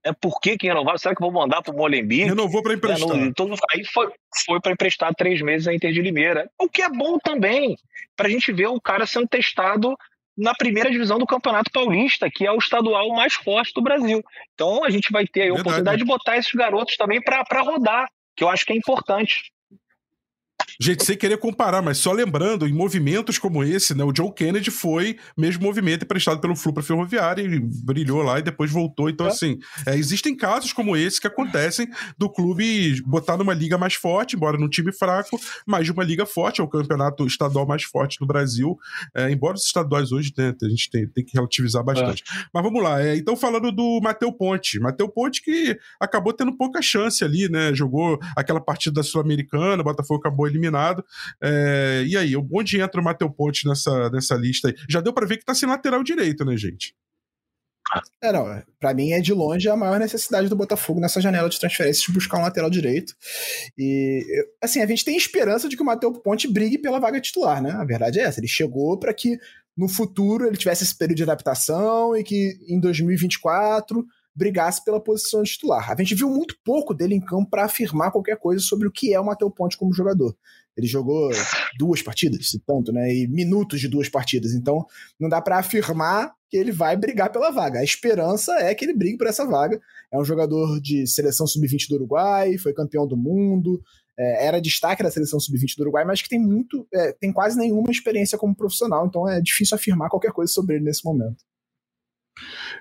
é 0.04 0.12
por 0.12 0.40
que, 0.40 0.56
que 0.56 0.66
renovar? 0.66 0.98
Será 0.98 1.14
que 1.14 1.20
vou 1.20 1.32
mandar 1.32 1.62
para 1.62 1.74
o 1.74 1.76
Molenbeek? 1.76 2.24
Renovou 2.24 2.62
para 2.62 2.74
emprestar. 2.74 3.16
É, 3.16 3.20
então, 3.20 3.48
aí 3.72 3.84
foi, 3.84 4.10
foi 4.46 4.60
para 4.60 4.72
emprestar 4.72 5.14
três 5.14 5.40
meses 5.42 5.68
a 5.68 5.74
Inter 5.74 5.92
de 5.92 6.00
Limeira. 6.00 6.50
O 6.58 6.68
que 6.68 6.82
é 6.82 6.88
bom 6.88 7.18
também, 7.18 7.76
para 8.16 8.26
a 8.26 8.30
gente 8.30 8.52
ver 8.52 8.68
o 8.68 8.80
cara 8.80 9.06
sendo 9.06 9.28
testado 9.28 9.94
na 10.36 10.54
primeira 10.54 10.90
divisão 10.90 11.18
do 11.18 11.26
Campeonato 11.26 11.70
Paulista, 11.70 12.30
que 12.32 12.46
é 12.46 12.52
o 12.52 12.56
estadual 12.56 13.08
mais 13.10 13.34
forte 13.34 13.72
do 13.74 13.82
Brasil. 13.82 14.22
Então 14.54 14.84
a 14.84 14.90
gente 14.90 15.12
vai 15.12 15.26
ter 15.26 15.50
a 15.50 15.52
oportunidade 15.52 15.98
de 15.98 16.04
botar 16.04 16.38
esses 16.38 16.52
garotos 16.52 16.96
também 16.96 17.20
para 17.20 17.60
rodar, 17.60 18.08
que 18.34 18.42
eu 18.42 18.48
acho 18.48 18.64
que 18.64 18.72
é 18.72 18.76
importante. 18.76 19.52
Gente, 20.82 21.04
sem 21.04 21.14
querer 21.14 21.36
comparar, 21.36 21.82
mas 21.82 21.98
só 21.98 22.10
lembrando, 22.10 22.66
em 22.66 22.72
movimentos 22.72 23.36
como 23.36 23.62
esse, 23.62 23.94
né, 23.94 24.02
o 24.02 24.12
John 24.12 24.32
Kennedy 24.32 24.70
foi 24.70 25.18
mesmo 25.36 25.62
movimento 25.62 26.04
emprestado 26.04 26.40
pelo 26.40 26.56
Flu 26.56 26.72
para 26.72 26.82
Ferroviária 26.82 27.42
e 27.42 27.60
brilhou 27.60 28.22
lá 28.22 28.38
e 28.38 28.42
depois 28.42 28.70
voltou. 28.70 29.10
Então, 29.10 29.26
é. 29.26 29.28
assim, 29.28 29.58
é, 29.86 29.94
existem 29.94 30.34
casos 30.34 30.72
como 30.72 30.96
esse 30.96 31.20
que 31.20 31.26
acontecem 31.26 31.86
do 32.16 32.30
clube 32.30 32.98
botar 33.02 33.36
numa 33.36 33.52
liga 33.52 33.76
mais 33.76 33.92
forte, 33.92 34.36
embora 34.36 34.56
num 34.56 34.70
time 34.70 34.90
fraco, 34.90 35.38
mas 35.66 35.84
de 35.84 35.92
uma 35.92 36.02
liga 36.02 36.24
forte, 36.24 36.62
é 36.62 36.64
o 36.64 36.68
campeonato 36.68 37.26
estadual 37.26 37.66
mais 37.66 37.82
forte 37.82 38.18
do 38.18 38.26
Brasil. 38.26 38.78
É, 39.14 39.30
embora 39.30 39.56
os 39.56 39.66
estaduais 39.66 40.12
hoje, 40.12 40.32
né, 40.34 40.54
a 40.62 40.68
gente 40.68 40.90
tem, 40.90 41.06
tem 41.06 41.22
que 41.22 41.34
relativizar 41.34 41.84
bastante. 41.84 42.24
É. 42.26 42.44
Mas 42.54 42.62
vamos 42.62 42.82
lá, 42.82 43.02
é, 43.04 43.16
então 43.16 43.36
falando 43.36 43.70
do 43.70 44.00
Mateu 44.02 44.32
Ponte. 44.32 44.80
Mateu 44.80 45.10
Ponte 45.10 45.42
que 45.42 45.78
acabou 46.00 46.32
tendo 46.32 46.56
pouca 46.56 46.80
chance 46.80 47.22
ali, 47.22 47.50
né? 47.50 47.74
Jogou 47.74 48.18
aquela 48.34 48.62
partida 48.62 48.94
da 48.94 49.02
Sul-Americana, 49.02 49.82
o 49.82 49.84
Botafogo 49.84 50.20
acabou 50.20 50.46
eliminando 50.46 50.69
eliminado. 50.70 51.04
É, 51.42 52.04
e 52.06 52.16
aí, 52.16 52.34
onde 52.36 52.80
entra 52.80 53.00
o 53.00 53.04
Mateu 53.04 53.30
Ponte 53.30 53.66
nessa, 53.68 54.10
nessa 54.10 54.34
lista 54.34 54.68
aí? 54.68 54.74
Já 54.88 55.00
deu 55.00 55.12
para 55.12 55.26
ver 55.26 55.38
que 55.38 55.44
tá 55.44 55.54
sem 55.54 55.68
lateral 55.68 56.02
direito, 56.02 56.44
né, 56.44 56.56
gente? 56.56 56.94
É, 58.22 58.30
não, 58.30 58.62
pra 58.78 58.94
mim 58.94 59.10
é 59.10 59.20
de 59.20 59.32
longe 59.32 59.68
a 59.68 59.76
maior 59.76 59.98
necessidade 59.98 60.48
do 60.48 60.54
Botafogo 60.54 61.00
nessa 61.00 61.20
janela 61.20 61.48
de 61.48 61.58
transferências 61.58 62.04
de 62.04 62.12
buscar 62.12 62.38
um 62.38 62.42
lateral 62.42 62.70
direito. 62.70 63.14
E, 63.76 64.24
assim, 64.62 64.80
a 64.80 64.86
gente 64.86 65.04
tem 65.04 65.16
esperança 65.16 65.68
de 65.68 65.76
que 65.76 65.82
o 65.82 65.86
Matheus 65.86 66.18
Ponte 66.18 66.46
brigue 66.46 66.78
pela 66.78 67.00
vaga 67.00 67.20
titular, 67.20 67.60
né? 67.60 67.72
A 67.72 67.84
verdade 67.84 68.20
é 68.20 68.22
essa. 68.22 68.38
Ele 68.38 68.46
chegou 68.46 68.96
para 68.96 69.12
que 69.12 69.38
no 69.76 69.88
futuro 69.88 70.46
ele 70.46 70.56
tivesse 70.56 70.84
esse 70.84 70.96
período 70.96 71.16
de 71.16 71.22
adaptação 71.24 72.16
e 72.16 72.22
que 72.22 72.58
em 72.68 72.78
2024 72.78 74.06
brigasse 74.34 74.84
pela 74.84 75.00
posição 75.00 75.42
de 75.42 75.50
titular. 75.50 75.90
A 75.90 75.96
gente 75.96 76.14
viu 76.14 76.28
muito 76.28 76.56
pouco 76.64 76.94
dele 76.94 77.14
em 77.14 77.20
campo 77.20 77.50
para 77.50 77.64
afirmar 77.64 78.10
qualquer 78.10 78.38
coisa 78.38 78.62
sobre 78.62 78.86
o 78.86 78.92
que 78.92 79.12
é 79.12 79.20
o 79.20 79.24
Matheus 79.24 79.52
Ponte 79.54 79.76
como 79.76 79.92
jogador. 79.92 80.36
Ele 80.76 80.86
jogou 80.86 81.30
duas 81.78 82.00
partidas, 82.00 82.50
se 82.50 82.58
tanto, 82.60 82.92
né? 82.92 83.12
E 83.12 83.28
minutos 83.28 83.80
de 83.80 83.88
duas 83.88 84.08
partidas. 84.08 84.54
Então, 84.54 84.86
não 85.18 85.28
dá 85.28 85.40
para 85.42 85.58
afirmar 85.58 86.32
que 86.48 86.56
ele 86.56 86.72
vai 86.72 86.96
brigar 86.96 87.30
pela 87.30 87.50
vaga. 87.50 87.80
A 87.80 87.84
esperança 87.84 88.52
é 88.54 88.74
que 88.74 88.84
ele 88.84 88.94
brigue 88.94 89.18
por 89.18 89.26
essa 89.26 89.44
vaga. 89.44 89.80
É 90.12 90.18
um 90.18 90.24
jogador 90.24 90.80
de 90.80 91.06
seleção 91.06 91.46
sub-20 91.46 91.88
do 91.88 91.96
Uruguai, 91.96 92.56
foi 92.56 92.72
campeão 92.72 93.06
do 93.06 93.16
mundo, 93.16 93.80
é, 94.18 94.46
era 94.46 94.60
destaque 94.60 95.02
da 95.02 95.10
seleção 95.10 95.38
sub-20 95.38 95.76
do 95.76 95.82
Uruguai, 95.82 96.04
mas 96.04 96.22
que 96.22 96.28
tem 96.28 96.40
muito, 96.40 96.86
é, 96.92 97.12
tem 97.12 97.32
quase 97.32 97.58
nenhuma 97.58 97.90
experiência 97.90 98.38
como 98.38 98.54
profissional. 98.54 99.06
Então, 99.06 99.28
é 99.28 99.40
difícil 99.40 99.76
afirmar 99.76 100.08
qualquer 100.08 100.32
coisa 100.32 100.52
sobre 100.52 100.76
ele 100.76 100.84
nesse 100.84 101.04
momento. 101.04 101.44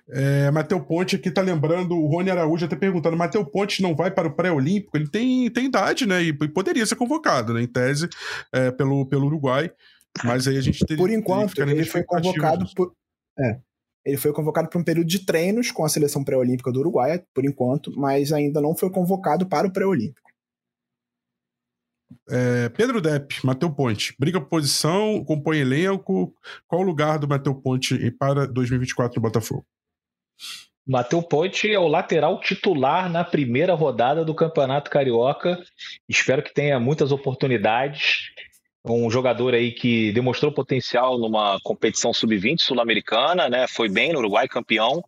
É, 0.10 0.50
Mateu 0.52 0.80
Ponte 0.82 1.16
aqui 1.16 1.30
tá 1.30 1.42
lembrando, 1.42 1.96
o 1.96 2.08
Rony 2.08 2.30
Araújo 2.30 2.66
até 2.66 2.76
perguntando: 2.76 3.18
Mateu 3.18 3.46
Ponte 3.46 3.82
não 3.82 3.96
vai 3.96 4.12
para 4.12 4.28
o 4.28 4.34
pré-olímpico? 4.34 4.98
Ele 4.98 5.08
tem, 5.08 5.50
tem 5.52 5.66
idade, 5.66 6.06
né? 6.06 6.24
E, 6.24 6.30
e, 6.30 6.48
poderia 6.48 6.86
ser 6.86 6.96
convocado, 6.96 7.54
né? 7.54 7.62
Em 7.62 7.68
tese, 7.68 8.10
é, 8.54 8.72
pelo, 8.72 9.06
pelo 9.06 9.28
Uruguai. 9.28 9.72
Mas 10.24 10.48
aí 10.48 10.58
a 10.58 10.62
gente 10.62 10.86
teria. 10.86 11.02
Por 11.02 11.12
enquanto, 11.12 11.62
ele 11.62 11.86
foi 11.86 12.04
convocado 12.04 12.66
por. 12.76 12.94
É, 13.38 13.60
ele 14.06 14.18
foi 14.18 14.34
convocado 14.34 14.70
para 14.70 14.80
um 14.80 14.84
período 14.84 15.08
de 15.08 15.26
treinos 15.26 15.72
com 15.72 15.86
a 15.86 15.90
seleção 15.90 16.24
pré-olímpica 16.24 16.72
do 16.72 16.80
Uruguai, 16.80 17.22
por 17.34 17.46
enquanto, 17.46 17.92
mas 17.98 18.32
ainda 18.32 18.62
não 18.62 18.76
foi 18.76 18.90
convocado 18.90 19.46
para 19.48 19.68
o 19.68 19.72
pré-olímpico. 19.72 20.29
É, 22.30 22.70
Pedro 22.70 23.02
Depp, 23.02 23.46
Mateu 23.46 23.72
Ponte, 23.72 24.16
briga 24.18 24.42
posição, 24.42 25.24
compõe 25.24 25.60
elenco. 25.60 26.34
Qual 26.68 26.82
o 26.82 26.86
lugar 26.86 27.20
do 27.20 27.28
Mateu 27.28 27.56
Ponte 27.56 28.12
para 28.12 28.48
2024 28.48 29.16
no 29.16 29.22
Botafogo? 29.22 29.66
Mateu 30.88 31.22
Ponte 31.22 31.72
é 31.72 31.78
o 31.78 31.88
lateral 31.88 32.40
titular 32.40 33.12
na 33.12 33.24
primeira 33.24 33.76
rodada 33.76 34.26
do 34.26 34.34
Campeonato 34.34 34.90
Carioca. 34.90 35.62
Espero 36.08 36.42
que 36.42 36.54
tenha 36.54 36.80
muitas 36.80 37.12
oportunidades. 37.12 38.32
Um 38.84 39.12
jogador 39.12 39.54
aí 39.54 39.72
que 39.72 40.12
demonstrou 40.14 40.52
potencial 40.52 41.20
numa 41.20 41.60
competição 41.62 42.12
sub-20 42.12 42.62
sul-americana, 42.62 43.50
né? 43.50 43.68
Foi 43.68 43.88
bem 43.88 44.14
no 44.14 44.20
Uruguai, 44.20 44.48
campeão 44.48 45.04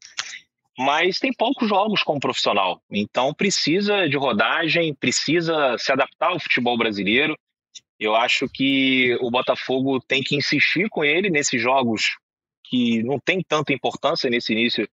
mas 0.78 1.20
tem 1.20 1.34
poucos 1.34 1.68
jogos 1.68 2.04
como 2.04 2.20
profissional. 2.20 2.82
Então 2.90 3.34
precisa 3.34 4.08
de 4.08 4.18
rodagem, 4.18 4.94
precisa 4.94 5.78
se 5.78 5.92
adaptar 5.92 6.30
ao 6.30 6.40
futebol 6.40 6.78
brasileiro. 6.78 7.38
Eu 8.00 8.16
acho 8.16 8.48
que 8.50 9.16
o 9.22 9.30
Botafogo 9.30 10.00
tem 10.00 10.24
que 10.24 10.36
insistir 10.36 10.90
com 10.90 11.04
ele 11.04 11.30
nesses 11.30 11.62
jogos 11.62 12.18
que 12.66 13.04
não 13.04 13.20
tem 13.20 13.44
tanta 13.48 13.74
importância 13.74 14.30
nesse 14.30 14.54
início 14.54 14.88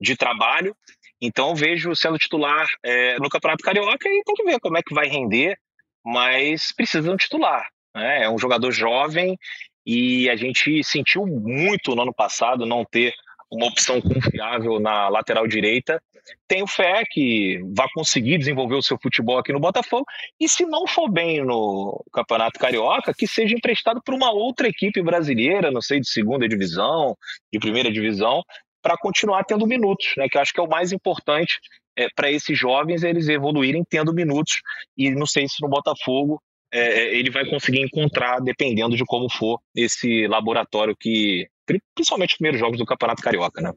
de 0.00 0.16
trabalho. 0.16 0.76
Então 1.20 1.54
vejo 1.54 1.94
sendo 1.94 2.18
titular 2.18 2.66
é, 2.82 3.18
no 3.18 3.28
Campeonato 3.28 3.64
Carioca 3.64 4.08
e 4.08 4.22
tem 4.24 4.34
que 4.34 4.44
ver 4.44 4.60
como 4.60 4.76
é 4.76 4.82
que 4.82 4.94
vai 4.94 5.08
render, 5.08 5.56
mas 6.04 6.72
precisa 6.72 7.02
de 7.02 7.10
um 7.10 7.16
titular. 7.16 7.66
Né? 7.94 8.24
É 8.24 8.30
um 8.30 8.38
jogador 8.38 8.70
jovem 8.70 9.38
e 9.86 10.28
a 10.28 10.36
gente 10.36 10.84
sentiu 10.84 11.26
muito 11.26 11.94
no 11.94 12.02
ano 12.02 12.14
passado 12.14 12.66
não 12.66 12.84
ter 12.84 13.14
uma 13.52 13.66
opção 13.66 14.00
confiável 14.00 14.80
na 14.80 15.08
lateral 15.08 15.46
direita. 15.46 16.02
Tenho 16.48 16.66
fé 16.66 17.02
que 17.08 17.60
vai 17.76 17.86
conseguir 17.94 18.38
desenvolver 18.38 18.76
o 18.76 18.82
seu 18.82 18.96
futebol 19.00 19.38
aqui 19.38 19.52
no 19.52 19.60
Botafogo. 19.60 20.06
E 20.40 20.48
se 20.48 20.64
não 20.64 20.86
for 20.86 21.10
bem 21.10 21.44
no 21.44 22.02
Campeonato 22.12 22.58
Carioca, 22.58 23.12
que 23.16 23.26
seja 23.26 23.54
emprestado 23.54 24.00
para 24.02 24.14
uma 24.14 24.32
outra 24.32 24.68
equipe 24.68 25.02
brasileira, 25.02 25.70
não 25.70 25.82
sei, 25.82 26.00
de 26.00 26.08
segunda 26.08 26.48
divisão, 26.48 27.16
de 27.52 27.58
primeira 27.58 27.92
divisão, 27.92 28.42
para 28.80 28.96
continuar 28.96 29.44
tendo 29.44 29.66
minutos, 29.66 30.06
né? 30.16 30.28
Que 30.28 30.38
eu 30.38 30.42
acho 30.42 30.52
que 30.52 30.60
é 30.60 30.62
o 30.62 30.68
mais 30.68 30.90
importante 30.92 31.58
é, 31.96 32.08
para 32.14 32.30
esses 32.30 32.58
jovens 32.58 33.02
eles 33.02 33.28
evoluírem 33.28 33.84
tendo 33.88 34.14
minutos. 34.14 34.60
E 34.96 35.10
não 35.10 35.26
sei 35.26 35.46
se 35.46 35.60
no 35.60 35.68
Botafogo 35.68 36.40
é, 36.72 37.14
ele 37.14 37.30
vai 37.30 37.44
conseguir 37.44 37.82
encontrar, 37.82 38.40
dependendo 38.40 38.96
de 38.96 39.04
como 39.04 39.28
for 39.30 39.60
esse 39.76 40.26
laboratório 40.26 40.96
que 40.98 41.46
principalmente 41.94 42.30
os 42.30 42.36
primeiros 42.36 42.60
jogos 42.60 42.78
do 42.78 42.86
Campeonato 42.86 43.22
Carioca, 43.22 43.60
né? 43.60 43.72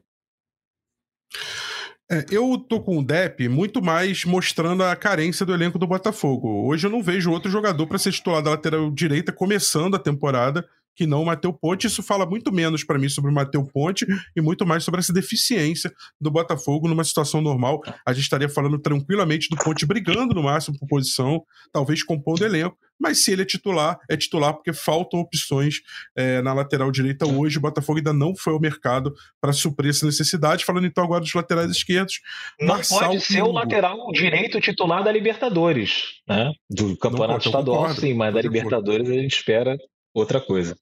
É, 2.10 2.24
eu 2.30 2.56
tô 2.58 2.80
com 2.80 2.98
o 2.98 3.04
Depp 3.04 3.48
muito 3.48 3.82
mais 3.82 4.24
mostrando 4.24 4.84
a 4.84 4.94
carência 4.94 5.44
do 5.44 5.52
elenco 5.52 5.78
do 5.78 5.88
Botafogo. 5.88 6.66
Hoje 6.68 6.86
eu 6.86 6.90
não 6.90 7.02
vejo 7.02 7.32
outro 7.32 7.50
jogador 7.50 7.84
para 7.86 7.98
ser 7.98 8.12
titular 8.12 8.40
da 8.40 8.50
lateral 8.50 8.90
direita 8.92 9.32
começando 9.32 9.96
a 9.96 9.98
temporada 9.98 10.68
que 10.96 11.06
não 11.06 11.22
o 11.22 11.26
Mateu 11.26 11.52
Ponte. 11.52 11.86
Isso 11.86 12.02
fala 12.02 12.24
muito 12.26 12.50
menos 12.50 12.82
para 12.82 12.98
mim 12.98 13.08
sobre 13.08 13.30
o 13.30 13.34
Mateu 13.34 13.62
Ponte 13.64 14.06
e 14.34 14.40
muito 14.40 14.66
mais 14.66 14.82
sobre 14.82 15.00
essa 15.00 15.12
deficiência 15.12 15.92
do 16.20 16.30
Botafogo 16.30 16.88
numa 16.88 17.04
situação 17.04 17.40
normal. 17.40 17.82
A 18.04 18.12
gente 18.12 18.24
estaria 18.24 18.48
falando 18.48 18.78
tranquilamente 18.78 19.48
do 19.50 19.56
Ponte 19.56 19.84
brigando 19.84 20.34
no 20.34 20.42
máximo 20.42 20.78
por 20.78 20.88
posição, 20.88 21.44
talvez 21.72 22.02
compondo 22.02 22.44
elenco. 22.44 22.76
Mas 22.98 23.22
se 23.22 23.32
ele 23.32 23.42
é 23.42 23.44
titular, 23.44 23.98
é 24.08 24.16
titular 24.16 24.54
porque 24.54 24.72
faltam 24.72 25.20
opções 25.20 25.80
é, 26.16 26.40
na 26.40 26.54
lateral 26.54 26.90
direita 26.90 27.26
hoje. 27.26 27.58
O 27.58 27.60
Botafogo 27.60 27.98
ainda 27.98 28.12
não 28.12 28.34
foi 28.34 28.54
ao 28.54 28.60
mercado 28.60 29.14
para 29.38 29.52
suprir 29.52 29.90
essa 29.90 30.06
necessidade. 30.06 30.64
Falando 30.64 30.86
então 30.86 31.04
agora 31.04 31.20
dos 31.20 31.34
laterais 31.34 31.70
esquerdos. 31.70 32.20
Não 32.58 32.68
Marçal 32.68 33.10
pode 33.10 33.20
ser 33.20 33.42
o 33.42 33.52
lateral 33.52 34.10
direito 34.12 34.58
titular 34.60 35.04
da 35.04 35.12
Libertadores, 35.12 36.20
né? 36.26 36.52
Do 36.70 36.96
campeonato 36.96 37.46
estadual, 37.46 37.92
sim, 37.94 38.14
mas 38.14 38.32
da 38.32 38.40
Libertadores 38.40 39.10
a 39.10 39.12
gente 39.12 39.36
espera 39.36 39.76
outra 40.14 40.40
coisa. 40.40 40.74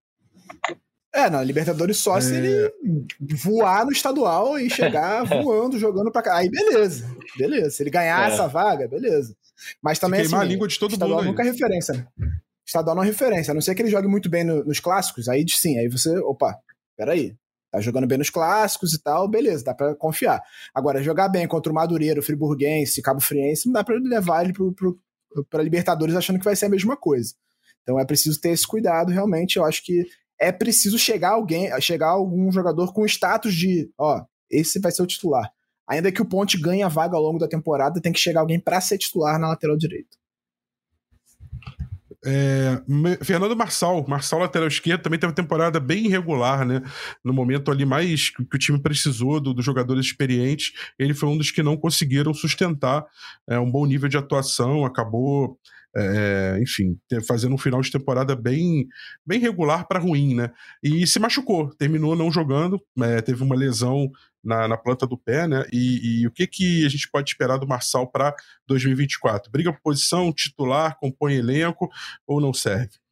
É, 1.14 1.30
na 1.30 1.44
Libertadores 1.44 1.98
só 1.98 2.18
é... 2.18 2.20
se 2.20 2.34
ele 2.34 2.72
voar 3.36 3.84
no 3.84 3.92
estadual 3.92 4.58
e 4.58 4.68
chegar 4.68 5.22
voando, 5.42 5.78
jogando 5.78 6.10
pra 6.10 6.22
cá. 6.22 6.38
Aí 6.38 6.50
beleza, 6.50 7.08
beleza. 7.38 7.70
Se 7.70 7.82
ele 7.84 7.90
ganhar 7.90 8.28
é. 8.28 8.32
essa 8.32 8.48
vaga, 8.48 8.88
beleza. 8.88 9.36
Mas 9.80 10.00
também 10.00 10.22
assim, 10.22 10.34
a 10.34 10.42
língua 10.42 10.66
de 10.66 10.78
todo 10.78 10.92
estadual 10.92 11.20
mundo 11.20 11.28
nunca 11.28 11.42
é 11.42 11.46
referência, 11.46 11.94
né? 11.94 12.06
Estadual 12.66 12.96
não 12.96 13.02
é 13.04 13.06
referência, 13.06 13.52
a 13.52 13.54
não 13.54 13.60
ser 13.60 13.74
que 13.74 13.82
ele 13.82 13.90
jogue 13.90 14.08
muito 14.08 14.28
bem 14.28 14.42
no, 14.42 14.64
nos 14.64 14.80
clássicos, 14.80 15.28
aí 15.28 15.44
sim, 15.48 15.78
aí 15.78 15.86
você, 15.86 16.16
opa, 16.18 16.58
peraí, 16.96 17.36
tá 17.70 17.80
jogando 17.80 18.06
bem 18.06 18.16
nos 18.16 18.30
clássicos 18.30 18.94
e 18.94 19.02
tal, 19.02 19.28
beleza, 19.28 19.62
dá 19.62 19.74
pra 19.74 19.94
confiar. 19.94 20.40
Agora, 20.74 21.02
jogar 21.02 21.28
bem 21.28 21.46
contra 21.46 21.70
o 21.70 21.74
Madureira, 21.74 22.20
o 22.20 22.22
Friburguense, 22.22 23.02
Cabo 23.02 23.20
Friense, 23.20 23.66
não 23.66 23.74
dá 23.74 23.84
pra 23.84 23.94
levar 23.96 24.44
ele 24.44 24.54
pra 25.50 25.62
Libertadores 25.62 26.16
achando 26.16 26.38
que 26.38 26.44
vai 26.44 26.56
ser 26.56 26.66
a 26.66 26.70
mesma 26.70 26.96
coisa. 26.96 27.34
Então 27.82 28.00
é 28.00 28.04
preciso 28.04 28.40
ter 28.40 28.48
esse 28.50 28.66
cuidado, 28.66 29.12
realmente, 29.12 29.58
eu 29.58 29.64
acho 29.64 29.84
que 29.84 30.06
é 30.40 30.52
preciso 30.52 30.98
chegar 30.98 31.30
alguém, 31.30 31.68
chegar 31.80 32.08
algum 32.08 32.50
jogador 32.50 32.92
com 32.92 33.06
status 33.06 33.54
de, 33.54 33.90
ó, 33.98 34.24
esse 34.50 34.80
vai 34.80 34.92
ser 34.92 35.02
o 35.02 35.06
titular. 35.06 35.50
Ainda 35.88 36.10
que 36.10 36.22
o 36.22 36.26
Ponte 36.26 36.58
ganhe 36.58 36.82
a 36.82 36.88
vaga 36.88 37.16
ao 37.16 37.22
longo 37.22 37.38
da 37.38 37.48
temporada, 37.48 38.00
tem 38.00 38.12
que 38.12 38.20
chegar 38.20 38.40
alguém 38.40 38.58
para 38.58 38.80
ser 38.80 38.98
titular 38.98 39.38
na 39.38 39.48
lateral 39.48 39.76
direita. 39.76 40.16
É, 42.26 42.80
Fernando 43.22 43.54
Marçal, 43.54 44.02
Marçal 44.08 44.40
lateral 44.40 44.66
esquerdo, 44.66 45.02
também 45.02 45.18
teve 45.18 45.28
uma 45.28 45.34
temporada 45.34 45.78
bem 45.78 46.06
irregular, 46.06 46.64
né? 46.64 46.80
No 47.22 47.34
momento 47.34 47.70
ali 47.70 47.84
mais 47.84 48.30
que 48.30 48.42
o 48.42 48.58
time 48.58 48.80
precisou 48.80 49.38
dos 49.38 49.54
do 49.54 49.62
jogadores 49.62 50.06
experientes, 50.06 50.72
ele 50.98 51.12
foi 51.12 51.28
um 51.28 51.36
dos 51.36 51.50
que 51.50 51.62
não 51.62 51.76
conseguiram 51.76 52.32
sustentar 52.32 53.04
é, 53.46 53.58
um 53.58 53.70
bom 53.70 53.84
nível 53.84 54.08
de 54.08 54.16
atuação, 54.16 54.86
acabou 54.86 55.58
é, 55.96 56.58
enfim, 56.60 56.98
fazendo 57.26 57.54
um 57.54 57.58
final 57.58 57.80
de 57.80 57.90
temporada 57.90 58.34
bem, 58.34 58.86
bem 59.26 59.38
regular 59.38 59.86
para 59.86 60.00
ruim, 60.00 60.34
né? 60.34 60.50
E 60.82 61.06
se 61.06 61.18
machucou, 61.18 61.74
terminou 61.74 62.16
não 62.16 62.30
jogando, 62.30 62.80
é, 63.00 63.20
teve 63.20 63.42
uma 63.42 63.54
lesão 63.54 64.10
na, 64.42 64.68
na, 64.68 64.76
planta 64.76 65.06
do 65.06 65.16
pé, 65.16 65.46
né? 65.46 65.64
E, 65.72 66.22
e, 66.22 66.26
o 66.26 66.30
que, 66.30 66.46
que 66.46 66.84
a 66.84 66.88
gente 66.88 67.08
pode 67.10 67.30
esperar 67.30 67.58
do 67.58 67.66
Marçal 67.66 68.06
para 68.06 68.34
2024? 68.66 69.50
Briga 69.50 69.72
por 69.72 69.80
posição, 69.80 70.32
titular, 70.32 70.98
compõe 70.98 71.34
elenco 71.34 71.88
ou 72.26 72.40
não 72.40 72.52
serve? 72.52 73.03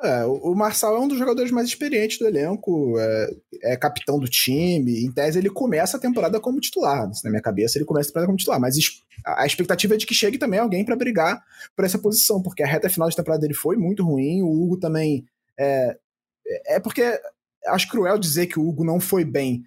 É, 0.00 0.24
o 0.24 0.54
Marçal 0.54 0.94
é 0.94 1.00
um 1.00 1.08
dos 1.08 1.18
jogadores 1.18 1.50
mais 1.50 1.66
experientes 1.66 2.18
do 2.18 2.26
elenco, 2.28 2.96
é, 3.00 3.36
é, 3.64 3.76
capitão 3.76 4.16
do 4.18 4.28
time. 4.28 5.04
Em 5.04 5.10
tese, 5.10 5.38
ele 5.38 5.50
começa 5.50 5.96
a 5.96 6.00
temporada 6.00 6.38
como 6.38 6.60
titular. 6.60 7.10
Na 7.24 7.30
minha 7.30 7.42
cabeça, 7.42 7.78
ele 7.78 7.84
começa 7.84 8.08
a 8.08 8.10
temporada 8.10 8.26
como 8.26 8.38
titular. 8.38 8.60
Mas 8.60 8.76
a 9.24 9.44
expectativa 9.44 9.94
é 9.94 9.96
de 9.96 10.06
que 10.06 10.14
chegue 10.14 10.38
também 10.38 10.60
alguém 10.60 10.84
para 10.84 10.94
brigar 10.94 11.42
por 11.74 11.84
essa 11.84 11.98
posição, 11.98 12.40
porque 12.40 12.62
a 12.62 12.66
reta 12.66 12.88
final 12.88 13.08
de 13.08 13.16
temporada 13.16 13.40
dele 13.40 13.54
foi 13.54 13.76
muito 13.76 14.04
ruim. 14.04 14.40
O 14.42 14.62
Hugo 14.62 14.78
também. 14.78 15.26
É, 15.58 15.96
é 16.66 16.80
porque 16.80 17.20
acho 17.66 17.88
cruel 17.88 18.18
dizer 18.18 18.46
que 18.46 18.58
o 18.58 18.68
Hugo 18.68 18.84
não 18.84 19.00
foi 19.00 19.24
bem. 19.24 19.64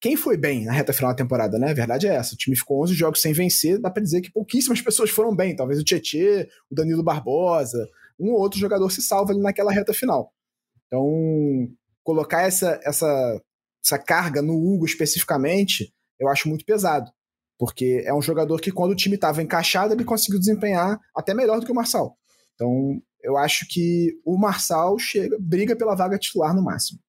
Quem 0.00 0.16
foi 0.16 0.38
bem 0.38 0.64
na 0.64 0.72
reta 0.72 0.94
final 0.94 1.10
da 1.10 1.16
temporada, 1.16 1.58
né? 1.58 1.72
A 1.72 1.74
verdade 1.74 2.06
é 2.06 2.14
essa. 2.14 2.34
O 2.34 2.38
time 2.38 2.56
ficou 2.56 2.82
11 2.84 2.94
jogos 2.94 3.20
sem 3.20 3.34
vencer. 3.34 3.78
Dá 3.78 3.90
para 3.90 4.02
dizer 4.02 4.22
que 4.22 4.32
pouquíssimas 4.32 4.80
pessoas 4.80 5.10
foram 5.10 5.36
bem. 5.36 5.54
Talvez 5.54 5.78
o 5.78 5.84
Tietê, 5.84 6.48
o 6.70 6.74
Danilo 6.74 7.02
Barbosa 7.02 7.86
um 8.18 8.32
ou 8.32 8.40
outro 8.40 8.58
jogador 8.58 8.90
se 8.90 9.02
salva 9.02 9.32
ali 9.32 9.40
naquela 9.40 9.72
reta 9.72 9.92
final. 9.92 10.32
Então, 10.86 11.06
colocar 12.02 12.42
essa, 12.42 12.80
essa, 12.82 13.42
essa 13.84 13.98
carga 13.98 14.42
no 14.42 14.54
Hugo 14.54 14.86
especificamente, 14.86 15.92
eu 16.18 16.28
acho 16.28 16.48
muito 16.48 16.64
pesado. 16.64 17.10
Porque 17.58 18.02
é 18.06 18.14
um 18.14 18.22
jogador 18.22 18.60
que, 18.60 18.70
quando 18.70 18.92
o 18.92 18.96
time 18.96 19.16
estava 19.16 19.42
encaixado, 19.42 19.92
ele 19.92 20.04
conseguiu 20.04 20.38
desempenhar 20.38 20.98
até 21.14 21.34
melhor 21.34 21.58
do 21.58 21.66
que 21.66 21.72
o 21.72 21.74
Marçal. 21.74 22.16
Então, 22.54 23.00
eu 23.22 23.36
acho 23.36 23.66
que 23.68 24.18
o 24.24 24.38
Marçal 24.38 24.98
chega, 24.98 25.36
briga 25.40 25.76
pela 25.76 25.94
vaga 25.94 26.18
titular 26.18 26.54
no 26.54 26.62
máximo. 26.62 27.00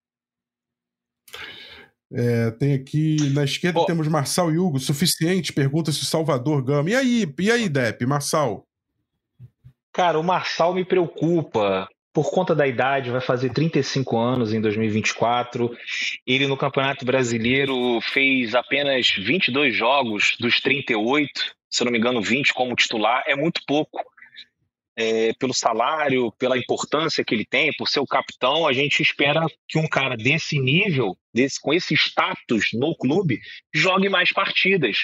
É, 2.11 2.49
tem 2.51 2.73
aqui 2.73 3.17
na 3.33 3.43
esquerda 3.43 3.85
temos 3.85 4.07
Marçal 4.07 4.51
e 4.51 4.57
Hugo, 4.57 4.79
suficiente? 4.79 5.53
Pergunta 5.53 5.91
se 5.91 6.01
o 6.01 6.05
Salvador 6.05 6.63
Gama. 6.63 6.89
E 6.89 6.95
aí, 6.95 7.35
e 7.39 7.51
aí, 7.51 7.69
Depp, 7.69 8.03
Marçal? 8.05 8.67
Cara, 9.93 10.19
o 10.19 10.23
Marçal 10.23 10.73
me 10.73 10.85
preocupa. 10.85 11.87
Por 12.11 12.31
conta 12.31 12.55
da 12.55 12.67
idade, 12.67 13.11
vai 13.11 13.21
fazer 13.21 13.51
35 13.51 14.17
anos 14.17 14.53
em 14.53 14.59
2024. 14.59 15.71
Ele 16.25 16.47
no 16.47 16.57
Campeonato 16.57 17.05
Brasileiro 17.05 17.99
fez 18.01 18.55
apenas 18.55 19.11
22 19.11 19.75
jogos 19.75 20.35
dos 20.39 20.59
38, 20.59 21.55
se 21.69 21.83
não 21.83 21.91
me 21.91 21.99
engano, 21.99 22.21
20 22.21 22.53
como 22.53 22.75
titular. 22.75 23.23
É 23.27 23.35
muito 23.35 23.61
pouco. 23.65 24.01
É, 25.01 25.31
pelo 25.39 25.53
salário, 25.53 26.29
pela 26.37 26.57
importância 26.57 27.23
que 27.23 27.33
ele 27.33 27.45
tem, 27.45 27.71
por 27.77 27.87
ser 27.87 28.01
o 28.01 28.05
capitão, 28.05 28.67
a 28.67 28.73
gente 28.73 29.01
espera 29.01 29.45
que 29.65 29.79
um 29.79 29.87
cara 29.87 30.17
desse 30.17 30.59
nível, 30.59 31.17
desse, 31.33 31.57
com 31.57 31.73
esse 31.73 31.93
status 31.93 32.71
no 32.73 32.93
clube, 32.97 33.39
jogue 33.73 34.09
mais 34.09 34.33
partidas 34.33 34.97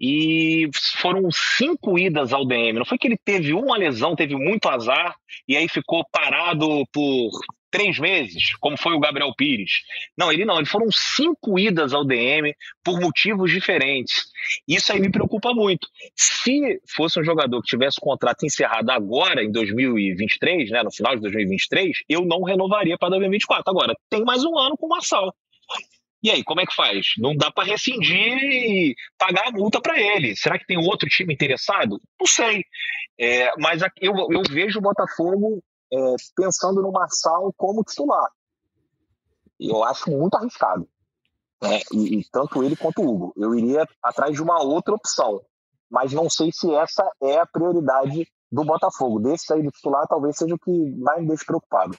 e 0.00 0.70
foram 0.96 1.28
cinco 1.30 1.98
idas 1.98 2.32
ao 2.32 2.46
DM. 2.46 2.78
Não 2.78 2.86
foi 2.86 2.96
que 2.96 3.06
ele 3.06 3.18
teve 3.22 3.52
uma 3.52 3.76
lesão, 3.76 4.16
teve 4.16 4.34
muito 4.34 4.66
azar 4.66 5.14
e 5.46 5.56
aí 5.56 5.68
ficou 5.68 6.06
parado 6.10 6.86
por 6.90 7.30
três 7.70 7.98
meses, 7.98 8.54
como 8.60 8.76
foi 8.76 8.94
o 8.94 9.00
Gabriel 9.00 9.32
Pires. 9.36 9.82
Não, 10.16 10.32
ele 10.32 10.44
não, 10.44 10.56
ele 10.56 10.66
foram 10.66 10.86
cinco 10.90 11.58
idas 11.58 11.92
ao 11.92 12.04
DM 12.04 12.54
por 12.82 13.00
motivos 13.00 13.50
diferentes. 13.50 14.24
Isso 14.66 14.92
aí 14.92 15.00
me 15.00 15.10
preocupa 15.10 15.52
muito. 15.52 15.86
Se 16.16 16.80
fosse 16.94 17.20
um 17.20 17.24
jogador 17.24 17.60
que 17.62 17.68
tivesse 17.68 17.98
o 17.98 18.04
contrato 18.04 18.44
encerrado 18.44 18.90
agora, 18.90 19.42
em 19.42 19.50
2023, 19.50 20.70
né, 20.70 20.82
no 20.82 20.92
final 20.92 21.14
de 21.14 21.22
2023, 21.22 21.98
eu 22.08 22.24
não 22.24 22.42
renovaria 22.42 22.96
para 22.98 23.10
2024. 23.10 23.64
Agora, 23.66 23.94
tem 24.10 24.24
mais 24.24 24.44
um 24.44 24.58
ano 24.58 24.76
com 24.76 24.86
o 24.86 24.90
Marçal. 24.90 25.34
E 26.22 26.30
aí, 26.30 26.42
como 26.42 26.60
é 26.60 26.66
que 26.66 26.74
faz? 26.74 27.06
Não 27.16 27.36
dá 27.36 27.50
para 27.50 27.68
rescindir 27.68 28.36
e 28.42 28.94
pagar 29.16 29.48
a 29.48 29.52
multa 29.52 29.80
para 29.80 30.00
ele. 30.00 30.34
Será 30.34 30.58
que 30.58 30.66
tem 30.66 30.76
outro 30.76 31.08
time 31.08 31.32
interessado? 31.32 32.00
Não 32.18 32.26
sei. 32.26 32.64
É, 33.20 33.50
mas 33.58 33.82
eu, 34.00 34.12
eu 34.30 34.42
vejo 34.50 34.78
o 34.78 34.82
Botafogo 34.82 35.62
é, 35.92 36.14
pensando 36.36 36.82
no 36.82 36.92
Marçal 36.92 37.52
como 37.56 37.84
titular. 37.84 38.30
Eu 39.58 39.82
acho 39.84 40.10
muito 40.10 40.36
arriscado. 40.36 40.88
Né? 41.62 41.80
E, 41.92 42.20
e, 42.20 42.24
tanto 42.30 42.62
ele 42.62 42.76
quanto 42.76 43.02
o 43.02 43.08
Hugo. 43.08 43.32
Eu 43.36 43.54
iria 43.54 43.86
atrás 44.02 44.34
de 44.34 44.42
uma 44.42 44.62
outra 44.62 44.94
opção. 44.94 45.40
Mas 45.90 46.12
não 46.12 46.28
sei 46.28 46.50
se 46.52 46.72
essa 46.74 47.10
é 47.22 47.38
a 47.38 47.46
prioridade 47.46 48.28
do 48.52 48.64
Botafogo. 48.64 49.18
Desse 49.18 49.52
aí 49.52 49.62
do 49.62 49.70
titular, 49.70 50.06
talvez 50.06 50.36
seja 50.36 50.54
o 50.54 50.58
que 50.58 50.70
mais 50.96 51.20
me 51.20 51.28
deixa 51.28 51.44
preocupado. 51.44 51.96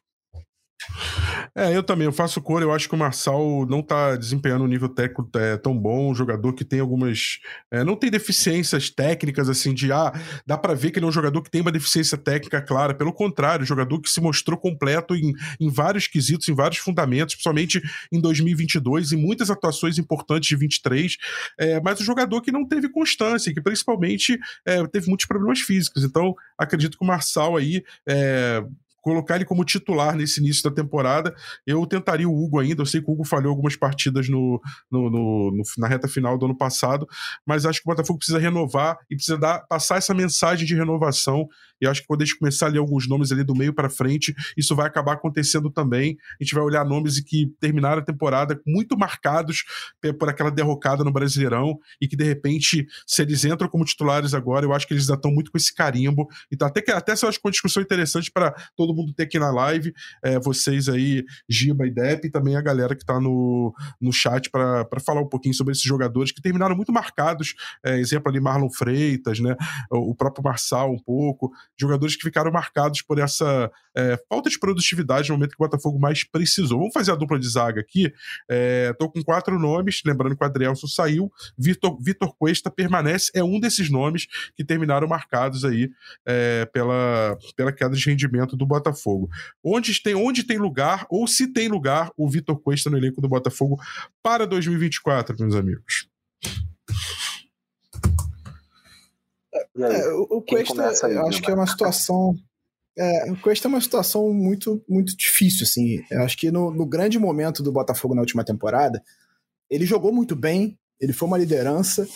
É, 1.56 1.76
eu 1.76 1.84
também, 1.84 2.06
eu 2.06 2.12
faço 2.12 2.42
cor, 2.42 2.62
eu 2.62 2.72
acho 2.72 2.88
que 2.88 2.96
o 2.96 2.98
Marçal 2.98 3.66
não 3.66 3.82
tá 3.82 4.16
desempenhando 4.16 4.64
um 4.64 4.68
nível 4.68 4.90
técnico 4.90 5.30
é, 5.36 5.58
tão 5.58 5.78
bom, 5.78 6.12
um 6.12 6.16
jogador 6.16 6.54
que 6.54 6.64
tem 6.64 6.80
algumas. 6.80 7.40
É, 7.72 7.84
não 7.84 7.96
tem 7.96 8.10
deficiências 8.10 8.90
técnicas, 8.90 9.50
assim, 9.50 9.74
de 9.74 9.92
ah, 9.92 10.14
dá 10.46 10.58
para 10.58 10.74
ver 10.74 10.92
que 10.92 11.00
ele 11.00 11.06
é 11.06 11.10
um 11.10 11.12
jogador 11.12 11.42
que 11.42 11.52
tem 11.52 11.62
uma 11.62 11.72
deficiência 11.72 12.18
técnica 12.18 12.62
clara, 12.62 12.94
pelo 12.94 13.14
contrário, 13.14 13.66
jogador 13.66 14.02
que 14.02 14.10
se 14.10 14.22
mostrou 14.22 14.58
completo 14.58 15.16
em, 15.16 15.34
em 15.60 15.70
vários 15.70 16.08
quesitos, 16.08 16.48
em 16.48 16.56
vários 16.56 16.80
fundamentos, 16.80 17.36
principalmente 17.36 17.82
em 18.12 18.20
2022, 18.20 19.12
em 19.12 19.18
muitas 19.18 19.50
atuações 19.50 19.98
importantes 19.98 20.50
de 20.50 20.56
23, 20.56 21.18
é, 21.60 21.82
mas 21.82 22.02
um 22.02 22.04
jogador 22.04 22.42
que 22.42 22.52
não 22.52 22.68
teve 22.68 22.90
constância, 22.90 23.54
que 23.54 23.62
principalmente 23.62 24.38
é, 24.66 24.86
teve 24.88 25.08
muitos 25.08 25.26
problemas 25.26 25.60
físicos, 25.60 26.04
então 26.04 26.36
acredito 26.58 26.98
que 26.98 27.04
o 27.04 27.08
Marçal 27.08 27.58
aí 27.58 27.84
é, 28.08 28.64
colocar 29.02 29.36
ele 29.36 29.46
como 29.46 29.64
titular 29.64 30.16
nesse 30.16 30.40
início 30.40 30.64
da 30.64 30.76
temporada. 30.76 31.34
Eu 31.66 31.86
tentaria 31.86 32.28
o 32.28 32.44
Hugo 32.44 32.60
ainda. 32.60 32.82
Eu 32.82 32.86
sei 32.86 33.02
que 33.02 33.10
o 33.10 33.14
Hugo 33.14 33.24
falhou 33.24 33.50
algumas 33.52 33.76
partidas 33.76 34.30
no, 34.30 34.62
no, 34.92 35.10
no, 35.10 35.52
no, 35.52 35.64
na 35.78 35.88
reta 35.88 36.08
final 36.08 36.38
do 36.38 36.46
ano 36.46 36.58
passado, 36.58 37.08
mas 37.46 37.66
acho 37.66 37.82
que 37.82 37.90
o 37.90 37.92
Botafogo 37.92 38.20
precisa 38.20 38.40
renovar 38.40 38.98
e 39.10 39.16
precisa 39.16 39.38
dar, 39.38 39.60
passar 39.68 39.98
essa 39.98 40.14
mensagem 40.14 40.66
de 40.66 40.76
renovação 40.76 41.48
e 41.82 41.88
acho 41.88 42.02
que 42.02 42.08
quando 42.08 42.22
a 42.22 42.26
gente 42.26 42.38
começar 42.38 42.68
a 42.68 42.70
ler 42.70 42.80
alguns 42.80 43.08
nomes 43.08 43.32
ali 43.32 43.44
do 43.44 43.56
meio 43.56 43.74
para 43.74 43.90
frente, 43.90 44.34
isso 44.58 44.76
vai 44.76 44.88
acabar 44.88 45.14
acontecendo 45.14 45.70
também. 45.70 46.18
A 46.40 46.44
gente 46.44 46.54
vai 46.54 46.64
olhar 46.64 46.86
nomes 46.86 47.20
que 47.20 47.54
terminaram 47.60 48.02
a 48.02 48.06
temporada 48.06 48.60
muito 48.66 48.98
marcados 48.98 49.64
por 50.18 50.30
aquela 50.30 50.52
derrocada 50.52 51.04
no 51.04 51.12
Brasileirão 51.12 51.80
e 52.02 52.08
que 52.08 52.16
de 52.16 52.24
repente, 52.24 52.88
se 53.06 53.22
eles 53.22 53.46
entram 53.46 53.68
como 53.68 53.86
titulares 53.86 54.34
agora, 54.34 54.66
eu 54.66 54.74
acho 54.74 54.88
que 54.88 54.94
eles 54.94 55.06
já 55.06 55.16
estão 55.16 55.32
muito 55.32 55.52
com 55.52 55.58
esse 55.58 55.74
carimbo. 55.74 56.28
Então, 56.52 56.68
até 56.68 56.82
que 56.82 56.92
até 56.92 57.14
essa 57.14 57.26
eu 57.26 57.30
acho 57.30 57.40
que 57.40 57.48
uma 57.48 57.52
discussão 57.52 57.82
interessante 57.82 58.32
para 58.32 58.52
todo 58.76 58.94
mundo 58.94 59.14
ter 59.14 59.24
aqui 59.24 59.40
na 59.40 59.52
live, 59.52 59.94
é, 60.24 60.40
vocês 60.40 60.90
aí, 60.90 61.24
Giba 61.48 61.86
e 61.86 61.92
Depp, 61.92 62.28
e 62.28 62.32
também 62.32 62.56
a 62.56 62.62
galera 62.62 62.96
que 62.96 63.04
está 63.04 63.20
no, 63.20 63.74
no 64.00 64.12
chat 64.12 64.50
para 64.50 65.00
falar 65.06 65.22
um 65.22 65.28
pouquinho 65.28 65.54
sobre 65.54 65.72
esses 65.72 65.84
jogadores 65.84 66.32
que 66.32 66.42
terminaram 66.42 66.76
muito 66.76 66.92
marcados. 66.92 67.56
É, 67.84 68.00
exemplo 68.00 68.30
ali, 68.30 68.40
Marlon 68.40 68.70
Freitas, 68.70 69.40
né? 69.40 69.56
O 69.90 70.16
próprio 70.16 70.44
Marçal 70.44 70.92
um 70.92 71.00
pouco, 71.00 71.52
jogadores 71.80 72.16
que 72.16 72.24
ficaram 72.24 72.52
marcados 72.52 73.02
por 73.02 73.20
essa 73.20 73.72
é, 73.96 74.18
falta 74.30 74.50
de 74.50 74.60
produtividade 74.60 75.30
no 75.30 75.36
momento 75.36 75.52
que 75.52 75.64
o 75.64 75.66
Botafogo 75.66 76.00
mais 76.00 76.24
precisou. 76.24 76.80
Vamos 76.80 76.94
fazer 76.94 77.12
a 77.12 77.16
dupla 77.16 77.40
de 77.40 77.48
zaga 77.48 77.82
aqui. 77.82 78.12
Estou 78.90 79.08
é, 79.08 79.12
com 79.12 79.24
quatro 79.24 79.58
nomes, 79.58 80.02
lembrando 80.06 80.36
que 80.36 80.44
o 80.44 80.48
Adrielson 80.48 80.88
saiu, 80.88 81.32
Vitor, 81.58 81.98
Vitor 82.02 82.36
Cuesta 82.38 82.70
permanece, 82.70 83.32
é 83.34 83.44
um 83.44 83.60
desses 83.60 83.90
nomes 83.90 84.28
que 84.56 84.64
terminaram 84.64 85.08
marcados 85.08 85.66
aí 85.66 85.90
é, 86.26 86.66
pela, 86.66 87.38
pela 87.56 87.72
queda 87.72 87.96
de 87.96 88.10
rendimento 88.10 88.56
do 88.56 88.66
Botafogo. 88.66 89.30
Onde 89.64 90.02
tem, 90.02 90.16
onde 90.16 90.44
tem 90.44 90.58
lugar, 90.58 91.06
ou 91.10 91.28
se 91.28 91.52
tem 91.52 91.68
lugar, 91.68 92.12
o 92.18 92.30
Vitor 92.30 92.60
Cuesta 92.60 92.90
no 92.90 92.98
elenco 92.98 93.22
do 93.22 93.30
Botafogo 93.30 93.80
para 94.22 94.46
2024, 94.46 95.36
meus 95.40 95.56
amigos? 95.56 96.10
É, 99.78 100.10
o 100.14 100.42
Cuesta, 100.42 101.08
eu 101.08 101.28
acho 101.28 101.42
que 101.42 101.52
é 101.52 101.54
uma 101.54 101.68
situação. 101.68 102.36
É, 102.98 103.32
o 103.32 103.42
Cuesta 103.42 103.68
é 103.68 103.70
uma 103.70 103.82
situação 103.82 104.34
muito, 104.34 104.84
muito 104.88 105.16
difícil, 105.16 105.64
assim. 105.64 106.04
Eu 106.12 106.22
acho 106.24 106.38
que 106.38 106.52
no, 106.52 106.72
no, 106.72 106.86
grande 106.86 107.18
momento 107.18 107.64
do 107.64 107.72
Botafogo 107.72 108.14
na 108.14 108.22
última 108.22 108.44
temporada, 108.44 109.02
ele 109.70 109.86
jogou 109.86 110.12
muito 110.12 110.36
bem, 110.36 110.78
ele 111.00 111.14
foi 111.14 111.28
uma 111.28 111.38
liderança. 111.38 112.08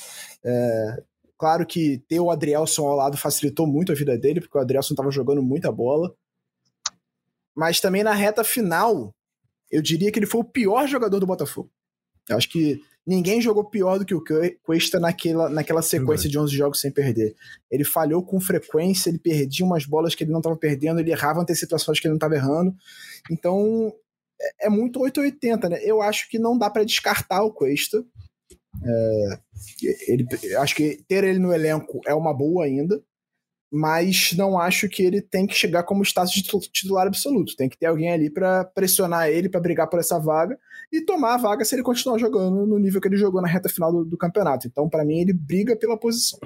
É, 0.43 1.03
claro 1.37 1.65
que 1.65 2.03
ter 2.07 2.19
o 2.19 2.31
Adrielson 2.31 2.87
ao 2.87 2.95
lado 2.95 3.17
facilitou 3.17 3.65
muito 3.65 3.91
a 3.91 3.95
vida 3.95 4.17
dele, 4.17 4.41
porque 4.41 4.57
o 4.57 4.61
Adrielson 4.61 4.93
estava 4.93 5.11
jogando 5.11 5.41
muita 5.41 5.71
bola. 5.71 6.13
Mas 7.55 7.79
também 7.79 8.03
na 8.03 8.13
reta 8.13 8.43
final, 8.43 9.13
eu 9.71 9.81
diria 9.81 10.11
que 10.11 10.19
ele 10.19 10.25
foi 10.25 10.41
o 10.41 10.45
pior 10.45 10.87
jogador 10.87 11.19
do 11.19 11.27
Botafogo. 11.27 11.71
Eu 12.29 12.37
acho 12.37 12.49
que 12.49 12.81
ninguém 13.05 13.41
jogou 13.41 13.63
pior 13.65 13.99
do 13.99 14.05
que 14.05 14.13
o 14.13 14.23
Cuesta 14.63 14.99
naquela, 14.99 15.49
naquela 15.49 15.81
sequência 15.81 16.29
de 16.29 16.39
11 16.39 16.55
jogos 16.55 16.79
sem 16.79 16.91
perder. 16.91 17.35
Ele 17.69 17.83
falhou 17.83 18.23
com 18.23 18.39
frequência, 18.39 19.09
ele 19.09 19.19
perdia 19.19 19.65
umas 19.65 19.85
bolas 19.85 20.15
que 20.15 20.23
ele 20.23 20.31
não 20.31 20.39
estava 20.39 20.55
perdendo, 20.55 20.99
ele 20.99 21.11
errava 21.11 21.41
antecipações 21.41 21.99
que 21.99 22.07
ele 22.07 22.13
não 22.13 22.17
estava 22.17 22.35
errando. 22.35 22.73
Então, 23.29 23.93
é, 24.41 24.67
é 24.67 24.69
muito 24.69 24.99
880, 24.99 25.69
né? 25.69 25.79
Eu 25.83 26.01
acho 26.01 26.29
que 26.29 26.39
não 26.39 26.57
dá 26.57 26.69
para 26.69 26.83
descartar 26.83 27.43
o 27.43 27.51
Cuesta. 27.51 28.03
É, 28.85 29.39
ele, 30.07 30.27
acho 30.57 30.75
que 30.75 31.03
ter 31.07 31.23
ele 31.23 31.39
no 31.39 31.53
elenco 31.53 32.01
é 32.05 32.13
uma 32.13 32.33
boa 32.33 32.65
ainda 32.65 33.01
mas 33.75 34.33
não 34.37 34.59
acho 34.59 34.87
que 34.87 35.01
ele 35.01 35.19
tem 35.19 35.47
que 35.47 35.55
chegar 35.55 35.81
como 35.81 36.03
status 36.03 36.31
de 36.31 36.43
titular 36.43 37.07
absoluto. 37.07 37.55
Tem 37.55 37.67
que 37.67 37.75
ter 37.75 37.87
alguém 37.87 38.11
ali 38.11 38.29
para 38.29 38.63
pressionar 38.63 39.29
ele, 39.29 39.49
para 39.49 39.59
brigar 39.59 39.89
por 39.89 39.99
essa 39.99 40.19
vaga 40.19 40.59
e 40.91 41.01
tomar 41.01 41.33
a 41.33 41.37
vaga 41.37 41.65
se 41.65 41.73
ele 41.73 41.81
continuar 41.81 42.19
jogando 42.19 42.67
no 42.67 42.77
nível 42.77 43.01
que 43.01 43.07
ele 43.07 43.17
jogou 43.17 43.41
na 43.41 43.47
reta 43.47 43.67
final 43.67 43.91
do, 43.91 44.05
do 44.05 44.15
campeonato. 44.15 44.67
Então, 44.67 44.87
para 44.87 45.03
mim, 45.03 45.21
ele 45.21 45.33
briga 45.33 45.75
pela 45.75 45.97
posição. 45.97 46.39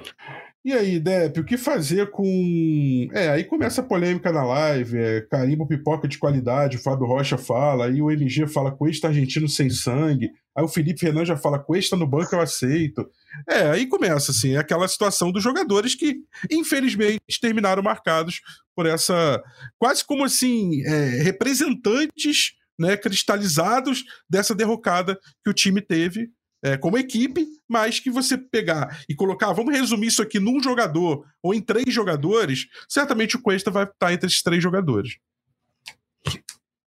E 0.64 0.72
aí, 0.72 0.98
Depp, 0.98 1.40
o 1.40 1.44
que 1.44 1.56
fazer 1.56 2.10
com. 2.10 3.08
É, 3.12 3.28
aí 3.28 3.44
começa 3.44 3.80
a 3.80 3.84
polêmica 3.84 4.32
na 4.32 4.44
live, 4.44 4.98
é, 4.98 5.20
carimbo 5.22 5.68
pipoca 5.68 6.08
de 6.08 6.18
qualidade, 6.18 6.76
o 6.76 6.80
Fábio 6.80 7.06
Rocha 7.06 7.38
fala, 7.38 7.86
aí 7.86 8.02
o 8.02 8.10
MG 8.10 8.46
fala 8.48 8.72
Cuesta 8.72 9.06
argentino 9.06 9.48
sem 9.48 9.70
sangue, 9.70 10.30
aí 10.54 10.64
o 10.64 10.68
Felipe 10.68 11.06
Renan 11.06 11.24
já 11.24 11.36
fala 11.36 11.60
Cuesta 11.60 11.96
no 11.96 12.06
banco 12.06 12.34
eu 12.34 12.40
aceito. 12.40 13.08
É, 13.48 13.70
aí 13.70 13.86
começa, 13.86 14.32
assim, 14.32 14.56
é 14.56 14.58
aquela 14.58 14.88
situação 14.88 15.30
dos 15.30 15.42
jogadores 15.42 15.94
que, 15.94 16.16
infelizmente, 16.50 17.40
terminaram 17.40 17.82
marcados 17.82 18.40
por 18.74 18.84
essa. 18.84 19.40
quase 19.78 20.04
como 20.04 20.24
assim, 20.24 20.82
é, 20.84 21.22
representantes 21.22 22.52
né, 22.78 22.96
cristalizados 22.96 24.04
dessa 24.28 24.54
derrocada 24.54 25.18
que 25.44 25.50
o 25.50 25.54
time 25.54 25.80
teve 25.80 26.30
é, 26.62 26.76
como 26.76 26.98
equipe, 26.98 27.46
mas 27.68 28.00
que 28.00 28.10
você 28.10 28.36
pegar 28.36 29.02
e 29.08 29.14
colocar, 29.14 29.52
vamos 29.52 29.76
resumir 29.76 30.08
isso 30.08 30.22
aqui 30.22 30.40
num 30.40 30.62
jogador 30.62 31.24
ou 31.42 31.54
em 31.54 31.60
três 31.60 31.92
jogadores, 31.92 32.66
certamente 32.88 33.36
o 33.36 33.42
Cuesta 33.42 33.70
vai 33.70 33.84
estar 33.84 34.12
entre 34.12 34.26
esses 34.26 34.42
três 34.42 34.62
jogadores. 34.62 35.18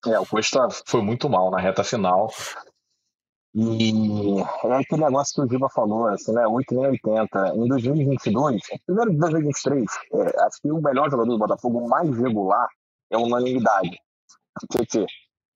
É, 0.06 0.20
o 0.20 0.26
Cuesta 0.26 0.68
foi 0.86 1.02
muito 1.02 1.30
mal 1.30 1.52
na 1.52 1.60
reta 1.60 1.84
final. 1.84 2.32
E 3.60 3.92
é 4.66 4.76
aquele 4.76 5.04
negócio 5.04 5.34
que 5.34 5.42
o 5.42 5.50
Giba 5.50 5.68
falou, 5.70 6.08
assim, 6.08 6.32
né? 6.32 6.46
8 6.46 6.76
nem 6.76 6.88
80. 6.92 7.56
Em 7.56 7.68
2022, 7.68 8.62
primeiro 8.86 9.12
de 9.12 9.18
2023, 9.18 9.86
é, 10.14 10.44
acho 10.44 10.62
que 10.62 10.72
o 10.72 10.80
melhor 10.82 11.10
jogador 11.10 11.32
do 11.32 11.40
Botafogo 11.40 11.90
mais 11.90 12.16
regular 12.18 12.68
é 13.10 13.18
unanimidade. 13.18 14.00
Tietê. 14.72 15.06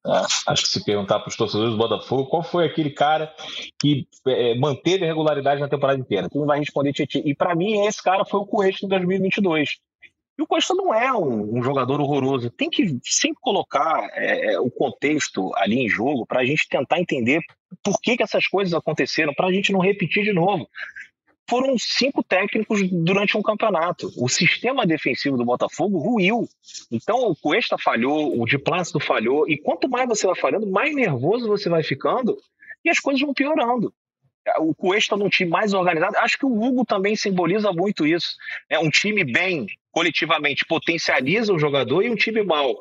É, 0.05 0.51
acho 0.51 0.63
que 0.63 0.69
se 0.69 0.83
perguntar 0.83 1.19
para 1.19 1.29
os 1.29 1.35
torcedores 1.35 1.73
do 1.73 1.77
Botafogo 1.77 2.29
qual 2.29 2.43
foi 2.43 2.65
aquele 2.65 2.89
cara 2.89 3.31
que 3.79 4.07
é, 4.27 4.55
manteve 4.55 5.03
a 5.03 5.07
regularidade 5.07 5.61
na 5.61 5.69
temporada 5.69 5.99
inteira, 5.99 6.27
não 6.33 6.45
vai 6.45 6.59
responder. 6.59 6.93
E 7.23 7.35
para 7.35 7.55
mim, 7.55 7.85
esse 7.85 8.01
cara 8.01 8.25
foi 8.25 8.39
o 8.39 8.45
Cuesta 8.45 8.85
em 8.85 8.89
2022. 8.89 9.77
E 10.39 10.41
o 10.41 10.47
Costa 10.47 10.73
não 10.73 10.93
é 10.93 11.13
um, 11.13 11.57
um, 11.57 11.61
jogador 11.61 12.01
horroroso. 12.01 12.49
Tem 12.49 12.69
que 12.69 12.97
sempre 13.03 13.37
colocar 13.39 14.09
é, 14.13 14.53
é 14.53 14.59
o 14.59 14.71
contexto 14.71 15.51
ali 15.55 15.85
em 15.85 15.89
jogo 15.89 16.25
para 16.25 16.39
a 16.39 16.45
gente 16.45 16.67
tentar 16.67 16.99
entender 16.99 17.41
por 17.83 17.99
que, 18.01 18.17
que 18.17 18.23
essas 18.23 18.47
coisas 18.47 18.73
aconteceram, 18.73 19.33
para 19.33 19.47
a 19.47 19.53
gente 19.53 19.71
não 19.71 19.79
repetir 19.79 20.23
de 20.23 20.33
novo 20.33 20.67
foram 21.49 21.77
cinco 21.77 22.23
técnicos 22.23 22.81
durante 22.89 23.37
um 23.37 23.41
campeonato. 23.41 24.11
O 24.17 24.29
sistema 24.29 24.85
defensivo 24.85 25.37
do 25.37 25.45
Botafogo 25.45 25.97
ruiu. 25.97 26.47
Então 26.91 27.17
o 27.29 27.35
Cuesta 27.35 27.77
falhou, 27.77 28.39
o 28.39 28.45
de 28.45 28.57
Plácido 28.57 28.99
falhou, 28.99 29.49
e 29.49 29.57
quanto 29.57 29.89
mais 29.89 30.07
você 30.07 30.25
vai 30.25 30.35
falhando, 30.35 30.69
mais 30.69 30.95
nervoso 30.95 31.47
você 31.47 31.69
vai 31.69 31.83
ficando 31.83 32.37
e 32.83 32.89
as 32.89 32.99
coisas 32.99 33.21
vão 33.21 33.33
piorando. 33.33 33.93
O 34.59 34.73
Cuesta 34.73 35.15
num 35.15 35.29
time 35.29 35.51
mais 35.51 35.73
organizado, 35.73 36.17
acho 36.17 36.37
que 36.37 36.45
o 36.45 36.63
Hugo 36.63 36.83
também 36.83 37.15
simboliza 37.15 37.71
muito 37.71 38.07
isso. 38.07 38.35
É 38.69 38.79
um 38.79 38.89
time 38.89 39.23
bem, 39.23 39.67
coletivamente, 39.91 40.65
potencializa 40.65 41.53
o 41.53 41.59
jogador 41.59 42.03
e 42.03 42.09
um 42.09 42.15
time 42.15 42.41
mal 42.43 42.75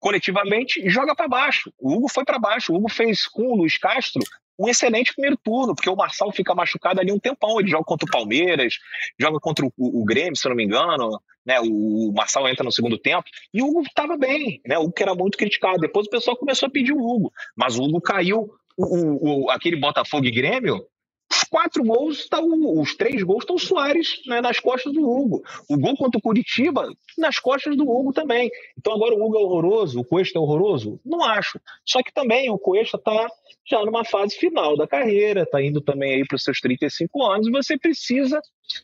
coletivamente 0.00 0.88
joga 0.88 1.14
para 1.14 1.28
baixo. 1.28 1.72
O 1.78 1.92
Hugo 1.92 2.08
foi 2.08 2.24
para 2.24 2.38
baixo. 2.38 2.72
O 2.72 2.76
Hugo 2.76 2.88
fez 2.88 3.26
com 3.26 3.52
o 3.52 3.56
Luiz 3.56 3.76
Castro 3.78 4.22
um 4.58 4.68
excelente 4.68 5.12
primeiro 5.12 5.36
turno, 5.36 5.74
porque 5.74 5.90
o 5.90 5.96
Marçal 5.96 6.32
fica 6.32 6.54
machucado 6.54 7.00
ali 7.00 7.12
um 7.12 7.18
tempão. 7.18 7.60
Ele 7.60 7.68
joga 7.68 7.84
contra 7.84 8.06
o 8.06 8.10
Palmeiras, 8.10 8.74
joga 9.18 9.38
contra 9.38 9.66
o, 9.66 9.72
o 9.76 10.04
Grêmio, 10.04 10.36
se 10.36 10.46
eu 10.46 10.50
não 10.50 10.56
me 10.56 10.64
engano. 10.64 11.20
Né, 11.44 11.60
o, 11.60 12.08
o 12.08 12.12
Marçal 12.12 12.48
entra 12.48 12.64
no 12.64 12.72
segundo 12.72 12.98
tempo. 12.98 13.24
E 13.54 13.62
o 13.62 13.66
Hugo 13.66 13.82
estava 13.82 14.16
bem, 14.16 14.60
né, 14.66 14.78
o 14.78 14.82
Hugo 14.82 14.92
que 14.92 15.02
era 15.02 15.14
muito 15.14 15.38
criticado. 15.38 15.78
Depois 15.78 16.06
o 16.06 16.10
pessoal 16.10 16.36
começou 16.36 16.66
a 16.66 16.70
pedir 16.70 16.92
o 16.92 16.98
Hugo. 16.98 17.32
Mas 17.56 17.78
o 17.78 17.82
Hugo 17.82 18.00
caiu. 18.00 18.50
O, 18.78 19.46
o, 19.46 19.50
aquele 19.50 19.76
Botafogo 19.76 20.26
e 20.26 20.30
Grêmio, 20.30 20.86
os 21.30 21.42
quatro 21.44 21.82
gols, 21.82 22.28
tá, 22.28 22.40
os 22.40 22.94
três 22.94 23.22
gols 23.22 23.42
estão 23.42 23.58
Soares 23.58 24.20
né, 24.26 24.40
nas 24.40 24.60
costas 24.60 24.92
do 24.92 25.08
Hugo. 25.08 25.42
O 25.68 25.76
gol 25.76 25.96
contra 25.96 26.18
o 26.18 26.22
Curitiba, 26.22 26.88
nas 27.18 27.38
costas 27.38 27.76
do 27.76 27.88
Hugo 27.88 28.12
também. 28.12 28.50
Então 28.78 28.94
agora 28.94 29.14
o 29.14 29.24
Hugo 29.24 29.36
é 29.36 29.40
horroroso, 29.40 30.00
o 30.00 30.04
Cuesta 30.04 30.38
é 30.38 30.40
horroroso? 30.40 31.00
Não 31.04 31.22
acho. 31.24 31.60
Só 31.84 32.02
que 32.02 32.12
também 32.12 32.50
o 32.50 32.58
Cuesta 32.58 32.96
está 32.96 33.28
já 33.68 33.84
numa 33.84 34.04
fase 34.04 34.36
final 34.36 34.76
da 34.76 34.86
carreira, 34.86 35.42
está 35.42 35.60
indo 35.60 35.80
também 35.80 36.14
aí 36.14 36.26
para 36.26 36.36
os 36.36 36.44
seus 36.44 36.60
35 36.60 37.22
anos, 37.24 37.48
e 37.48 37.50
você 37.50 37.76
precisa 37.76 38.40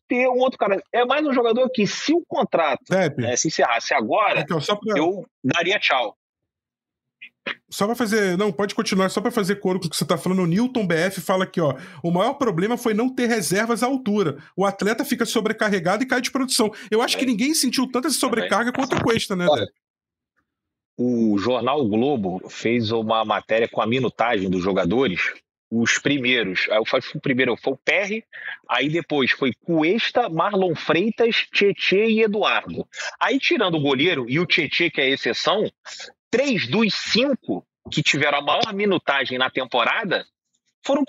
ter 0.09 0.29
um 0.29 0.39
outro 0.39 0.59
cara. 0.59 0.83
É 0.93 1.05
mais 1.05 1.25
um 1.25 1.33
jogador 1.33 1.69
que, 1.71 1.87
se 1.87 2.13
o 2.13 2.25
contrato 2.27 2.83
né, 2.91 3.37
se 3.37 3.49
encerrasse 3.49 3.95
agora, 3.95 4.41
então, 4.41 4.59
pra... 4.59 4.99
eu 4.99 5.25
daria 5.45 5.79
tchau. 5.79 6.17
Só 7.69 7.87
para 7.87 7.97
fazer. 7.97 8.37
Não, 8.37 8.53
pode 8.53 8.75
continuar, 8.75 9.09
só 9.09 9.21
para 9.21 9.31
fazer 9.31 9.57
coro 9.57 9.81
com 9.81 9.87
o 9.87 9.91
que 9.91 9.97
você 9.97 10.05
tá 10.05 10.19
falando. 10.19 10.43
O 10.43 10.47
Newton 10.47 10.87
BF 10.87 11.21
fala 11.21 11.45
aqui, 11.45 11.61
ó. 11.61 11.75
O 12.03 12.11
maior 12.11 12.35
problema 12.35 12.77
foi 12.77 12.95
não 12.95 13.09
ter 13.09 13.27
reservas 13.27 13.83
à 13.83 13.87
altura. 13.87 14.39
O 14.57 14.65
atleta 14.65 15.05
fica 15.05 15.25
sobrecarregado 15.25 16.03
e 16.03 16.07
cai 16.07 16.21
de 16.21 16.31
produção. 16.31 16.71
Eu 16.91 17.03
acho 17.03 17.17
que 17.17 17.27
ninguém 17.27 17.55
sentiu 17.55 17.91
tanta 17.91 18.11
sobrecarga 18.11 18.73
quanto 18.73 18.97
o 18.97 19.03
Cuesta, 19.03 19.35
né, 19.35 19.47
Olha, 19.49 19.67
o 20.97 21.39
jornal 21.39 21.87
Globo 21.89 22.43
fez 22.49 22.93
uma 22.93 23.25
matéria 23.25 23.67
com 23.67 23.81
a 23.81 23.87
minutagem 23.87 24.51
dos 24.51 24.63
jogadores. 24.63 25.33
Os 25.71 25.99
primeiros, 25.99 26.69
aí 26.71 26.79
o 27.15 27.21
primeiro 27.21 27.57
foi 27.57 27.73
o 27.73 27.79
Perry, 27.79 28.23
aí 28.69 28.91
depois 28.91 29.31
foi 29.31 29.53
Cuesta, 29.65 30.29
Marlon 30.29 30.75
Freitas, 30.75 31.47
Tietê 31.51 32.09
e 32.11 32.23
Eduardo. 32.23 32.87
Aí 33.19 33.39
tirando 33.39 33.77
o 33.77 33.81
goleiro 33.81 34.27
e 34.29 34.39
o 34.39 34.45
Tietê, 34.45 34.91
que 34.91 35.01
é 35.01 35.05
a 35.05 35.09
exceção, 35.09 35.65
três 36.33 36.67
dos 36.67 36.95
cinco 36.95 37.65
que 37.93 38.03
tiveram 38.03 38.39
a 38.39 38.43
maior 38.43 38.73
minutagem 38.73 39.37
na 39.37 39.51
temporada 39.51 40.27
foram 40.85 41.05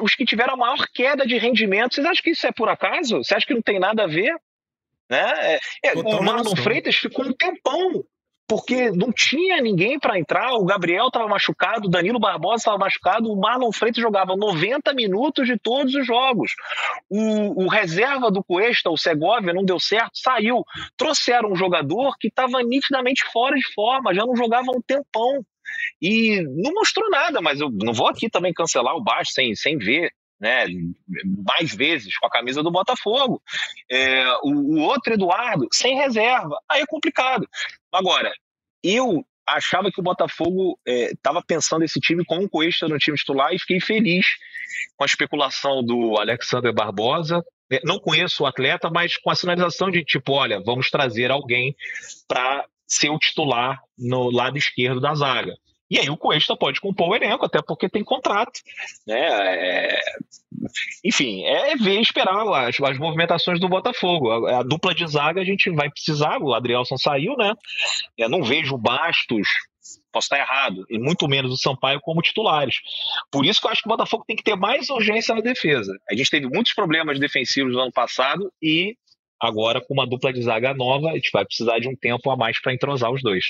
os 0.00 0.14
que 0.14 0.24
tiveram 0.24 0.54
a 0.54 0.56
maior 0.56 0.88
queda 0.92 1.24
de 1.24 1.38
rendimento. 1.38 1.94
Vocês 1.94 2.06
acham 2.06 2.24
que 2.24 2.30
isso 2.30 2.46
é 2.46 2.50
por 2.50 2.68
acaso? 2.68 3.18
Você 3.18 3.34
acha 3.34 3.46
que 3.46 3.54
não 3.54 3.62
tem 3.62 3.78
nada 3.78 4.04
a 4.04 4.08
ver? 4.08 4.34
Né? 5.08 5.58
É, 5.84 5.92
o 5.92 6.22
Marlon 6.22 6.56
Freitas 6.56 6.96
ficou 6.96 7.26
um 7.26 7.32
tempão 7.32 8.04
porque 8.52 8.90
não 8.90 9.10
tinha 9.10 9.62
ninguém 9.62 9.98
para 9.98 10.18
entrar. 10.18 10.52
O 10.52 10.64
Gabriel 10.66 11.06
estava 11.06 11.26
machucado, 11.26 11.86
o 11.86 11.90
Danilo 11.90 12.20
Barbosa 12.20 12.56
estava 12.56 12.76
machucado, 12.76 13.32
o 13.32 13.40
Marlon 13.40 13.72
Freitas 13.72 14.02
jogava 14.02 14.36
90 14.36 14.92
minutos 14.92 15.46
de 15.46 15.58
todos 15.58 15.94
os 15.94 16.06
jogos. 16.06 16.52
O, 17.08 17.64
o 17.64 17.66
reserva 17.66 18.30
do 18.30 18.44
Cuesta, 18.44 18.90
o 18.90 18.98
Segovia, 18.98 19.54
não 19.54 19.64
deu 19.64 19.80
certo, 19.80 20.10
saiu. 20.16 20.62
Trouxeram 20.98 21.50
um 21.50 21.56
jogador 21.56 22.18
que 22.20 22.28
estava 22.28 22.62
nitidamente 22.62 23.22
fora 23.32 23.56
de 23.56 23.72
forma, 23.72 24.12
já 24.12 24.26
não 24.26 24.36
jogava 24.36 24.66
há 24.68 24.76
um 24.76 24.82
tempão. 24.82 25.42
E 26.02 26.42
não 26.42 26.74
mostrou 26.74 27.08
nada, 27.08 27.40
mas 27.40 27.58
eu 27.58 27.70
não 27.70 27.94
vou 27.94 28.08
aqui 28.08 28.28
também 28.28 28.52
cancelar 28.52 28.94
o 28.94 29.02
baixo 29.02 29.32
sem, 29.32 29.54
sem 29.54 29.78
ver 29.78 30.12
né, 30.42 30.66
mais 31.46 31.72
vezes 31.72 32.18
com 32.18 32.26
a 32.26 32.30
camisa 32.30 32.64
do 32.64 32.70
Botafogo. 32.70 33.40
É, 33.88 34.26
o, 34.42 34.50
o, 34.50 34.80
outro 34.80 35.14
Eduardo, 35.14 35.68
sem 35.70 35.96
reserva. 35.96 36.58
Aí 36.68 36.82
é 36.82 36.86
complicado. 36.86 37.48
Agora, 37.92 38.32
eu 38.82 39.24
achava 39.46 39.90
que 39.90 40.00
o 40.00 40.02
Botafogo 40.04 40.78
estava 40.86 41.40
é, 41.40 41.44
pensando 41.46 41.84
esse 41.84 42.00
time 42.00 42.24
com 42.24 42.38
o 42.38 42.48
Cuesta 42.48 42.88
no 42.88 42.98
time 42.98 43.16
titular 43.16 43.52
e 43.52 43.58
fiquei 43.58 43.80
feliz 43.80 44.26
com 44.96 45.04
a 45.04 45.06
especulação 45.06 45.82
do 45.82 46.18
Alexander 46.18 46.72
Barbosa. 46.72 47.44
É, 47.70 47.80
não 47.84 47.98
conheço 47.98 48.42
o 48.42 48.46
atleta, 48.46 48.90
mas 48.90 49.16
com 49.16 49.30
a 49.30 49.34
sinalização 49.34 49.90
de 49.90 50.04
tipo, 50.04 50.32
olha, 50.32 50.60
vamos 50.60 50.90
trazer 50.90 51.30
alguém 51.30 51.74
para 52.28 52.64
ser 52.86 53.10
o 53.10 53.18
titular 53.18 53.80
no 53.98 54.30
lado 54.30 54.58
esquerdo 54.58 55.00
da 55.00 55.14
zaga. 55.14 55.54
E 55.92 55.98
aí 55.98 56.08
o 56.08 56.16
Cuesta 56.16 56.56
pode 56.56 56.80
compor 56.80 57.10
o 57.10 57.14
elenco, 57.14 57.44
até 57.44 57.60
porque 57.60 57.86
tem 57.86 58.02
contrato. 58.02 58.60
Né? 59.06 59.20
É... 59.20 60.00
Enfim, 61.04 61.44
é 61.44 61.76
ver 61.76 62.00
esperar 62.00 62.48
as, 62.66 62.80
as 62.80 62.98
movimentações 62.98 63.60
do 63.60 63.68
Botafogo. 63.68 64.30
A, 64.30 64.60
a, 64.60 64.62
dupla 64.62 64.94
de 64.94 65.06
zaga 65.06 65.42
a 65.42 65.44
gente 65.44 65.68
vai 65.68 65.90
precisar, 65.90 66.38
o 66.40 66.54
Adrielson 66.54 66.96
saiu, 66.96 67.36
né? 67.36 67.52
Eu 68.16 68.30
não 68.30 68.42
vejo 68.42 68.78
Bastos, 68.78 69.46
posso 70.10 70.24
estar 70.24 70.38
errado, 70.38 70.86
e 70.88 70.98
muito 70.98 71.28
menos 71.28 71.52
o 71.52 71.58
Sampaio 71.58 72.00
como 72.00 72.22
titulares. 72.22 72.76
Por 73.30 73.44
isso 73.44 73.60
que 73.60 73.66
eu 73.66 73.70
acho 73.70 73.82
que 73.82 73.88
o 73.88 73.92
Botafogo 73.92 74.24
tem 74.26 74.34
que 74.34 74.42
ter 74.42 74.56
mais 74.56 74.88
urgência 74.88 75.34
na 75.34 75.42
defesa. 75.42 75.94
A 76.10 76.14
gente 76.14 76.30
teve 76.30 76.46
muitos 76.46 76.72
problemas 76.72 77.20
defensivos 77.20 77.74
no 77.74 77.80
ano 77.80 77.92
passado 77.92 78.50
e 78.62 78.96
agora 79.38 79.78
com 79.78 79.92
uma 79.92 80.06
dupla 80.06 80.32
de 80.32 80.40
zaga 80.40 80.72
nova, 80.72 81.10
a 81.10 81.14
gente 81.16 81.30
vai 81.30 81.44
precisar 81.44 81.80
de 81.80 81.88
um 81.88 81.94
tempo 81.94 82.30
a 82.30 82.36
mais 82.36 82.58
para 82.62 82.72
entrosar 82.72 83.12
os 83.12 83.22
dois. 83.22 83.44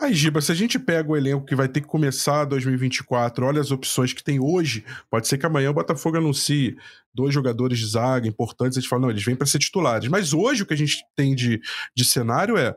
Aí, 0.00 0.14
Giba, 0.14 0.40
se 0.40 0.52
a 0.52 0.54
gente 0.54 0.78
pega 0.78 1.10
o 1.10 1.16
elenco 1.16 1.44
que 1.44 1.54
vai 1.54 1.68
ter 1.68 1.80
que 1.80 1.86
começar 1.86 2.44
2024, 2.44 3.46
olha 3.46 3.60
as 3.60 3.70
opções 3.70 4.12
que 4.12 4.22
tem 4.22 4.40
hoje, 4.40 4.84
pode 5.10 5.28
ser 5.28 5.38
que 5.38 5.46
amanhã 5.46 5.70
o 5.70 5.74
Botafogo 5.74 6.16
anuncie 6.16 6.76
dois 7.14 7.32
jogadores 7.32 7.78
de 7.78 7.86
zaga 7.86 8.28
importantes, 8.28 8.78
a 8.78 8.80
gente 8.80 8.88
fala, 8.88 9.02
não, 9.02 9.10
eles 9.10 9.24
vêm 9.24 9.36
para 9.36 9.46
ser 9.46 9.58
titulares. 9.58 10.08
Mas 10.08 10.32
hoje 10.32 10.62
o 10.62 10.66
que 10.66 10.74
a 10.74 10.76
gente 10.76 11.04
tem 11.16 11.34
de, 11.34 11.60
de 11.94 12.04
cenário 12.04 12.56
é 12.56 12.76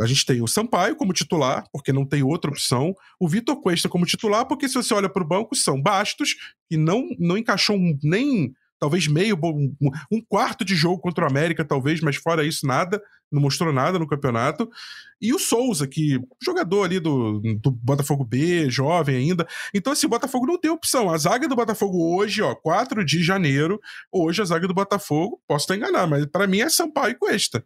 a 0.00 0.06
gente 0.06 0.24
tem 0.24 0.40
o 0.40 0.46
Sampaio 0.46 0.96
como 0.96 1.12
titular, 1.12 1.66
porque 1.70 1.92
não 1.92 2.06
tem 2.06 2.22
outra 2.22 2.50
opção. 2.50 2.94
O 3.20 3.28
Vitor 3.28 3.60
Cuesta 3.60 3.90
como 3.90 4.06
titular, 4.06 4.46
porque 4.46 4.66
se 4.66 4.74
você 4.74 4.94
olha 4.94 5.08
para 5.08 5.22
o 5.22 5.26
banco, 5.26 5.54
são 5.54 5.80
Bastos, 5.80 6.34
que 6.68 6.78
não, 6.78 7.06
não 7.18 7.36
encaixou 7.36 7.78
nem 8.02 8.54
talvez 8.82 9.06
meio, 9.06 9.38
um 10.10 10.20
quarto 10.20 10.64
de 10.64 10.74
jogo 10.74 11.00
contra 11.00 11.24
o 11.24 11.28
América, 11.28 11.64
talvez, 11.64 12.00
mas 12.00 12.16
fora 12.16 12.44
isso, 12.44 12.66
nada, 12.66 13.00
não 13.32 13.40
mostrou 13.40 13.72
nada 13.72 13.98
no 13.98 14.06
campeonato. 14.06 14.68
E 15.20 15.32
o 15.32 15.38
Souza, 15.38 15.86
que 15.86 16.20
jogador 16.42 16.82
ali 16.82 16.98
do, 16.98 17.40
do 17.60 17.70
Botafogo 17.70 18.24
B, 18.24 18.68
jovem 18.68 19.14
ainda. 19.14 19.46
Então, 19.72 19.92
assim, 19.92 20.06
o 20.06 20.10
Botafogo 20.10 20.46
não 20.46 20.58
tem 20.58 20.68
opção. 20.68 21.08
A 21.10 21.16
zaga 21.16 21.46
do 21.46 21.54
Botafogo 21.54 22.16
hoje, 22.16 22.42
ó, 22.42 22.56
4 22.56 23.04
de 23.04 23.22
janeiro, 23.22 23.80
hoje 24.10 24.42
a 24.42 24.44
zaga 24.44 24.66
do 24.66 24.74
Botafogo, 24.74 25.40
posso 25.46 25.64
estar 25.64 25.76
enganado, 25.76 26.10
mas 26.10 26.26
para 26.26 26.48
mim 26.48 26.60
é 26.60 26.68
Sampaio 26.68 27.12
e 27.12 27.14
Cuesta. 27.14 27.64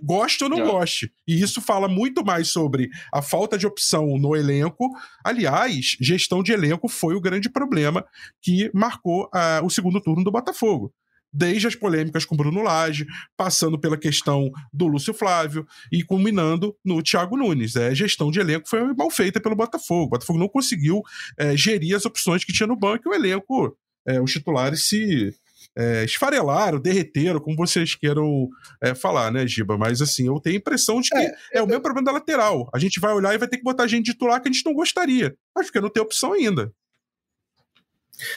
Goste 0.00 0.44
ou 0.44 0.50
não 0.50 0.62
goste. 0.64 1.12
E 1.26 1.42
isso 1.42 1.60
fala 1.60 1.88
muito 1.88 2.24
mais 2.24 2.48
sobre 2.50 2.88
a 3.12 3.20
falta 3.20 3.58
de 3.58 3.66
opção 3.66 4.16
no 4.16 4.36
elenco. 4.36 4.88
Aliás, 5.24 5.96
gestão 6.00 6.40
de 6.40 6.52
elenco 6.52 6.86
foi 6.88 7.16
o 7.16 7.20
grande 7.20 7.50
problema 7.50 8.04
que 8.40 8.70
marcou 8.72 9.24
uh, 9.24 9.64
o 9.64 9.70
segundo 9.70 10.00
turno 10.00 10.22
do 10.22 10.30
Botafogo 10.30 10.94
desde 11.32 11.66
as 11.66 11.74
polêmicas 11.74 12.24
com 12.24 12.36
Bruno 12.36 12.62
Lage, 12.62 13.06
passando 13.36 13.78
pela 13.78 13.96
questão 13.96 14.50
do 14.72 14.86
Lúcio 14.86 15.14
Flávio 15.14 15.66
e 15.90 16.02
culminando 16.02 16.76
no 16.84 17.02
Thiago 17.02 17.36
Nunes. 17.36 17.76
É, 17.76 17.88
a 17.88 17.94
gestão 17.94 18.30
de 18.30 18.40
elenco 18.40 18.68
foi 18.68 18.82
mal 18.94 19.10
feita 19.10 19.40
pelo 19.40 19.56
Botafogo. 19.56 20.06
O 20.06 20.10
Botafogo 20.10 20.38
não 20.38 20.48
conseguiu 20.48 21.02
é, 21.38 21.56
gerir 21.56 21.96
as 21.96 22.04
opções 22.04 22.44
que 22.44 22.52
tinha 22.52 22.66
no 22.66 22.76
banco 22.76 23.08
e 23.08 23.10
o 23.10 23.14
elenco, 23.14 23.76
é, 24.06 24.20
os 24.20 24.32
titulares 24.32 24.86
se 24.88 25.34
é, 25.76 26.04
esfarelaram, 26.04 26.78
derreteram, 26.78 27.40
como 27.40 27.56
vocês 27.56 27.94
queiram 27.94 28.48
é, 28.82 28.94
falar, 28.94 29.30
né, 29.30 29.46
Giba? 29.46 29.78
Mas 29.78 30.02
assim, 30.02 30.26
eu 30.26 30.38
tenho 30.40 30.56
a 30.56 30.58
impressão 30.58 31.00
de 31.00 31.08
que 31.08 31.16
é, 31.16 31.34
é 31.54 31.62
o 31.62 31.66
mesmo 31.66 31.82
problema 31.82 32.04
da 32.04 32.12
lateral. 32.12 32.68
A 32.74 32.78
gente 32.78 33.00
vai 33.00 33.12
olhar 33.12 33.34
e 33.34 33.38
vai 33.38 33.48
ter 33.48 33.56
que 33.56 33.62
botar 33.62 33.86
gente 33.86 34.12
titular 34.12 34.40
que 34.40 34.48
a 34.48 34.52
gente 34.52 34.64
não 34.64 34.74
gostaria. 34.74 35.34
Mas 35.54 35.66
porque 35.66 35.80
não 35.80 35.90
tem 35.90 36.02
opção 36.02 36.32
ainda. 36.32 36.72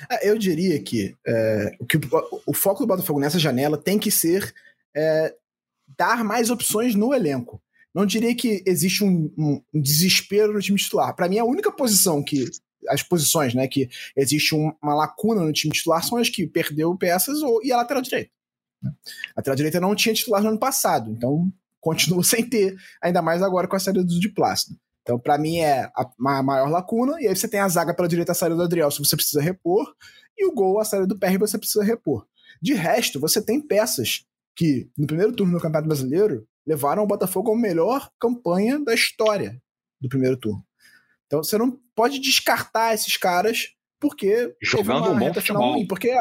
É, 0.10 0.30
eu 0.30 0.38
diria 0.38 0.82
que, 0.82 1.16
é, 1.26 1.76
o, 1.80 1.86
que 1.86 2.00
o, 2.46 2.54
foco 2.54 2.84
do 2.84 2.88
Botafogo 2.88 3.20
nessa 3.20 3.40
janela 3.40 3.78
tem 3.78 3.98
que 4.00 4.12
ser 4.12 4.54
é, 4.96 5.34
dar 5.98 6.24
mais 6.24 6.50
opções 6.50 6.96
no 6.96 7.14
elenco. 7.14 7.62
Não 7.94 8.06
diria 8.06 8.36
que 8.36 8.62
existe 8.66 9.04
um, 9.04 9.32
um, 9.38 9.62
um 9.74 9.82
desespero 9.82 10.54
no 10.54 10.62
time 10.62 10.78
titular. 10.78 11.16
Para 11.16 11.30
mim, 11.30 11.40
a 11.40 11.46
única 11.46 11.72
posição 11.72 12.24
que. 12.24 12.46
As 12.88 13.02
posições, 13.02 13.56
né? 13.56 13.68
Que 13.68 13.90
existe 14.16 14.54
um, 14.54 14.72
uma 14.80 14.94
lacuna 14.94 15.42
no 15.42 15.52
time 15.52 15.74
titular 15.74 16.04
são 16.04 16.20
as 16.20 16.30
que 16.30 16.46
perdeu 16.46 16.96
peças 16.96 17.42
ou, 17.42 17.64
e 17.64 17.72
a 17.72 17.78
lateral 17.78 18.04
direita. 18.04 18.30
Né? 18.80 18.94
A 19.36 19.40
lateral 19.40 19.56
direita 19.56 19.80
não 19.80 19.96
tinha 19.96 20.14
titular 20.14 20.44
no 20.44 20.50
ano 20.50 20.60
passado, 20.60 21.10
então 21.10 21.52
continua 21.82 22.22
sem 22.24 22.48
ter, 22.48 22.76
ainda 23.02 23.24
mais 23.24 23.42
agora 23.42 23.68
com 23.68 23.76
a 23.76 23.80
saída 23.80 24.04
do 24.04 24.20
de 24.20 24.30
Plácido. 24.30 24.78
Então, 25.06 25.20
para 25.20 25.38
mim, 25.38 25.60
é 25.60 25.88
a, 25.96 26.42
maior 26.42 26.68
lacuna. 26.68 27.22
E 27.22 27.28
aí 27.28 27.36
você 27.36 27.48
tem 27.48 27.60
a 27.60 27.68
zaga 27.68 27.94
pela 27.94 28.08
direita, 28.08 28.32
a 28.32 28.36
saída 28.36 28.56
do 28.56 28.64
Adriel, 28.64 28.90
se 28.90 28.98
você 28.98 29.16
precisa 29.16 29.40
repor, 29.40 29.94
e 30.36 30.48
o 30.48 30.52
gol, 30.52 30.80
a 30.80 30.84
saída 30.84 31.06
do 31.06 31.18
PR, 31.18 31.38
você 31.38 31.60
precisa 31.60 31.84
repor. 31.84 32.26
De 32.60 32.74
resto, 32.74 33.20
você 33.20 33.40
tem 33.40 33.62
peças 33.62 34.26
que, 34.56 34.90
no 34.98 35.06
primeiro 35.06 35.32
turno 35.32 35.54
do 35.54 35.62
Campeonato 35.62 35.88
Brasileiro, 35.88 36.48
levaram 36.66 37.04
o 37.04 37.08
Botafogo 37.08 37.54
a 37.54 37.56
melhor 37.56 38.10
campanha 38.20 38.80
da 38.80 38.96
história 38.96 39.62
do 40.02 40.10
primeiro 40.10 40.38
turno. 40.38 40.66
Então, 41.28 41.44
você 41.44 41.56
não 41.56 41.80
pode 41.94 42.18
descartar 42.18 42.96
esses 42.96 43.16
caras 43.16 43.76
porque 44.00 44.56
jogando 44.60 45.12
um 45.12 45.20
bom 45.20 45.34
futebol. 45.36 45.74
Ruim, 45.74 45.86
porque 45.86 46.20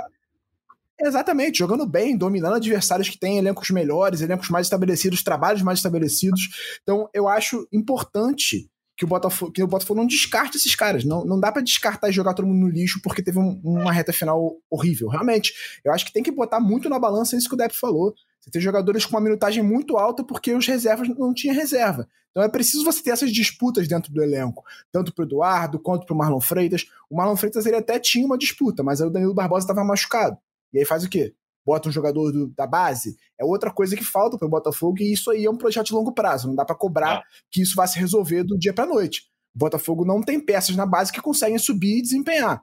Exatamente, 1.01 1.59
jogando 1.59 1.85
bem, 1.85 2.16
dominando 2.16 2.55
adversários 2.55 3.09
que 3.09 3.18
têm 3.18 3.39
elencos 3.39 3.70
melhores, 3.70 4.20
elencos 4.20 4.49
mais 4.49 4.66
estabelecidos, 4.66 5.24
trabalhos 5.24 5.61
mais 5.61 5.80
estabelecidos. 5.80 6.78
Então, 6.82 7.09
eu 7.12 7.26
acho 7.26 7.66
importante 7.72 8.70
que 8.97 9.05
o 9.05 9.09
Botafogo, 9.09 9.53
que 9.53 9.62
o 9.62 9.66
Botafogo 9.66 10.01
não 10.01 10.07
descarte 10.07 10.57
esses 10.57 10.74
caras. 10.74 11.05
Não, 11.05 11.24
não 11.24 11.38
dá 11.38 11.51
para 11.51 11.62
descartar 11.62 12.09
e 12.09 12.12
jogar 12.12 12.34
todo 12.34 12.47
mundo 12.47 12.61
no 12.61 12.68
lixo 12.68 13.01
porque 13.03 13.22
teve 13.22 13.38
um, 13.38 13.61
uma 13.64 13.92
reta 13.92 14.12
final 14.12 14.57
horrível. 14.70 15.09
Realmente, 15.09 15.53
eu 15.84 15.92
acho 15.92 16.05
que 16.05 16.12
tem 16.12 16.22
que 16.22 16.30
botar 16.30 16.61
muito 16.61 16.88
na 16.88 16.99
balança 16.99 17.36
isso 17.36 17.49
que 17.49 17.55
o 17.55 17.59
Depp 17.59 17.76
falou. 17.76 18.14
Você 18.40 18.51
tem 18.51 18.61
jogadores 18.61 19.05
com 19.05 19.12
uma 19.16 19.20
minutagem 19.20 19.62
muito 19.62 19.97
alta 19.97 20.22
porque 20.22 20.55
os 20.55 20.66
reservas 20.66 21.09
não 21.09 21.32
tinham 21.32 21.55
reserva. 21.55 22.07
Então 22.30 22.42
é 22.42 22.49
preciso 22.49 22.84
você 22.84 23.03
ter 23.03 23.11
essas 23.11 23.32
disputas 23.32 23.86
dentro 23.86 24.12
do 24.12 24.22
elenco, 24.22 24.64
tanto 24.90 25.14
pro 25.14 25.24
Eduardo 25.24 25.78
quanto 25.78 26.05
pro 26.05 26.16
Marlon 26.16 26.40
Freitas. 26.40 26.84
O 27.09 27.16
Marlon 27.16 27.36
Freitas 27.36 27.64
ele 27.64 27.76
até 27.76 27.99
tinha 27.99 28.26
uma 28.26 28.36
disputa, 28.36 28.82
mas 28.82 29.01
aí 29.01 29.07
o 29.07 29.11
Danilo 29.11 29.32
Barbosa 29.34 29.64
estava 29.64 29.84
machucado. 29.84 30.36
E 30.72 30.80
aí 30.80 30.84
faz 30.84 31.05
o 31.05 31.09
quê? 31.09 31.32
Bota 31.65 31.89
um 31.89 31.93
jogador 31.93 32.31
do, 32.31 32.49
da 32.49 32.67
base, 32.67 33.17
é 33.41 33.45
outra 33.45 33.73
coisa 33.73 33.97
que 33.97 34.05
falta 34.05 34.37
para 34.37 34.47
o 34.47 34.51
Botafogo 34.51 34.97
e 35.01 35.12
isso 35.12 35.31
aí 35.31 35.45
é 35.45 35.51
um 35.51 35.57
projeto 35.57 35.87
de 35.87 35.95
longo 35.95 36.12
prazo. 36.12 36.49
Não 36.49 36.55
dá 36.55 36.65
para 36.65 36.77
cobrar 36.77 37.17
ah. 37.17 37.23
que 37.51 37.62
isso 37.62 37.75
vá 37.75 37.87
se 37.87 37.99
resolver 37.99 38.45
do 38.45 38.59
dia 38.59 38.75
para 38.75 38.87
noite. 38.87 39.23
O 39.55 39.59
Botafogo 39.59 40.05
não 40.05 40.21
tem 40.21 40.39
peças 40.39 40.77
na 40.77 40.85
base 40.85 41.12
que 41.12 41.21
conseguem 41.21 41.59
subir 41.59 41.99
e 41.99 42.03
desempenhar. 42.03 42.62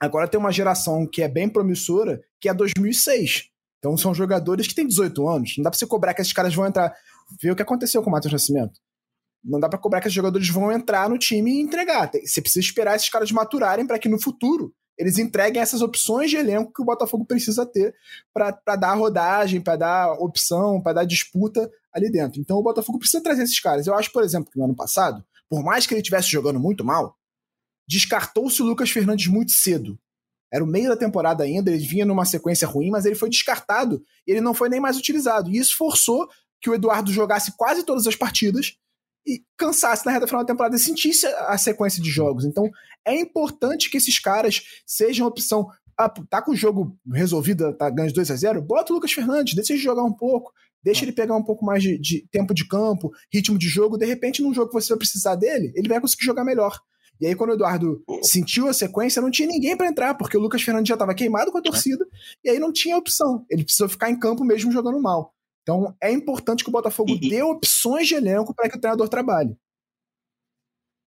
Agora 0.00 0.28
tem 0.28 0.38
uma 0.38 0.52
geração 0.52 1.06
que 1.06 1.22
é 1.22 1.28
bem 1.28 1.48
promissora, 1.48 2.20
que 2.40 2.48
é 2.48 2.54
2006. 2.54 3.44
Então 3.78 3.96
são 3.96 4.14
jogadores 4.14 4.66
que 4.66 4.74
têm 4.74 4.86
18 4.86 5.28
anos. 5.28 5.54
Não 5.56 5.64
dá 5.64 5.70
para 5.70 5.78
você 5.78 5.86
cobrar 5.86 6.14
que 6.14 6.20
esses 6.20 6.32
caras 6.32 6.54
vão 6.54 6.66
entrar. 6.66 6.94
Ver 7.40 7.50
o 7.50 7.56
que 7.56 7.62
aconteceu 7.62 8.02
com 8.02 8.08
o 8.08 8.12
Matheus 8.12 8.32
Nascimento. 8.32 8.78
Não 9.44 9.60
dá 9.60 9.68
para 9.68 9.78
cobrar 9.78 10.00
que 10.00 10.08
esses 10.08 10.14
jogadores 10.14 10.48
vão 10.48 10.70
entrar 10.70 11.08
no 11.08 11.18
time 11.18 11.52
e 11.52 11.60
entregar. 11.60 12.10
Você 12.12 12.40
precisa 12.40 12.64
esperar 12.64 12.96
esses 12.96 13.08
caras 13.08 13.30
maturarem 13.30 13.86
para 13.86 13.98
que 13.98 14.08
no 14.08 14.20
futuro 14.20 14.72
eles 14.98 15.18
entreguem 15.18 15.60
essas 15.60 15.82
opções 15.82 16.30
de 16.30 16.36
elenco 16.36 16.72
que 16.72 16.82
o 16.82 16.84
Botafogo 16.84 17.24
precisa 17.24 17.66
ter 17.66 17.94
para 18.32 18.76
dar 18.76 18.94
rodagem, 18.94 19.60
para 19.60 19.76
dar 19.76 20.12
opção, 20.14 20.80
para 20.80 20.94
dar 20.94 21.04
disputa 21.04 21.70
ali 21.92 22.10
dentro. 22.10 22.40
Então 22.40 22.56
o 22.56 22.62
Botafogo 22.62 22.98
precisa 22.98 23.22
trazer 23.22 23.42
esses 23.42 23.60
caras. 23.60 23.86
Eu 23.86 23.94
acho, 23.94 24.10
por 24.12 24.22
exemplo, 24.22 24.50
que 24.50 24.58
no 24.58 24.64
ano 24.64 24.74
passado, 24.74 25.24
por 25.48 25.62
mais 25.62 25.86
que 25.86 25.94
ele 25.94 26.00
estivesse 26.00 26.30
jogando 26.30 26.58
muito 26.58 26.84
mal, 26.84 27.16
descartou-se 27.86 28.60
o 28.62 28.64
Lucas 28.64 28.90
Fernandes 28.90 29.26
muito 29.26 29.52
cedo. 29.52 29.98
Era 30.52 30.64
o 30.64 30.66
meio 30.66 30.88
da 30.88 30.96
temporada 30.96 31.44
ainda, 31.44 31.70
ele 31.70 31.84
vinha 31.84 32.06
numa 32.06 32.24
sequência 32.24 32.66
ruim, 32.66 32.90
mas 32.90 33.04
ele 33.04 33.14
foi 33.14 33.28
descartado 33.28 34.02
e 34.26 34.30
ele 34.30 34.40
não 34.40 34.54
foi 34.54 34.68
nem 34.68 34.80
mais 34.80 34.96
utilizado. 34.96 35.50
E 35.50 35.58
isso 35.58 35.76
forçou 35.76 36.28
que 36.60 36.70
o 36.70 36.74
Eduardo 36.74 37.12
jogasse 37.12 37.52
quase 37.56 37.82
todas 37.82 38.06
as 38.06 38.16
partidas 38.16 38.76
e 39.26 39.42
cansasse 39.56 40.06
na 40.06 40.12
reta 40.12 40.26
final 40.26 40.42
da 40.42 40.46
temporada 40.46 40.76
e 40.76 40.78
sentisse 40.78 41.26
a 41.26 41.58
sequência 41.58 42.02
de 42.02 42.10
jogos. 42.10 42.44
Então, 42.44 42.70
é 43.04 43.18
importante 43.18 43.90
que 43.90 43.96
esses 43.96 44.18
caras 44.18 44.62
sejam 44.86 45.26
opção 45.26 45.68
ah, 45.98 46.08
tá 46.08 46.42
com 46.42 46.52
o 46.52 46.56
jogo 46.56 46.96
resolvido, 47.10 47.72
tá 47.72 47.88
ganhando 47.88 48.12
2 48.12 48.30
a 48.30 48.36
0 48.36 48.62
bota 48.62 48.92
o 48.92 48.96
Lucas 48.96 49.12
Fernandes, 49.12 49.54
deixa 49.54 49.72
ele 49.72 49.82
jogar 49.82 50.04
um 50.04 50.12
pouco, 50.12 50.52
deixa 50.84 51.04
ele 51.04 51.12
pegar 51.12 51.34
um 51.34 51.42
pouco 51.42 51.64
mais 51.64 51.82
de, 51.82 51.98
de 51.98 52.28
tempo 52.30 52.52
de 52.52 52.68
campo, 52.68 53.10
ritmo 53.32 53.58
de 53.58 53.66
jogo, 53.66 53.96
de 53.96 54.04
repente 54.04 54.42
num 54.42 54.52
jogo 54.52 54.68
que 54.68 54.74
você 54.74 54.90
vai 54.90 54.98
precisar 54.98 55.36
dele, 55.36 55.72
ele 55.74 55.88
vai 55.88 56.00
conseguir 56.00 56.24
jogar 56.26 56.44
melhor. 56.44 56.78
E 57.18 57.26
aí, 57.26 57.34
quando 57.34 57.50
o 57.50 57.54
Eduardo 57.54 58.04
sentiu 58.22 58.68
a 58.68 58.74
sequência, 58.74 59.22
não 59.22 59.30
tinha 59.30 59.48
ninguém 59.48 59.74
para 59.74 59.88
entrar, 59.88 60.14
porque 60.14 60.36
o 60.36 60.40
Lucas 60.40 60.60
Fernandes 60.60 60.88
já 60.88 60.96
estava 60.96 61.14
queimado 61.14 61.50
com 61.50 61.56
a 61.56 61.62
torcida, 61.62 62.06
e 62.44 62.50
aí 62.50 62.58
não 62.58 62.70
tinha 62.70 62.96
opção. 62.96 63.46
Ele 63.48 63.64
precisou 63.64 63.88
ficar 63.88 64.10
em 64.10 64.18
campo 64.18 64.44
mesmo 64.44 64.70
jogando 64.70 65.00
mal. 65.00 65.34
Então, 65.66 65.96
é 66.00 66.12
importante 66.12 66.62
que 66.62 66.70
o 66.70 66.72
Botafogo 66.72 67.18
dê 67.18 67.42
opções 67.42 68.06
de 68.06 68.14
elenco 68.14 68.54
para 68.54 68.70
que 68.70 68.76
o 68.76 68.80
treinador 68.80 69.08
trabalhe. 69.08 69.56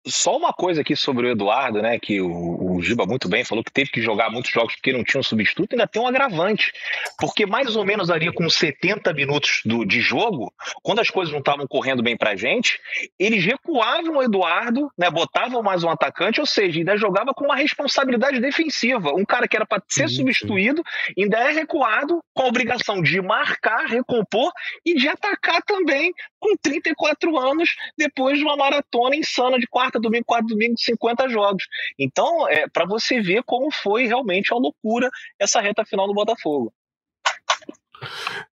Só 0.07 0.37
uma 0.37 0.53
coisa 0.53 0.79
aqui 0.79 0.95
sobre 0.95 1.27
o 1.27 1.31
Eduardo, 1.31 1.81
né? 1.81 1.99
Que 1.99 2.21
o, 2.21 2.29
o, 2.75 2.81
Giba 2.81 3.05
muito 3.05 3.27
bem 3.27 3.43
falou 3.43 3.63
que 3.63 3.71
teve 3.71 3.89
que 3.89 4.01
jogar 4.01 4.29
muitos 4.29 4.51
jogos 4.51 4.75
porque 4.75 4.93
não 4.93 5.03
tinha 5.03 5.19
um 5.19 5.23
substituto, 5.23 5.73
ainda 5.73 5.87
tem 5.87 6.01
um 6.01 6.07
agravante. 6.07 6.71
Porque 7.17 7.45
mais 7.45 7.75
ou 7.75 7.85
menos 7.85 8.09
ali 8.09 8.31
com 8.33 8.49
70 8.49 9.13
minutos 9.13 9.61
do, 9.65 9.85
de 9.85 10.01
jogo, 10.01 10.53
quando 10.83 10.99
as 10.99 11.09
coisas 11.09 11.31
não 11.31 11.39
estavam 11.39 11.67
correndo 11.67 12.03
bem 12.03 12.17
pra 12.17 12.35
gente, 12.35 12.79
eles 13.19 13.43
recuavam 13.43 14.17
o 14.17 14.23
Eduardo, 14.23 14.89
né? 14.97 15.09
Botavam 15.09 15.61
mais 15.61 15.83
um 15.83 15.89
atacante, 15.89 16.39
ou 16.39 16.45
seja, 16.45 16.79
ainda 16.79 16.97
jogava 16.97 17.33
com 17.33 17.45
uma 17.45 17.55
responsabilidade 17.55 18.39
defensiva. 18.39 19.13
Um 19.13 19.25
cara 19.25 19.47
que 19.47 19.55
era 19.55 19.65
para 19.65 19.81
ser 19.87 20.09
substituído, 20.09 20.83
ainda 21.17 21.37
é 21.37 21.51
recuado 21.51 22.21
com 22.33 22.43
a 22.43 22.47
obrigação 22.47 23.01
de 23.01 23.21
marcar, 23.21 23.85
recompor 23.85 24.51
e 24.85 24.95
de 24.95 25.07
atacar 25.07 25.61
também 25.63 26.13
com 26.39 26.55
34 26.61 27.37
anos 27.37 27.75
depois 27.97 28.37
de 28.37 28.43
uma 28.43 28.55
maratona 28.55 29.15
insana 29.15 29.57
de 29.57 29.67
quarta, 29.67 29.99
domingo, 29.99 30.25
quarta, 30.25 30.47
domingo, 30.47 30.75
50 30.77 31.29
jogos. 31.29 31.63
Então, 31.97 32.47
é 32.47 32.64
para 32.71 32.85
você 32.85 33.21
ver 33.21 33.43
como 33.43 33.71
foi 33.71 34.05
realmente 34.07 34.53
a 34.53 34.57
loucura 34.57 35.09
essa 35.39 35.59
reta 35.61 35.85
final 35.85 36.07
do 36.07 36.13
Botafogo. 36.13 36.73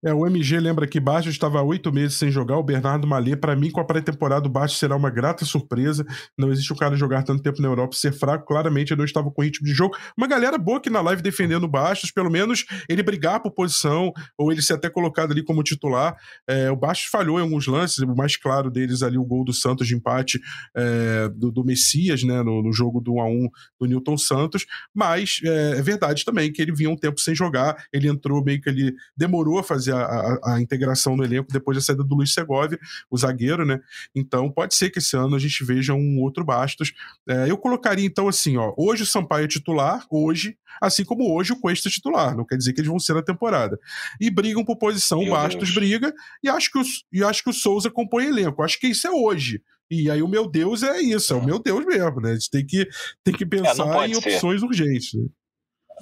É, 0.04 0.12
o 0.12 0.26
MG 0.26 0.58
lembra 0.60 0.86
que 0.86 1.00
Baixo 1.00 1.28
estava 1.28 1.58
há 1.58 1.62
oito 1.62 1.92
meses 1.92 2.16
sem 2.16 2.30
jogar. 2.30 2.58
O 2.58 2.62
Bernardo 2.62 3.06
Malê, 3.06 3.36
para 3.36 3.56
mim, 3.56 3.70
com 3.70 3.80
a 3.80 3.84
pré-temporada, 3.84 4.46
o 4.46 4.50
Baixo 4.50 4.76
será 4.76 4.96
uma 4.96 5.10
grata 5.10 5.44
surpresa. 5.44 6.04
Não 6.36 6.50
existe 6.50 6.72
um 6.72 6.76
cara 6.76 6.96
jogar 6.96 7.22
tanto 7.22 7.42
tempo 7.42 7.60
na 7.62 7.68
Europa 7.68 7.96
ser 7.96 8.12
fraco. 8.12 8.46
Claramente, 8.46 8.92
ele 8.92 8.98
não 8.98 9.04
estava 9.04 9.30
com 9.30 9.42
ritmo 9.42 9.66
de 9.66 9.72
jogo. 9.72 9.96
Uma 10.16 10.26
galera 10.26 10.58
boa 10.58 10.78
aqui 10.78 10.90
na 10.90 11.00
live 11.00 11.22
defendendo 11.22 11.64
o 11.64 11.68
Bastos, 11.68 12.10
pelo 12.10 12.30
menos 12.30 12.64
ele 12.88 13.02
brigar 13.02 13.40
por 13.40 13.52
posição, 13.52 14.12
ou 14.36 14.52
ele 14.52 14.62
ser 14.62 14.74
até 14.74 14.90
colocado 14.90 15.32
ali 15.32 15.42
como 15.42 15.62
titular. 15.62 16.16
É, 16.48 16.70
o 16.70 16.76
Bastos 16.76 17.08
falhou 17.10 17.38
em 17.38 17.42
alguns 17.42 17.66
lances, 17.66 17.98
o 17.98 18.14
mais 18.14 18.36
claro 18.36 18.70
deles 18.70 19.02
ali, 19.02 19.18
o 19.18 19.24
gol 19.24 19.44
do 19.44 19.52
Santos 19.52 19.86
de 19.86 19.94
empate 19.94 20.40
é, 20.76 21.28
do, 21.34 21.50
do, 21.50 21.64
Messias, 21.64 22.22
né, 22.22 22.42
no, 22.42 22.62
no, 22.62 22.72
jogo 22.72 23.00
do 23.00 23.12
1x1 23.12 23.48
do 23.80 23.86
Newton 23.86 24.16
Santos. 24.16 24.66
Mas 24.94 25.40
é, 25.44 25.78
é 25.78 25.82
verdade 25.82 26.24
também 26.24 26.52
que 26.52 26.60
ele 26.60 26.72
vinha 26.72 26.90
um 26.90 26.96
tempo 26.96 27.20
sem 27.20 27.34
jogar. 27.34 27.76
Ele 27.92 28.08
entrou 28.08 28.44
meio 28.44 28.60
que 28.60 28.68
ele 28.68 28.94
demorou 29.34 29.58
a 29.58 29.64
fazer 29.64 29.92
a, 29.92 30.04
a, 30.04 30.54
a, 30.54 30.60
integração 30.60 31.16
no 31.16 31.24
elenco 31.24 31.52
depois 31.52 31.76
da 31.76 31.82
saída 31.82 32.04
do 32.04 32.14
Luiz 32.14 32.32
Segovia, 32.32 32.78
o 33.10 33.18
zagueiro, 33.18 33.66
né? 33.66 33.80
Então 34.14 34.50
pode 34.50 34.74
ser 34.74 34.90
que 34.90 35.00
esse 35.00 35.16
ano 35.16 35.34
a 35.34 35.38
gente 35.38 35.64
veja 35.64 35.92
um 35.92 36.20
outro 36.20 36.44
Bastos. 36.44 36.92
É, 37.28 37.50
eu 37.50 37.58
colocaria 37.58 38.06
então 38.06 38.28
assim, 38.28 38.56
ó, 38.56 38.72
hoje 38.76 39.02
o 39.02 39.06
Sampaio 39.06 39.44
é 39.44 39.48
titular, 39.48 40.06
hoje, 40.10 40.56
assim 40.80 41.04
como 41.04 41.34
hoje 41.34 41.52
o 41.52 41.60
Cuesta 41.60 41.88
é 41.88 41.92
titular, 41.92 42.36
não 42.36 42.44
quer 42.44 42.56
dizer 42.56 42.72
que 42.72 42.80
eles 42.80 42.90
vão 42.90 42.98
ser 42.98 43.14
na 43.14 43.22
temporada. 43.22 43.78
E 44.20 44.30
brigam 44.30 44.64
por 44.64 44.76
posição, 44.76 45.20
o 45.20 45.30
Bastos 45.30 45.72
Deus. 45.72 45.74
briga, 45.74 46.14
e 46.42 46.48
acho, 46.48 46.70
que 46.70 46.78
o, 46.78 46.82
e 47.12 47.24
acho 47.24 47.42
que 47.42 47.50
o 47.50 47.54
Souza 47.54 47.90
compõe 47.90 48.26
elenco. 48.26 48.62
Acho 48.62 48.78
que 48.78 48.86
isso 48.86 49.06
é 49.06 49.10
hoje. 49.10 49.60
E 49.90 50.10
aí 50.10 50.22
o 50.22 50.28
meu 50.28 50.48
Deus 50.48 50.82
é 50.82 51.00
isso, 51.00 51.34
é 51.34 51.36
o 51.36 51.44
meu 51.44 51.58
Deus 51.58 51.84
mesmo, 51.84 52.20
né? 52.20 52.30
A 52.30 52.34
gente 52.34 52.50
tem 52.50 52.64
que, 52.64 52.88
tem 53.22 53.34
que 53.34 53.44
é, 53.44 53.46
pensar 53.46 54.04
é, 54.04 54.08
em 54.08 54.16
opções 54.16 54.62
urgentes. 54.62 55.14
Né? 55.14 55.26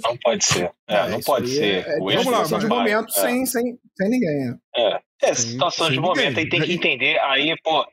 Não 0.00 0.16
pode 0.16 0.44
ser. 0.44 0.70
É, 0.88 0.94
é 0.96 1.08
não 1.08 1.20
pode 1.20 1.48
ser. 1.48 1.86
É, 1.86 1.96
é, 1.96 1.98
vamos 1.98 2.26
lá, 2.26 2.44
situação 2.44 2.58
de 2.58 2.66
momento 2.66 3.08
é. 3.10 3.20
sem, 3.20 3.46
sem, 3.46 3.78
sem 3.96 4.08
ninguém. 4.08 4.54
É, 4.76 5.00
é 5.22 5.34
situação 5.34 5.90
de 5.90 6.00
momento. 6.00 6.38
Aí 6.38 6.48
tem 6.48 6.62
que 6.62 6.72
entender. 6.72 7.18
Aí, 7.20 7.54
pô, 7.62 7.86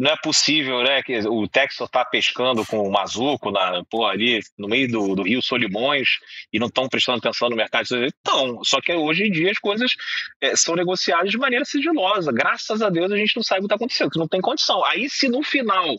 não 0.00 0.10
é 0.10 0.16
possível, 0.16 0.82
né? 0.82 1.02
Que 1.02 1.18
o 1.28 1.46
Texas 1.46 1.90
tá 1.90 2.02
pescando 2.06 2.64
com 2.64 2.78
o 2.78 2.90
Mazuco 2.90 3.50
na, 3.50 3.84
pô, 3.90 4.06
ali 4.06 4.40
no 4.58 4.66
meio 4.66 4.90
do, 4.90 5.14
do 5.14 5.22
Rio 5.22 5.42
Solimões 5.42 6.08
e 6.50 6.58
não 6.58 6.68
estão 6.68 6.88
prestando 6.88 7.18
atenção 7.18 7.50
no 7.50 7.56
mercado. 7.56 7.86
Então, 8.06 8.64
só 8.64 8.80
que 8.80 8.94
hoje 8.94 9.24
em 9.24 9.30
dia 9.30 9.50
as 9.50 9.58
coisas 9.58 9.92
é, 10.40 10.56
são 10.56 10.74
negociadas 10.74 11.30
de 11.30 11.36
maneira 11.36 11.66
sigilosa. 11.66 12.32
Graças 12.32 12.80
a 12.80 12.88
Deus 12.88 13.12
a 13.12 13.16
gente 13.16 13.36
não 13.36 13.42
sabe 13.42 13.58
o 13.58 13.62
que 13.62 13.66
está 13.66 13.76
acontecendo, 13.76 14.10
que 14.10 14.18
não 14.18 14.26
tem 14.26 14.40
condição. 14.40 14.82
Aí, 14.86 15.06
se 15.10 15.28
no 15.28 15.42
final 15.42 15.94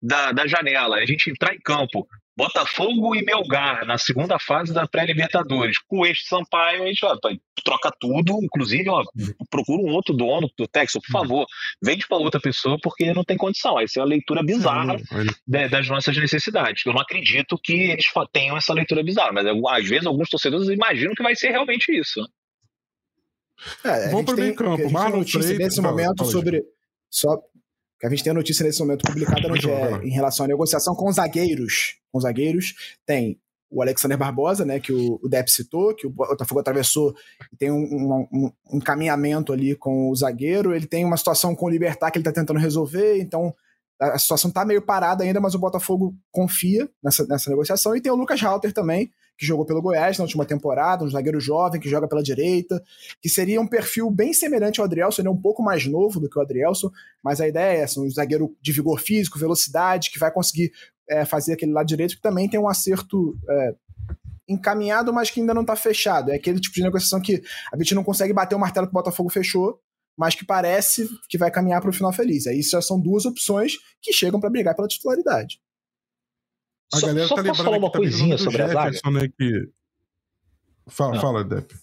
da, 0.00 0.30
da 0.30 0.46
janela 0.46 0.98
a 0.98 1.04
gente 1.06 1.28
entrar 1.28 1.52
em 1.52 1.60
campo 1.60 2.06
Botafogo 2.40 3.14
e 3.14 3.22
Melgar 3.22 3.84
na 3.84 3.98
segunda 3.98 4.38
fase 4.38 4.72
da 4.72 4.86
pré-Libertadores. 4.86 5.76
Com 5.86 6.06
este 6.06 6.26
Sampaio, 6.26 6.84
a 6.84 6.86
gente 6.86 7.04
ó, 7.04 7.14
troca 7.62 7.92
tudo, 8.00 8.42
inclusive 8.42 8.88
ó, 8.88 9.04
procura 9.50 9.82
um 9.82 9.92
outro 9.92 10.14
dono 10.14 10.50
do 10.56 10.66
Texas, 10.66 11.02
por 11.02 11.12
favor, 11.12 11.46
vende 11.82 12.08
para 12.08 12.16
outra 12.16 12.40
pessoa 12.40 12.78
porque 12.82 13.12
não 13.12 13.24
tem 13.24 13.36
condição. 13.36 13.78
Essa 13.78 14.00
é 14.00 14.02
uma 14.02 14.08
leitura 14.08 14.42
bizarra 14.42 14.96
das 15.46 15.86
nossas 15.88 16.16
necessidades. 16.16 16.86
Eu 16.86 16.94
não 16.94 17.02
acredito 17.02 17.58
que 17.62 17.90
eles 17.90 18.06
tenham 18.32 18.56
essa 18.56 18.72
leitura 18.72 19.02
bizarra, 19.02 19.32
mas 19.32 19.46
às 19.46 19.86
vezes 19.86 20.06
alguns 20.06 20.30
torcedores 20.30 20.68
imaginam 20.68 21.12
que 21.14 21.22
vai 21.22 21.36
ser 21.36 21.50
realmente 21.50 21.92
isso. 21.92 22.26
É, 23.84 24.08
Vamos 24.08 24.24
para 24.24 24.34
o 24.34 24.38
meio 24.38 24.54
campo. 24.54 24.90
Marlon 24.90 25.24
Freitas. 25.26 25.58
Nesse 25.58 25.80
momento 25.82 26.24
sobre. 26.24 26.64
Só, 27.10 27.36
que 28.00 28.06
a 28.06 28.10
gente 28.10 28.24
tem 28.24 28.30
a 28.30 28.34
notícia 28.34 28.64
nesse 28.64 28.80
momento 28.80 29.02
publicada 29.04 29.46
no 29.46 29.56
GE 29.56 29.68
em 30.02 30.10
relação 30.10 30.46
à 30.46 30.48
negociação 30.48 30.94
com 30.94 31.12
zagueiros. 31.12 31.98
Com 32.10 32.18
zagueiros, 32.18 32.74
tem 33.04 33.38
o 33.70 33.82
Alexander 33.82 34.18
Barbosa, 34.18 34.64
né, 34.64 34.80
que 34.80 34.92
o, 34.92 35.20
o 35.22 35.28
Depp 35.28 35.50
citou, 35.50 35.94
que 35.94 36.06
o 36.06 36.10
Botafogo 36.10 36.60
atravessou 36.60 37.14
e 37.52 37.56
tem 37.56 37.70
um, 37.70 37.76
um, 37.76 38.26
um, 38.32 38.78
encaminhamento 38.78 39.52
ali 39.52 39.76
com 39.76 40.10
o 40.10 40.16
zagueiro. 40.16 40.74
Ele 40.74 40.86
tem 40.86 41.04
uma 41.04 41.16
situação 41.16 41.54
com 41.54 41.66
o 41.66 41.68
Libertar 41.68 42.10
que 42.10 42.18
ele 42.18 42.26
está 42.26 42.32
tentando 42.32 42.58
resolver, 42.58 43.20
então 43.20 43.54
a 44.00 44.18
situação 44.18 44.48
está 44.48 44.64
meio 44.64 44.80
parada 44.80 45.22
ainda, 45.22 45.40
mas 45.40 45.54
o 45.54 45.58
Botafogo 45.58 46.16
confia 46.32 46.88
nessa, 47.04 47.26
nessa 47.26 47.50
negociação. 47.50 47.94
E 47.94 48.00
tem 48.00 48.10
o 48.10 48.16
Lucas 48.16 48.42
Halter 48.42 48.72
também, 48.72 49.12
que 49.40 49.46
jogou 49.46 49.64
pelo 49.64 49.80
Goiás 49.80 50.18
na 50.18 50.24
última 50.24 50.44
temporada, 50.44 51.02
um 51.02 51.08
zagueiro 51.08 51.40
jovem 51.40 51.80
que 51.80 51.88
joga 51.88 52.06
pela 52.06 52.22
direita, 52.22 52.84
que 53.22 53.28
seria 53.30 53.58
um 53.58 53.66
perfil 53.66 54.10
bem 54.10 54.34
semelhante 54.34 54.80
ao 54.80 54.84
Adrielson, 54.84 55.22
ele 55.22 55.28
é 55.28 55.30
um 55.30 55.40
pouco 55.40 55.62
mais 55.62 55.86
novo 55.86 56.20
do 56.20 56.28
que 56.28 56.38
o 56.38 56.42
Adrielson, 56.42 56.90
mas 57.24 57.40
a 57.40 57.48
ideia 57.48 57.78
é 57.78 57.80
essa, 57.80 57.98
um 58.02 58.10
zagueiro 58.10 58.54
de 58.60 58.70
vigor 58.70 59.00
físico, 59.00 59.38
velocidade, 59.38 60.10
que 60.10 60.18
vai 60.18 60.30
conseguir 60.30 60.70
é, 61.08 61.24
fazer 61.24 61.54
aquele 61.54 61.72
lado 61.72 61.86
direito, 61.86 62.16
que 62.16 62.20
também 62.20 62.50
tem 62.50 62.60
um 62.60 62.68
acerto 62.68 63.34
é, 63.48 63.74
encaminhado, 64.46 65.10
mas 65.10 65.30
que 65.30 65.40
ainda 65.40 65.54
não 65.54 65.62
está 65.62 65.74
fechado. 65.74 66.30
É 66.30 66.34
aquele 66.34 66.60
tipo 66.60 66.74
de 66.74 66.82
negociação 66.82 67.18
que 67.18 67.42
a 67.72 67.78
gente 67.78 67.94
não 67.94 68.04
consegue 68.04 68.34
bater 68.34 68.54
o 68.54 68.58
martelo 68.58 68.86
que 68.88 68.92
o 68.92 68.94
Botafogo 68.94 69.30
fechou, 69.30 69.80
mas 70.18 70.34
que 70.34 70.44
parece 70.44 71.08
que 71.30 71.38
vai 71.38 71.50
caminhar 71.50 71.80
para 71.80 71.88
o 71.88 71.94
final 71.94 72.12
feliz. 72.12 72.46
Aí 72.46 72.60
já 72.60 72.82
são 72.82 73.00
duas 73.00 73.24
opções 73.24 73.78
que 74.02 74.12
chegam 74.12 74.38
para 74.38 74.50
brigar 74.50 74.76
pela 74.76 74.86
titularidade. 74.86 75.62
A 76.92 76.96
só, 76.98 77.06
galera 77.06 77.26
só 77.28 77.36
tá 77.36 77.44
posso 77.44 77.64
falar 77.64 77.78
uma 77.78 77.90
coisinha 77.90 78.36
sobre 78.38 78.62
a 78.62 78.68
zaga? 78.68 79.10
Né, 79.10 79.28
que... 79.38 79.68
Fala, 80.88 81.14
Não. 81.14 81.20
fala, 81.20 81.44
Depp. 81.44 81.74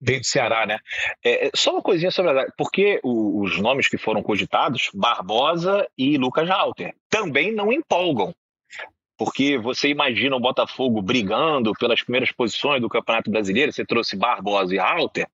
Veio 0.00 0.20
do 0.20 0.26
Ceará, 0.26 0.66
né? 0.66 0.78
É, 1.24 1.46
é, 1.46 1.50
só 1.54 1.72
uma 1.72 1.82
coisinha 1.82 2.10
sobre 2.10 2.32
a 2.32 2.34
zaga, 2.34 2.52
porque 2.56 3.00
os 3.02 3.58
nomes 3.58 3.88
que 3.88 3.96
foram 3.96 4.22
cogitados, 4.22 4.90
Barbosa 4.92 5.86
e 5.96 6.18
Lucas 6.18 6.48
Halter, 6.50 6.94
também 7.08 7.52
não 7.52 7.72
empolgam. 7.72 8.34
Porque 9.16 9.56
você 9.56 9.88
imagina 9.88 10.34
o 10.34 10.40
Botafogo 10.40 11.00
brigando 11.00 11.72
pelas 11.74 12.02
primeiras 12.02 12.32
posições 12.32 12.80
do 12.80 12.88
Campeonato 12.88 13.30
Brasileiro, 13.30 13.72
você 13.72 13.84
trouxe 13.84 14.16
Barbosa 14.16 14.74
e 14.74 14.78
Halter, 14.78 15.28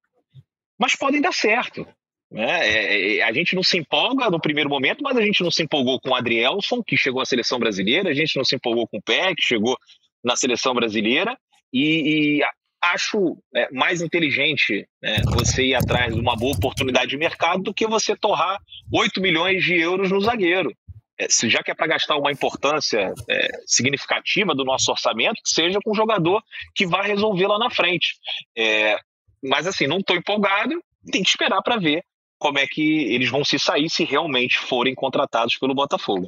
mas 0.78 0.94
podem 0.94 1.20
dar 1.20 1.32
certo. 1.32 1.86
Né? 2.30 2.68
É, 2.68 3.16
é, 3.16 3.22
a 3.22 3.32
gente 3.32 3.54
não 3.54 3.62
se 3.62 3.78
empolga 3.78 4.28
no 4.30 4.40
primeiro 4.40 4.68
momento, 4.68 5.02
mas 5.02 5.16
a 5.16 5.22
gente 5.22 5.42
não 5.42 5.50
se 5.50 5.62
empolgou 5.62 5.98
com 6.00 6.10
o 6.10 6.14
Adrielson, 6.14 6.82
que 6.82 6.96
chegou 6.96 7.22
à 7.22 7.24
seleção 7.24 7.58
brasileira, 7.58 8.10
a 8.10 8.14
gente 8.14 8.36
não 8.36 8.44
se 8.44 8.54
empolgou 8.54 8.86
com 8.86 8.98
o 8.98 9.02
Pé, 9.02 9.34
que 9.34 9.42
chegou 9.42 9.76
na 10.22 10.36
seleção 10.36 10.74
brasileira, 10.74 11.36
e, 11.72 12.40
e 12.40 12.44
acho 12.82 13.36
é, 13.54 13.70
mais 13.72 14.02
inteligente 14.02 14.86
né, 15.02 15.22
você 15.32 15.64
ir 15.64 15.74
atrás 15.74 16.14
de 16.14 16.20
uma 16.20 16.36
boa 16.36 16.54
oportunidade 16.54 17.10
de 17.10 17.16
mercado 17.16 17.62
do 17.62 17.74
que 17.74 17.86
você 17.86 18.14
torrar 18.16 18.58
8 18.92 19.20
milhões 19.20 19.64
de 19.64 19.74
euros 19.74 20.10
no 20.10 20.20
zagueiro. 20.20 20.72
É, 21.18 21.26
se 21.28 21.48
já 21.48 21.62
que 21.62 21.70
é 21.70 21.74
para 21.74 21.88
gastar 21.88 22.16
uma 22.16 22.30
importância 22.30 23.12
é, 23.28 23.48
significativa 23.66 24.54
do 24.54 24.64
nosso 24.64 24.90
orçamento, 24.90 25.42
que 25.42 25.50
seja 25.50 25.80
com 25.82 25.90
um 25.90 25.94
jogador 25.94 26.42
que 26.74 26.86
vá 26.86 27.02
resolver 27.02 27.46
lá 27.46 27.58
na 27.58 27.70
frente. 27.70 28.14
É, 28.56 28.96
mas 29.42 29.66
assim, 29.66 29.86
não 29.86 29.98
estou 29.98 30.16
empolgado, 30.16 30.80
tem 31.10 31.22
que 31.22 31.28
esperar 31.28 31.60
para 31.62 31.78
ver 31.78 32.04
como 32.38 32.58
é 32.58 32.66
que 32.66 33.12
eles 33.12 33.30
vão 33.30 33.44
se 33.44 33.58
sair 33.58 33.90
se 33.90 34.04
realmente 34.04 34.58
forem 34.58 34.94
contratados 34.94 35.56
pelo 35.56 35.74
Botafogo. 35.74 36.26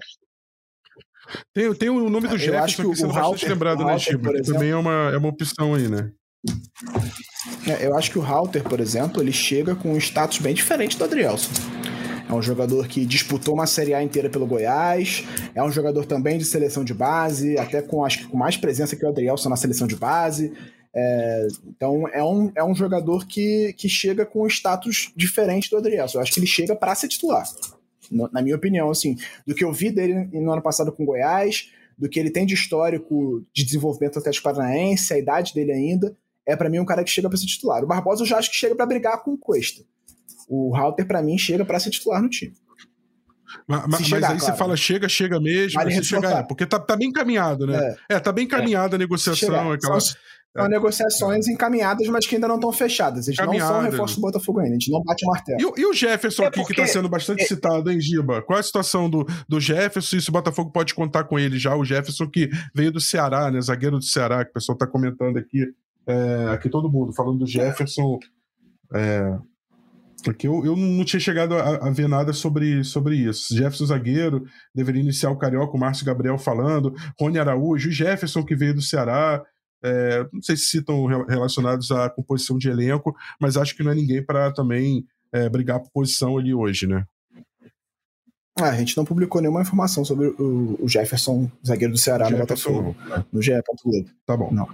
Tem, 1.54 1.72
tem 1.74 1.88
o 1.88 2.10
nome 2.10 2.28
do 2.28 2.36
Jefferson 2.36 2.82
que, 2.82 2.90
que 2.90 2.96
você 2.96 3.06
não 3.06 3.14
bastante 3.14 3.48
lembrado, 3.48 3.84
né, 3.84 3.98
Chico? 3.98 4.32
Que 4.32 4.42
também 4.42 4.70
é 4.70 4.76
uma, 4.76 5.10
é 5.12 5.16
uma 5.16 5.28
opção 5.28 5.74
aí, 5.74 5.88
né? 5.88 6.10
É, 7.68 7.86
eu 7.86 7.96
acho 7.96 8.10
que 8.10 8.18
o 8.18 8.22
Halter, 8.22 8.62
por 8.64 8.80
exemplo, 8.80 9.22
ele 9.22 9.32
chega 9.32 9.74
com 9.74 9.92
um 9.92 9.98
status 9.98 10.38
bem 10.38 10.54
diferente 10.54 10.96
do 10.96 11.04
Adrielson. 11.04 11.50
É 12.28 12.32
um 12.32 12.40
jogador 12.40 12.86
que 12.86 13.04
disputou 13.04 13.54
uma 13.54 13.66
Série 13.66 13.92
A 13.92 14.02
inteira 14.02 14.30
pelo 14.30 14.46
Goiás. 14.46 15.24
É 15.54 15.62
um 15.62 15.70
jogador 15.70 16.06
também 16.06 16.38
de 16.38 16.44
seleção 16.44 16.84
de 16.84 16.94
base, 16.94 17.58
até 17.58 17.82
com 17.82 18.04
acho 18.04 18.18
que 18.18 18.26
com 18.28 18.36
mais 18.36 18.56
presença 18.56 18.94
que 18.94 19.04
o 19.04 19.08
Adrielson 19.08 19.48
na 19.48 19.56
seleção 19.56 19.86
de 19.86 19.96
base. 19.96 20.52
É, 20.94 21.46
então 21.66 22.08
é 22.08 22.22
um, 22.22 22.52
é 22.54 22.64
um 22.64 22.74
jogador 22.74 23.26
que, 23.26 23.72
que 23.74 23.88
chega 23.88 24.26
com 24.26 24.42
um 24.42 24.46
status 24.46 25.12
diferente 25.16 25.70
do 25.70 25.76
Adrielson. 25.76 26.18
Eu 26.18 26.22
acho 26.22 26.32
que 26.32 26.40
ele 26.40 26.46
chega 26.46 26.74
para 26.74 26.94
ser 26.94 27.08
titular. 27.08 27.44
No, 28.10 28.28
na 28.32 28.42
minha 28.42 28.56
opinião, 28.56 28.90
assim, 28.90 29.16
do 29.46 29.54
que 29.54 29.64
eu 29.64 29.72
vi 29.72 29.90
dele 29.90 30.28
no 30.32 30.52
ano 30.52 30.62
passado 30.62 30.90
com 30.90 31.04
Goiás, 31.04 31.70
do 31.96 32.08
que 32.08 32.18
ele 32.18 32.30
tem 32.30 32.44
de 32.44 32.54
histórico 32.54 33.44
de 33.52 33.64
desenvolvimento 33.64 34.18
Atlético 34.18 34.44
Paranaense, 34.44 35.12
a 35.12 35.18
idade 35.18 35.54
dele 35.54 35.72
ainda, 35.72 36.16
é 36.46 36.56
para 36.56 36.68
mim 36.68 36.80
um 36.80 36.84
cara 36.84 37.04
que 37.04 37.10
chega 37.10 37.28
para 37.28 37.38
ser 37.38 37.46
titular. 37.46 37.84
O 37.84 37.86
Barbosa 37.86 38.22
eu 38.22 38.26
já 38.26 38.38
acho 38.38 38.50
que 38.50 38.56
chega 38.56 38.74
para 38.74 38.86
brigar 38.86 39.22
com 39.22 39.32
o 39.32 39.38
Cuesta. 39.38 39.84
O 40.48 40.74
Halter, 40.74 41.06
para 41.06 41.22
mim, 41.22 41.38
chega 41.38 41.64
para 41.64 41.78
ser 41.78 41.90
titular 41.90 42.20
no 42.20 42.28
time. 42.28 42.54
Mas, 43.66 43.84
mas 43.86 44.06
chegar, 44.06 44.30
aí 44.30 44.38
claro. 44.38 44.52
você 44.52 44.58
fala 44.58 44.76
chega, 44.76 45.08
chega 45.08 45.40
mesmo, 45.40 45.78
vale 45.78 46.02
chegar, 46.02 46.44
porque 46.44 46.64
tá, 46.66 46.78
tá 46.78 46.96
bem 46.96 47.08
encaminhado, 47.08 47.66
né? 47.66 47.96
É, 48.08 48.14
é 48.16 48.20
tá 48.20 48.32
bem 48.32 48.44
encaminhada 48.44 48.94
é. 48.94 48.96
a 48.96 48.98
negociação. 48.98 49.72
Aquela, 49.72 49.98
são, 50.56 50.66
é. 50.66 50.68
negociações 50.68 51.48
encaminhadas, 51.48 52.06
mas 52.08 52.26
que 52.26 52.34
ainda 52.34 52.48
não 52.48 52.56
estão 52.56 52.72
fechadas. 52.72 53.28
Eles 53.28 53.38
não 53.38 53.58
são 53.58 53.80
reforço 53.80 54.16
do 54.16 54.22
Botafogo 54.22 54.60
ainda, 54.60 54.72
a 54.72 54.78
gente 54.78 54.90
não 54.90 55.02
bate 55.02 55.24
o 55.24 55.28
martelo. 55.28 55.74
E, 55.76 55.80
e 55.80 55.86
o 55.86 55.92
Jefferson 55.92 56.42
é 56.44 56.46
aqui, 56.46 56.64
que 56.64 56.72
está 56.72 56.86
sendo 56.86 57.08
bastante 57.08 57.42
é... 57.42 57.46
citado, 57.46 57.90
hein, 57.90 58.00
Giba? 58.00 58.42
Qual 58.42 58.56
é 58.56 58.60
a 58.60 58.62
situação 58.62 59.08
do, 59.08 59.26
do 59.48 59.60
Jefferson 59.60 60.16
e 60.16 60.20
se 60.20 60.28
o 60.28 60.32
Botafogo 60.32 60.70
pode 60.70 60.94
contar 60.94 61.24
com 61.24 61.38
ele 61.38 61.58
já? 61.58 61.74
O 61.76 61.84
Jefferson 61.84 62.28
que 62.28 62.50
veio 62.74 62.90
do 62.90 63.00
Ceará, 63.00 63.50
né? 63.50 63.60
Zagueiro 63.60 63.98
do 63.98 64.04
Ceará, 64.04 64.44
que 64.44 64.50
o 64.50 64.54
pessoal 64.54 64.74
está 64.74 64.86
comentando 64.86 65.36
aqui. 65.36 65.66
É, 66.06 66.48
aqui 66.52 66.68
todo 66.68 66.90
mundo, 66.90 67.12
falando 67.12 67.38
do 67.38 67.46
Jefferson. 67.46 68.18
É, 68.92 69.38
porque 70.22 70.46
eu, 70.46 70.64
eu 70.64 70.76
não 70.76 71.04
tinha 71.04 71.20
chegado 71.20 71.54
a, 71.54 71.76
a, 71.86 71.90
ver 71.90 72.08
nada 72.08 72.32
sobre, 72.32 72.84
sobre 72.84 73.16
isso. 73.16 73.54
Jefferson 73.54 73.86
zagueiro, 73.86 74.44
deveria 74.74 75.00
iniciar 75.02 75.30
o 75.30 75.38
Carioca, 75.38 75.76
o 75.76 75.80
Márcio 75.80 76.04
Gabriel 76.04 76.38
falando, 76.38 76.94
Rony 77.18 77.38
Araújo, 77.38 77.88
o 77.88 77.92
Jefferson 77.92 78.44
que 78.44 78.56
veio 78.56 78.74
do 78.74 78.82
Ceará. 78.82 79.42
É, 79.82 80.26
não 80.32 80.42
sei 80.42 80.56
se 80.56 80.78
estão 80.78 81.06
relacionados 81.06 81.90
à 81.90 82.08
composição 82.10 82.58
de 82.58 82.68
elenco, 82.68 83.14
mas 83.40 83.56
acho 83.56 83.74
que 83.76 83.82
não 83.82 83.92
é 83.92 83.94
ninguém 83.94 84.24
para 84.24 84.52
também 84.52 85.04
é, 85.32 85.48
brigar 85.48 85.80
por 85.80 85.90
posição 85.90 86.36
ali 86.36 86.54
hoje, 86.54 86.86
né? 86.86 87.04
Ah, 88.58 88.70
a 88.70 88.76
gente 88.76 88.96
não 88.96 89.04
publicou 89.04 89.40
nenhuma 89.40 89.62
informação 89.62 90.04
sobre 90.04 90.26
o, 90.26 90.76
o 90.80 90.88
Jefferson, 90.88 91.50
zagueiro 91.66 91.94
do 91.94 91.98
Ceará, 91.98 92.28
no 92.28 92.36
Botafogo, 92.36 92.94
né? 93.08 93.24
no 93.32 93.40
GE. 93.40 93.52
Tá 94.26 94.36
bom. 94.36 94.50
Não. 94.52 94.68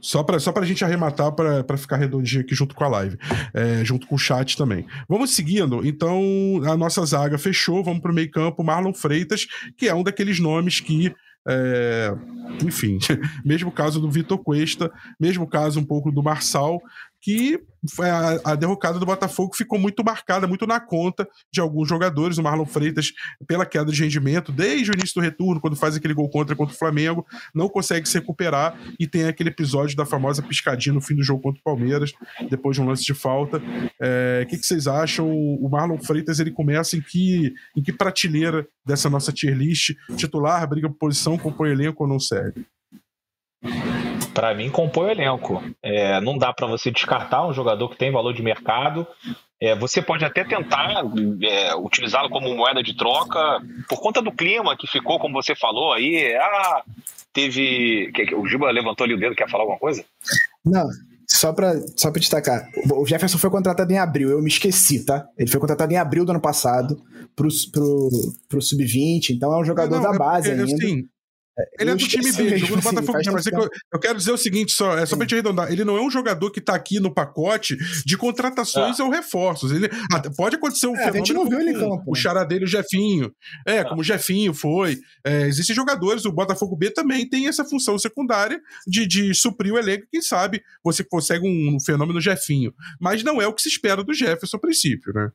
Só 0.00 0.22
para 0.22 0.38
só 0.38 0.52
a 0.54 0.64
gente 0.64 0.84
arrematar 0.84 1.32
para 1.32 1.76
ficar 1.78 1.96
redondinho 1.96 2.42
aqui 2.42 2.54
junto 2.54 2.74
com 2.74 2.84
a 2.84 2.88
live, 2.88 3.16
é, 3.54 3.82
junto 3.84 4.06
com 4.06 4.14
o 4.14 4.18
chat 4.18 4.56
também. 4.56 4.86
Vamos 5.08 5.30
seguindo, 5.30 5.84
então 5.84 6.20
a 6.66 6.76
nossa 6.76 7.04
zaga 7.06 7.38
fechou, 7.38 7.82
vamos 7.82 8.02
para 8.02 8.12
o 8.12 8.14
meio 8.14 8.30
campo, 8.30 8.62
Marlon 8.62 8.92
Freitas, 8.92 9.46
que 9.78 9.88
é 9.88 9.94
um 9.94 10.02
daqueles 10.02 10.38
nomes 10.38 10.78
que 10.78 11.12
é, 11.46 12.14
enfim, 12.62 12.98
mesmo 13.44 13.70
caso 13.70 14.00
do 14.00 14.10
Vitor 14.10 14.38
Cuesta, 14.38 14.90
mesmo 15.18 15.46
caso 15.46 15.80
um 15.80 15.84
pouco 15.84 16.10
do 16.10 16.22
Marçal, 16.22 16.80
que 17.24 17.58
a, 18.00 18.52
a, 18.52 18.54
derrocada 18.54 18.98
do 18.98 19.06
Botafogo 19.06 19.56
ficou 19.56 19.78
muito 19.78 20.04
marcada, 20.04 20.46
muito 20.46 20.66
na 20.66 20.78
conta 20.78 21.26
de 21.50 21.58
alguns 21.58 21.88
jogadores. 21.88 22.36
O 22.36 22.42
Marlon 22.42 22.66
Freitas, 22.66 23.12
pela 23.46 23.64
queda 23.64 23.90
de 23.90 24.02
rendimento, 24.02 24.52
desde 24.52 24.90
o 24.90 24.94
início 24.94 25.14
do 25.14 25.24
retorno, 25.24 25.58
quando 25.58 25.74
faz 25.74 25.96
aquele 25.96 26.12
gol 26.12 26.28
contra 26.28 26.54
contra 26.54 26.74
o 26.74 26.78
Flamengo, 26.78 27.26
não 27.54 27.66
consegue 27.66 28.06
se 28.06 28.18
recuperar 28.18 28.78
e 29.00 29.06
tem 29.06 29.24
aquele 29.24 29.48
episódio 29.48 29.96
da 29.96 30.04
famosa 30.04 30.42
piscadinha 30.42 30.92
no 30.92 31.00
fim 31.00 31.14
do 31.14 31.22
jogo 31.22 31.40
contra 31.40 31.60
o 31.60 31.64
Palmeiras, 31.64 32.12
depois 32.50 32.76
de 32.76 32.82
um 32.82 32.86
lance 32.86 33.04
de 33.04 33.14
falta. 33.14 33.62
É, 33.98 34.42
o 34.44 34.48
que, 34.48 34.58
que, 34.58 34.66
vocês 34.66 34.86
acham? 34.86 35.26
O 35.26 35.66
Marlon 35.70 35.98
Freitas 35.98 36.40
ele 36.40 36.50
começa 36.50 36.94
em 36.94 37.00
que, 37.00 37.54
em 37.74 37.82
que 37.82 37.92
prateleira 37.92 38.66
dessa 38.84 39.08
nossa 39.08 39.32
tier 39.32 39.56
list? 39.56 39.94
Titular, 40.14 40.68
briga 40.68 40.90
por 40.90 40.98
posição, 40.98 41.38
compõe 41.38 41.70
elenco 41.70 42.02
ou 42.04 42.08
não 42.08 42.20
serve? 42.20 42.66
Para 44.34 44.54
mim, 44.54 44.68
compõe 44.68 45.06
o 45.06 45.10
elenco. 45.10 45.62
É, 45.82 46.20
não 46.20 46.36
dá 46.36 46.52
para 46.52 46.66
você 46.66 46.90
descartar 46.90 47.46
um 47.46 47.52
jogador 47.52 47.88
que 47.88 47.96
tem 47.96 48.12
valor 48.12 48.34
de 48.34 48.42
mercado. 48.42 49.06
É, 49.62 49.74
você 49.74 50.02
pode 50.02 50.24
até 50.24 50.44
tentar 50.44 51.04
é, 51.42 51.74
utilizá-lo 51.76 52.28
como 52.28 52.54
moeda 52.54 52.82
de 52.82 52.96
troca 52.96 53.62
por 53.88 54.00
conta 54.00 54.20
do 54.20 54.32
clima 54.32 54.76
que 54.76 54.86
ficou, 54.86 55.18
como 55.18 55.40
você 55.40 55.54
falou 55.54 55.92
aí. 55.92 56.34
Ah, 56.34 56.82
teve. 57.32 58.12
O 58.36 58.46
Giba 58.46 58.70
levantou 58.70 59.04
ali 59.04 59.14
o 59.14 59.18
dedo, 59.18 59.36
quer 59.36 59.48
falar 59.48 59.62
alguma 59.62 59.78
coisa? 59.78 60.04
Não, 60.64 60.86
só 61.28 61.52
para 61.52 61.74
só 61.96 62.10
pra 62.10 62.20
destacar, 62.20 62.68
o 62.92 63.06
Jefferson 63.06 63.38
foi 63.38 63.50
contratado 63.50 63.92
em 63.92 63.98
abril, 63.98 64.30
eu 64.30 64.42
me 64.42 64.48
esqueci, 64.48 65.04
tá? 65.04 65.26
Ele 65.38 65.50
foi 65.50 65.60
contratado 65.60 65.92
em 65.92 65.96
abril 65.96 66.24
do 66.24 66.32
ano 66.32 66.40
passado 66.40 67.00
pro, 67.34 67.48
pro, 67.72 68.10
pro 68.48 68.62
Sub-20, 68.62 69.30
então 69.30 69.52
é 69.52 69.60
um 69.60 69.64
jogador 69.64 69.96
não, 69.96 70.02
da 70.02 70.14
é 70.14 70.18
base 70.18 70.48
é, 70.48 70.52
ainda. 70.52 70.64
Assim, 70.64 71.06
ele 71.78 71.90
é 71.90 71.94
do 71.94 72.08
time 72.08 72.32
B, 72.32 72.58
jogou 72.58 72.76
no 72.76 72.82
Botafogo. 72.82 73.18
Assim, 73.18 73.30
mas 73.30 73.46
é 73.46 73.50
eu, 73.54 73.68
eu, 73.92 74.00
quero 74.00 74.18
dizer 74.18 74.32
o 74.32 74.36
seguinte, 74.36 74.72
só, 74.72 74.98
é 74.98 75.06
só 75.06 75.16
pra 75.16 75.26
te 75.26 75.34
arredondar. 75.34 75.70
Ele 75.70 75.84
não 75.84 75.96
é 75.96 76.00
um 76.00 76.10
jogador 76.10 76.50
que 76.50 76.60
tá 76.60 76.74
aqui 76.74 76.98
no 76.98 77.12
pacote 77.12 77.76
de 78.04 78.16
contratações 78.16 78.98
ah. 78.98 79.04
ou 79.04 79.10
reforços. 79.10 79.70
Ele, 79.70 79.88
ah, 80.12 80.22
pode 80.36 80.56
acontecer 80.56 80.86
um 80.86 80.94
é, 80.94 80.98
fenômeno. 80.98 81.22
A 81.22 81.26
gente 81.26 81.32
não 81.32 81.48
viu 81.48 81.60
ele 81.60 81.70
em 81.70 81.74
campo. 81.74 82.04
O 82.06 82.14
né? 82.14 82.20
xará 82.20 82.44
dele, 82.44 82.64
o 82.64 82.68
Jefinho. 82.68 83.32
É, 83.66 83.80
ah. 83.80 83.88
como 83.88 84.00
o 84.00 84.04
Jefinho 84.04 84.52
foi. 84.52 84.98
É, 85.24 85.42
existem 85.42 85.76
jogadores, 85.76 86.24
o 86.24 86.32
Botafogo 86.32 86.76
B 86.76 86.90
também 86.90 87.28
tem 87.28 87.46
essa 87.46 87.64
função 87.64 87.96
secundária 87.98 88.60
de, 88.86 89.06
de 89.06 89.34
suprir 89.34 89.72
o 89.72 89.78
elenco. 89.78 90.06
Quem 90.10 90.20
sabe 90.20 90.62
você 90.82 91.04
consegue 91.04 91.46
um, 91.46 91.76
um 91.76 91.80
fenômeno 91.80 92.20
Jefinho. 92.20 92.74
Mas 93.00 93.22
não 93.22 93.40
é 93.40 93.46
o 93.46 93.54
que 93.54 93.62
se 93.62 93.68
espera 93.68 94.02
do 94.02 94.12
Jefferson 94.12 94.56
a 94.56 94.60
princípio, 94.60 95.12
né? 95.12 95.30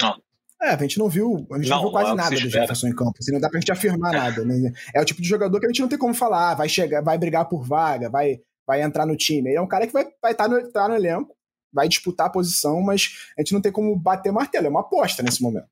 Não. 0.00 0.29
É, 0.62 0.70
a 0.70 0.76
gente 0.76 0.98
não 0.98 1.08
viu, 1.08 1.46
a 1.50 1.56
gente 1.56 1.70
não, 1.70 1.76
não 1.76 1.82
viu 1.84 1.90
quase 1.90 2.14
nada 2.14 2.30
do 2.30 2.50
Jefferson 2.50 2.88
em 2.88 2.94
campo. 2.94 3.14
Assim, 3.18 3.32
não 3.32 3.40
dá 3.40 3.48
pra 3.48 3.58
gente 3.58 3.72
afirmar 3.72 4.12
nada. 4.12 4.44
Né? 4.44 4.72
É 4.94 5.00
o 5.00 5.04
tipo 5.04 5.22
de 5.22 5.28
jogador 5.28 5.58
que 5.58 5.64
a 5.64 5.68
gente 5.68 5.80
não 5.80 5.88
tem 5.88 5.98
como 5.98 6.12
falar, 6.12 6.50
ah, 6.50 6.54
vai 6.54 6.68
chegar, 6.68 7.02
vai 7.02 7.16
brigar 7.16 7.48
por 7.48 7.64
vaga, 7.64 8.10
vai, 8.10 8.40
vai 8.66 8.82
entrar 8.82 9.06
no 9.06 9.16
time. 9.16 9.48
Ele 9.50 9.56
é 9.56 9.60
um 9.60 9.66
cara 9.66 9.86
que 9.86 9.92
vai 9.92 10.02
estar 10.02 10.18
vai 10.22 10.34
tá 10.34 10.48
no, 10.48 10.70
tá 10.70 10.88
no 10.88 10.94
elenco, 10.94 11.34
vai 11.72 11.88
disputar 11.88 12.26
a 12.26 12.30
posição, 12.30 12.82
mas 12.82 13.30
a 13.38 13.40
gente 13.40 13.54
não 13.54 13.60
tem 13.62 13.72
como 13.72 13.96
bater 13.96 14.32
martelo. 14.32 14.66
É 14.66 14.70
uma 14.70 14.80
aposta 14.80 15.22
nesse 15.22 15.42
momento. 15.42 15.66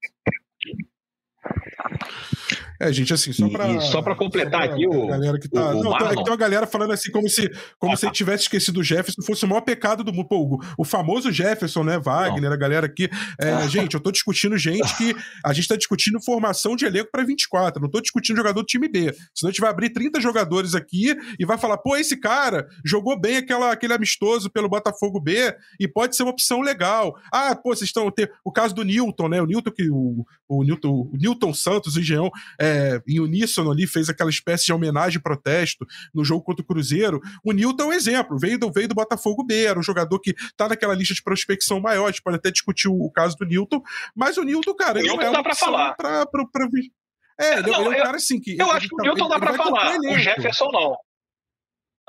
É, 2.80 2.92
gente, 2.92 3.12
assim, 3.12 3.32
só 3.32 3.48
pra. 3.48 3.68
E 3.68 3.80
só 3.80 4.00
pra 4.00 4.14
completar 4.14 4.62
só 4.62 4.66
pra 4.68 4.74
aqui 4.74 4.86
o. 4.86 5.06
Galera 5.08 5.38
que 5.38 5.48
tá. 5.48 5.74
O, 5.74 5.80
o 5.80 5.82
não, 5.82 5.98
tá, 5.98 6.06
é 6.06 6.08
que 6.10 6.22
tem 6.22 6.32
uma 6.32 6.36
galera 6.36 6.66
falando 6.66 6.92
assim, 6.92 7.10
como 7.10 7.28
se, 7.28 7.50
como 7.78 7.92
ah, 7.92 7.96
se 7.96 8.06
ele 8.06 8.12
tivesse 8.12 8.44
esquecido 8.44 8.78
o 8.78 8.84
Jefferson, 8.84 9.20
fosse 9.22 9.44
o 9.44 9.48
maior 9.48 9.62
pecado 9.62 10.04
do 10.04 10.12
mundo. 10.12 10.28
Pô, 10.28 10.60
o, 10.78 10.84
famoso 10.84 11.32
Jefferson, 11.32 11.82
né? 11.82 11.98
Wagner, 11.98 12.42
não. 12.42 12.52
a 12.52 12.56
galera 12.56 12.86
aqui. 12.86 13.10
É, 13.40 13.52
ah. 13.52 13.66
Gente, 13.68 13.94
eu 13.94 14.00
tô 14.00 14.12
discutindo 14.12 14.56
gente 14.56 14.96
que. 14.96 15.14
A 15.44 15.52
gente 15.52 15.66
tá 15.66 15.76
discutindo 15.76 16.22
formação 16.22 16.76
de 16.76 16.84
elenco 16.84 17.10
pra 17.10 17.24
24. 17.24 17.82
Não 17.82 17.90
tô 17.90 18.00
discutindo 18.00 18.36
jogador 18.36 18.60
do 18.60 18.66
time 18.66 18.88
B. 18.88 19.12
Senão 19.34 19.48
a 19.48 19.52
gente 19.52 19.60
vai 19.60 19.70
abrir 19.70 19.90
30 19.90 20.20
jogadores 20.20 20.74
aqui 20.74 21.16
e 21.38 21.44
vai 21.44 21.58
falar, 21.58 21.78
pô, 21.78 21.96
esse 21.96 22.16
cara 22.16 22.68
jogou 22.84 23.18
bem 23.18 23.38
aquela, 23.38 23.72
aquele 23.72 23.92
amistoso 23.92 24.50
pelo 24.50 24.68
Botafogo 24.68 25.20
B 25.20 25.54
e 25.80 25.88
pode 25.88 26.16
ser 26.16 26.22
uma 26.22 26.32
opção 26.32 26.60
legal. 26.60 27.14
Ah, 27.32 27.54
pô, 27.56 27.74
vocês 27.74 27.88
estão. 27.88 28.12
O 28.44 28.52
caso 28.52 28.74
do 28.74 28.84
Newton, 28.84 29.28
né? 29.28 29.42
O 29.42 29.46
Newton 29.46 29.70
que. 29.72 29.90
O, 29.90 30.24
o 30.48 30.64
Newton, 30.64 31.10
o 31.12 31.16
Newton 31.16 31.37
Santos, 31.54 31.96
o 31.96 32.00
Engenhão, 32.00 32.30
é, 32.60 33.00
em 33.06 33.20
uníssono 33.20 33.70
ali, 33.70 33.86
fez 33.86 34.08
aquela 34.08 34.30
espécie 34.30 34.66
de 34.66 34.72
homenagem 34.72 35.20
protesto 35.20 35.86
no 36.14 36.24
jogo 36.24 36.42
contra 36.42 36.62
o 36.62 36.66
Cruzeiro. 36.66 37.20
O 37.44 37.52
Newton 37.52 37.84
é 37.84 37.86
um 37.86 37.92
exemplo, 37.92 38.38
veio 38.38 38.58
do, 38.58 38.70
veio 38.70 38.88
do 38.88 38.94
Botafogo 38.94 39.44
B, 39.44 39.64
era 39.64 39.78
um 39.78 39.82
jogador 39.82 40.18
que 40.20 40.34
tá 40.56 40.68
naquela 40.68 40.94
lista 40.94 41.14
de 41.14 41.22
prospecção 41.22 41.80
maior, 41.80 42.04
a 42.04 42.10
gente 42.10 42.22
pode 42.22 42.36
até 42.36 42.50
discutir 42.50 42.88
o, 42.88 42.94
o 42.94 43.10
caso 43.10 43.36
do 43.36 43.46
Newton, 43.46 43.82
mas 44.14 44.36
o 44.36 44.42
Newton, 44.42 44.74
cara, 44.74 44.98
ele 44.98 45.08
não 45.08 45.20
é 45.20 45.30
uma 45.30 45.42
pra 45.42 45.54
falar. 45.54 45.94
Pra, 45.94 46.26
pra, 46.26 46.44
pra... 46.46 46.68
É, 47.40 47.44
é, 47.46 47.58
ele, 47.58 47.70
não, 47.70 47.86
ele 47.86 47.96
é 47.96 48.00
um 48.00 48.02
cara 48.02 48.16
assim 48.16 48.40
que. 48.40 48.56
Eu 48.58 48.70
acho 48.70 48.88
que 48.88 48.94
o 48.94 48.98
Newton 48.98 49.28
dá 49.28 49.38
pra 49.38 49.54
falar, 49.54 49.96
o 49.96 50.18
Jefferson 50.18 50.70
não. 50.72 50.96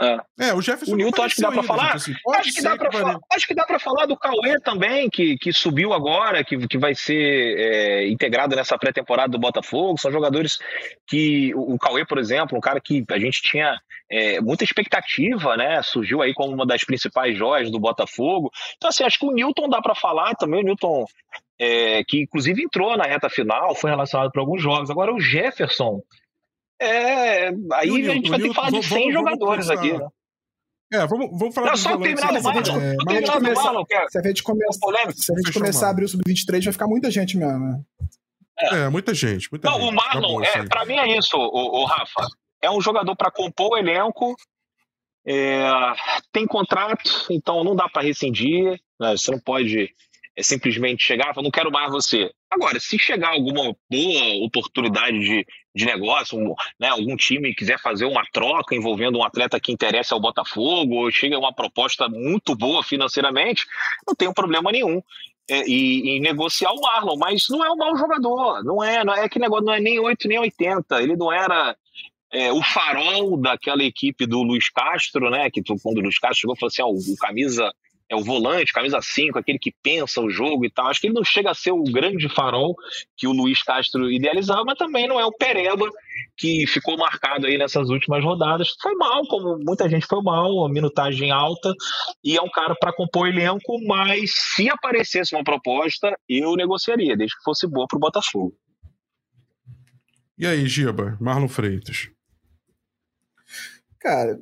É. 0.02 0.48
é, 0.48 0.54
o 0.54 0.62
Jefferson. 0.62 0.94
O 0.94 0.96
Newton 0.96 1.24
acho 1.24 1.36
que 1.36 1.42
dá 1.42 1.52
para 1.52 1.64
falar. 1.64 1.96
Assim, 1.96 2.14
acho, 2.34 2.54
que 2.54 2.62
dá 2.62 2.78
pra 2.78 2.92
falar 2.92 3.20
acho 3.34 3.48
que 3.48 3.54
dá 3.54 3.66
para 3.66 3.80
falar 3.80 4.06
do 4.06 4.18
Cauê 4.18 4.58
também, 4.64 5.10
que, 5.10 5.38
que 5.38 5.52
subiu 5.52 5.92
agora, 5.92 6.42
que, 6.44 6.68
que 6.68 6.78
vai 6.78 6.96
ser 6.96 7.58
é, 7.58 8.08
integrado 8.08 8.56
nessa 8.56 8.78
pré-temporada 8.78 9.30
do 9.30 9.40
Botafogo. 9.40 10.00
São 10.00 10.12
jogadores 10.12 10.58
que. 11.06 11.54
O, 11.54 11.74
o 11.74 11.78
Cauê, 11.78 12.06
por 12.06 12.18
exemplo, 12.18 12.58
um 12.58 12.62
cara 12.62 12.80
que 12.80 13.04
a 13.10 13.20
gente 13.20 13.42
tinha 13.42 13.78
é, 14.10 14.42
muita 14.42 14.64
expectativa, 14.64 15.56
né? 15.56 15.82
Surgiu 15.84 16.22
aí 16.22 16.34
como 16.34 16.54
uma 16.54 16.66
das 16.66 16.84
principais 16.84 17.38
joias 17.38 17.70
do 17.70 17.80
Botafogo. 17.80 18.50
Então, 18.78 18.90
assim, 18.90 19.04
acho 19.04 19.20
que 19.20 19.26
o 19.26 19.32
Newton 19.32 19.70
dá 19.70 19.82
para 19.82 19.94
falar 19.94 20.34
também. 20.36 20.62
O 20.62 20.66
Newton, 20.66 21.06
é, 21.60 22.04
que 22.06 22.22
inclusive 22.22 22.64
entrou 22.64 22.98
na 22.98 23.04
reta 23.04 23.30
final, 23.30 23.76
foi 23.76 23.90
relacionado 23.90 24.32
para 24.32 24.42
alguns 24.42 24.62
jogos. 24.62 24.90
Agora, 24.90 25.14
o 25.14 25.20
Jefferson. 25.20 26.02
É, 26.82 27.48
aí 27.74 27.90
Newton, 27.90 28.12
a 28.12 28.16
gente 28.16 28.30
vai 28.30 28.40
ter 28.40 28.48
que 28.50 28.56
falar 28.56 28.72
de 28.72 28.84
100 28.84 29.12
jogadores 29.12 29.70
aqui, 29.70 29.94
né? 29.94 30.08
É, 30.92 31.06
vamos, 31.06 31.30
vamos 31.38 31.54
falar 31.54 31.70
não, 31.70 31.78
só 31.78 31.98
terminar 31.98 32.34
do 32.34 32.42
Marlon. 32.42 32.80
É, 32.80 32.96
se 34.10 34.18
a 34.18 34.24
gente, 34.24 34.42
começa, 34.42 34.82
se 35.16 35.32
a 35.32 35.36
gente 35.36 35.54
começar 35.54 35.88
a 35.88 35.90
abrir 35.92 36.06
o 36.06 36.08
Sub-23, 36.08 36.64
vai 36.64 36.74
ficar 36.74 36.88
muita 36.88 37.12
gente 37.12 37.38
mesmo, 37.38 37.60
né? 37.60 37.80
É, 38.60 38.76
é 38.86 38.90
muita 38.90 39.14
gente. 39.14 39.48
Muita 39.52 39.70
não, 39.70 39.80
gente. 39.80 39.90
o 39.90 39.96
Marlon, 39.96 40.44
é, 40.44 40.66
pra 40.68 40.86
mim 40.86 40.98
é 40.98 41.18
isso, 41.18 41.38
o, 41.38 41.82
o 41.82 41.86
Rafa. 41.86 42.26
É 42.62 42.72
um 42.72 42.82
jogador 42.82 43.16
para 43.16 43.30
compor 43.30 43.74
o 43.74 43.78
elenco, 43.78 44.36
é, 45.26 45.70
tem 46.32 46.48
contrato, 46.48 47.28
então 47.30 47.64
não 47.64 47.76
dá 47.76 47.88
para 47.88 48.02
rescindir, 48.02 48.82
né? 49.00 49.16
você 49.16 49.32
não 49.32 49.40
pode 49.40 49.94
é 50.40 50.44
simplesmente 50.44 51.04
chegar 51.04 51.30
e 51.30 51.34
falar, 51.34 51.44
não 51.44 51.52
quero 51.52 51.70
mais 51.70 51.92
você. 51.92 52.32
Agora, 52.50 52.80
se 52.80 52.98
chegar 52.98 53.32
alguma 53.32 53.76
boa 53.92 54.46
oportunidade 54.46 55.20
de, 55.20 55.46
de 55.76 55.86
negócio, 55.86 56.40
um, 56.40 56.56
né, 56.80 56.88
algum 56.88 57.18
time 57.18 57.54
quiser 57.54 57.78
fazer 57.78 58.06
uma 58.06 58.24
troca 58.32 58.74
envolvendo 58.74 59.18
um 59.18 59.24
atleta 59.24 59.60
que 59.60 59.74
interessa 59.74 60.16
ao 60.16 60.22
Botafogo, 60.22 60.96
ou 60.96 61.12
chega 61.12 61.38
uma 61.38 61.54
proposta 61.54 62.08
muito 62.08 62.56
boa 62.56 62.82
financeiramente, 62.82 63.66
não 64.08 64.16
tem 64.16 64.32
problema 64.34 64.72
nenhum. 64.72 65.02
É, 65.50 65.68
e, 65.68 66.18
e, 66.18 66.20
negociar 66.22 66.72
o 66.72 66.80
Marlon, 66.80 67.18
mas 67.18 67.50
não 67.50 67.66
é 67.66 67.72
um 67.72 67.76
mau 67.76 67.98
jogador, 67.98 68.64
não 68.64 68.84
é, 68.84 69.04
não 69.04 69.14
é 69.14 69.28
que 69.28 69.40
negócio 69.40 69.66
não 69.66 69.74
é 69.74 69.80
nem 69.80 70.00
8 70.00 70.28
nem 70.28 70.40
80, 70.40 71.02
ele 71.02 71.18
não 71.18 71.34
era 71.34 71.76
é, 72.32 72.52
o 72.54 72.62
farol 72.62 73.36
daquela 73.36 73.84
equipe 73.84 74.28
do 74.28 74.44
Luiz 74.44 74.70
Castro, 74.70 75.30
né? 75.32 75.50
Que 75.50 75.64
quando 75.64 75.98
o 75.98 76.02
Luiz 76.02 76.20
Castro 76.20 76.42
chegou, 76.42 76.56
falou 76.56 76.68
assim: 76.68 76.84
ó, 76.84 76.88
o 76.88 77.18
camisa 77.18 77.74
é 78.10 78.16
o 78.16 78.24
volante, 78.24 78.74
camisa 78.74 79.00
5, 79.00 79.38
aquele 79.38 79.60
que 79.60 79.72
pensa 79.84 80.20
o 80.20 80.30
jogo 80.30 80.66
e 80.66 80.72
tal. 80.72 80.88
Acho 80.88 81.00
que 81.00 81.08
ele 81.08 81.14
não 81.14 81.24
chega 81.24 81.52
a 81.52 81.54
ser 81.54 81.72
o 81.72 81.84
grande 81.84 82.28
farol 82.28 82.76
que 83.16 83.28
o 83.28 83.32
Luiz 83.32 83.62
Castro 83.62 84.12
idealizava, 84.12 84.64
mas 84.66 84.78
também 84.78 85.08
não 85.08 85.20
é 85.20 85.26
o 85.26 85.32
Pereba 85.32 85.88
que 86.36 86.66
ficou 86.66 86.98
marcado 86.98 87.46
aí 87.46 87.58
nessas 87.58 87.90
últimas 87.90 88.24
rodadas. 88.24 88.76
Foi 88.82 88.96
mal, 88.96 89.28
como 89.28 89.60
muita 89.64 89.88
gente 89.88 90.08
foi 90.08 90.22
mal, 90.24 90.66
a 90.66 90.70
minutagem 90.70 91.32
alta, 91.32 91.74
e 92.24 92.36
é 92.36 92.42
um 92.42 92.50
cara 92.50 92.76
para 92.76 92.94
compor 92.94 93.28
elenco, 93.28 93.80
mas 93.86 94.32
se 94.56 94.70
aparecesse 94.70 95.36
uma 95.36 95.44
proposta, 95.44 96.18
eu 96.28 96.56
negociaria, 96.56 97.16
desde 97.16 97.38
que 97.38 97.44
fosse 97.44 97.68
boa 97.68 97.86
para 97.88 97.98
o 97.98 98.00
Botafogo. 98.00 98.56
E 100.38 100.48
aí, 100.48 100.66
Giba, 100.68 101.18
Marlon 101.20 101.50
Freitas? 101.50 102.10
Cara, 104.00 104.40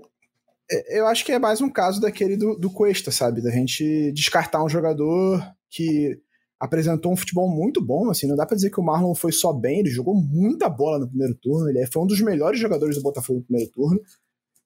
eu 0.89 1.07
acho 1.07 1.25
que 1.25 1.31
é 1.31 1.39
mais 1.39 1.61
um 1.61 1.69
caso 1.69 2.01
daquele 2.01 2.35
do, 2.35 2.55
do 2.55 2.69
Cuesta, 2.69 3.11
sabe? 3.11 3.41
Da 3.41 3.51
gente 3.51 4.11
descartar 4.11 4.63
um 4.63 4.69
jogador 4.69 5.41
que 5.69 6.19
apresentou 6.59 7.11
um 7.11 7.15
futebol 7.15 7.47
muito 7.49 7.83
bom, 7.83 8.09
assim, 8.09 8.27
não 8.27 8.35
dá 8.35 8.45
para 8.45 8.55
dizer 8.55 8.71
que 8.71 8.79
o 8.79 8.83
Marlon 8.83 9.13
foi 9.13 9.31
só 9.31 9.53
bem, 9.53 9.79
ele 9.79 9.89
jogou 9.89 10.15
muita 10.15 10.67
bola 10.67 10.99
no 10.99 11.07
primeiro 11.07 11.35
turno, 11.35 11.69
ele 11.69 11.85
foi 11.85 12.01
um 12.01 12.07
dos 12.07 12.19
melhores 12.19 12.59
jogadores 12.59 12.95
do 12.95 13.03
Botafogo 13.03 13.39
no 13.39 13.45
primeiro 13.45 13.71
turno, 13.71 14.01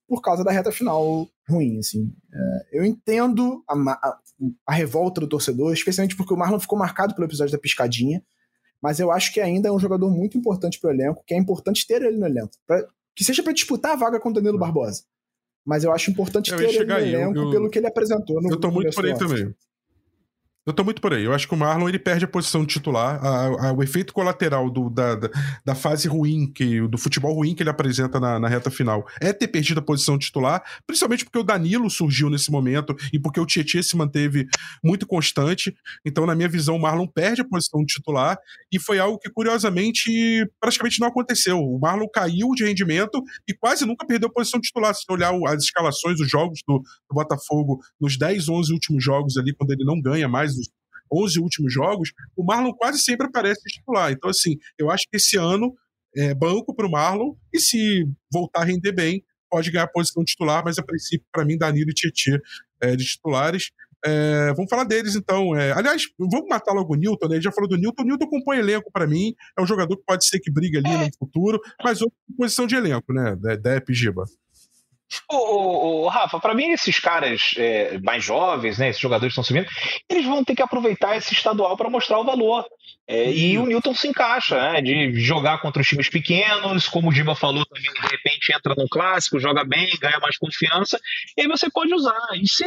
por 0.07 0.21
causa 0.21 0.43
da 0.43 0.51
reta 0.51 0.71
final 0.71 1.27
ruim, 1.47 1.79
assim. 1.79 2.13
É, 2.33 2.79
eu 2.79 2.85
entendo 2.85 3.63
a, 3.67 3.73
a, 3.73 4.19
a, 4.67 4.73
revolta 4.73 5.19
do 5.21 5.27
torcedor, 5.27 5.73
especialmente 5.73 6.15
porque 6.15 6.33
o 6.33 6.37
Marlon 6.37 6.59
ficou 6.59 6.79
marcado 6.79 7.13
pelo 7.13 7.27
episódio 7.27 7.51
da 7.51 7.59
piscadinha, 7.59 8.23
mas 8.81 8.99
eu 8.99 9.11
acho 9.11 9.33
que 9.33 9.41
ainda 9.41 9.69
é 9.69 9.71
um 9.71 9.79
jogador 9.79 10.09
muito 10.09 10.37
importante 10.37 10.79
pro 10.79 10.89
elenco, 10.89 11.23
que 11.25 11.33
é 11.33 11.37
importante 11.37 11.85
ter 11.85 12.01
ele 12.01 12.17
no 12.17 12.25
elenco, 12.25 12.51
pra, 12.65 12.85
que 13.15 13.23
seja 13.23 13.43
para 13.43 13.53
disputar 13.53 13.91
a 13.91 13.95
vaga 13.95 14.19
com 14.19 14.29
o 14.29 14.33
Danilo 14.33 14.57
Barbosa. 14.57 15.03
Mas 15.65 15.83
eu 15.83 15.91
acho 15.91 16.11
importante 16.11 16.51
eu 16.51 16.57
ter 16.57 16.69
ele 16.69 16.85
no 16.85 16.97
elenco 16.97 17.39
eu, 17.39 17.49
pelo 17.51 17.69
que 17.69 17.79
ele 17.79 17.87
apresentou 17.87 18.41
no 18.41 18.49
Eu 18.49 18.59
tô 18.59 18.71
muito 18.71 18.93
por 18.95 19.05
aí 19.05 19.17
também. 19.17 19.53
Eu 20.63 20.73
tô 20.73 20.83
muito 20.83 21.01
por 21.01 21.11
aí. 21.11 21.23
Eu 21.23 21.33
acho 21.33 21.47
que 21.47 21.55
o 21.55 21.57
Marlon 21.57 21.89
ele 21.89 21.97
perde 21.97 22.25
a 22.25 22.27
posição 22.27 22.61
de 22.61 22.67
titular. 22.67 23.19
A, 23.25 23.69
a, 23.69 23.73
o 23.73 23.81
efeito 23.81 24.13
colateral 24.13 24.69
do, 24.69 24.91
da, 24.91 25.15
da, 25.15 25.29
da, 25.65 25.73
fase 25.73 26.07
ruim, 26.07 26.51
que, 26.53 26.87
do 26.87 26.99
futebol 26.99 27.33
ruim 27.33 27.55
que 27.55 27.63
ele 27.63 27.71
apresenta 27.71 28.19
na, 28.19 28.39
na, 28.39 28.47
reta 28.47 28.69
final, 28.69 29.03
é 29.19 29.33
ter 29.33 29.47
perdido 29.47 29.79
a 29.79 29.83
posição 29.83 30.19
de 30.19 30.27
titular, 30.27 30.61
principalmente 30.85 31.25
porque 31.25 31.39
o 31.39 31.43
Danilo 31.43 31.89
surgiu 31.89 32.29
nesse 32.29 32.51
momento 32.51 32.95
e 33.11 33.19
porque 33.19 33.39
o 33.39 33.45
Tietchan 33.45 33.81
se 33.81 33.97
manteve 33.97 34.45
muito 34.83 35.07
constante. 35.07 35.75
Então, 36.05 36.27
na 36.27 36.35
minha 36.35 36.47
visão, 36.47 36.75
o 36.75 36.79
Marlon 36.79 37.07
perde 37.07 37.41
a 37.41 37.47
posição 37.47 37.79
de 37.79 37.95
titular 37.95 38.37
e 38.71 38.79
foi 38.79 38.99
algo 38.99 39.17
que, 39.17 39.31
curiosamente, 39.31 40.47
praticamente 40.59 40.99
não 40.99 41.07
aconteceu. 41.07 41.57
O 41.57 41.79
Marlon 41.79 42.07
caiu 42.07 42.51
de 42.51 42.65
rendimento 42.65 43.19
e 43.47 43.53
quase 43.55 43.83
nunca 43.83 44.05
perdeu 44.05 44.29
a 44.29 44.31
posição 44.31 44.59
de 44.59 44.67
titular. 44.67 44.93
Se 44.93 45.05
olhar 45.09 45.33
as 45.47 45.63
escalações, 45.63 46.19
os 46.19 46.29
jogos 46.29 46.61
do, 46.67 46.77
do 46.77 47.15
Botafogo 47.15 47.79
nos 47.99 48.15
10, 48.15 48.47
11 48.47 48.73
últimos 48.73 49.03
jogos 49.03 49.37
ali, 49.37 49.55
quando 49.55 49.71
ele 49.71 49.83
não 49.83 49.99
ganha 49.99 50.27
mais 50.27 50.50
11 51.11 51.39
últimos 51.39 51.73
jogos, 51.73 52.11
o 52.35 52.43
Marlon 52.43 52.73
quase 52.73 52.99
sempre 52.99 53.27
aparece 53.27 53.61
titular. 53.67 54.11
Então, 54.11 54.29
assim, 54.29 54.57
eu 54.77 54.89
acho 54.89 55.05
que 55.09 55.17
esse 55.17 55.37
ano 55.37 55.73
é 56.15 56.33
banco 56.33 56.75
para 56.75 56.87
o 56.87 56.91
Marlon 56.91 57.33
e 57.53 57.59
se 57.59 58.05
voltar 58.31 58.61
a 58.61 58.65
render 58.65 58.91
bem, 58.91 59.23
pode 59.49 59.69
ganhar 59.71 59.83
a 59.83 59.91
posição 59.91 60.23
titular, 60.23 60.63
mas 60.63 60.77
a 60.77 60.83
princípio, 60.83 61.25
para 61.31 61.45
mim, 61.45 61.57
Danilo 61.57 61.89
e 61.89 61.93
Tietchan 61.93 62.39
é, 62.81 62.95
de 62.95 63.03
titulares. 63.05 63.71
É, 64.03 64.51
vamos 64.55 64.69
falar 64.69 64.83
deles 64.83 65.15
então. 65.15 65.55
É, 65.55 65.73
aliás, 65.73 66.03
vamos 66.17 66.47
matar 66.49 66.73
logo 66.73 66.93
o 66.93 66.97
Newton, 66.97 67.27
né? 67.27 67.35
Ele 67.35 67.43
já 67.43 67.51
falou 67.51 67.69
do 67.69 67.77
Newton. 67.77 68.01
O 68.01 68.05
Newton 68.05 68.27
compõe 68.27 68.57
elenco 68.57 68.91
para 68.91 69.05
mim. 69.05 69.35
É 69.57 69.61
um 69.61 69.67
jogador 69.67 69.95
que 69.95 70.03
pode 70.03 70.25
ser 70.25 70.39
que 70.39 70.51
briga 70.51 70.79
ali 70.79 71.05
no 71.05 71.09
futuro, 71.19 71.59
mas 71.83 72.01
outra 72.01 72.17
posição 72.35 72.65
de 72.65 72.75
elenco, 72.75 73.13
né? 73.13 73.35
Dep 73.61 73.93
Giba. 73.93 74.23
Ô, 75.29 75.35
ô, 75.35 76.03
ô, 76.03 76.07
Rafa, 76.07 76.39
para 76.39 76.53
mim 76.53 76.71
esses 76.71 76.99
caras 76.99 77.51
é, 77.57 77.97
mais 77.99 78.23
jovens, 78.23 78.77
né, 78.77 78.89
esses 78.89 79.01
jogadores 79.01 79.33
que 79.33 79.39
estão 79.39 79.43
subindo, 79.43 79.69
eles 80.09 80.25
vão 80.25 80.43
ter 80.43 80.55
que 80.55 80.61
aproveitar 80.61 81.17
esse 81.17 81.33
estadual 81.33 81.75
para 81.75 81.89
mostrar 81.89 82.19
o 82.19 82.23
valor. 82.23 82.65
É, 83.07 83.29
e 83.31 83.57
o 83.57 83.65
Newton 83.65 83.93
se 83.93 84.07
encaixa, 84.07 84.55
né, 84.55 84.81
de 84.81 85.19
jogar 85.19 85.59
contra 85.59 85.81
os 85.81 85.87
times 85.87 86.07
pequenos, 86.07 86.87
como 86.87 87.09
o 87.09 87.13
Diba 87.13 87.35
falou 87.35 87.65
também, 87.65 87.91
de 87.91 88.07
repente 88.07 88.53
entra 88.53 88.73
no 88.75 88.87
clássico, 88.87 89.39
joga 89.39 89.63
bem, 89.65 89.89
ganha 89.99 90.19
mais 90.19 90.37
confiança, 90.37 90.99
e 91.37 91.41
aí 91.41 91.47
você 91.47 91.69
pode 91.69 91.93
usar. 91.93 92.27
E 92.35 92.47
se 92.47 92.63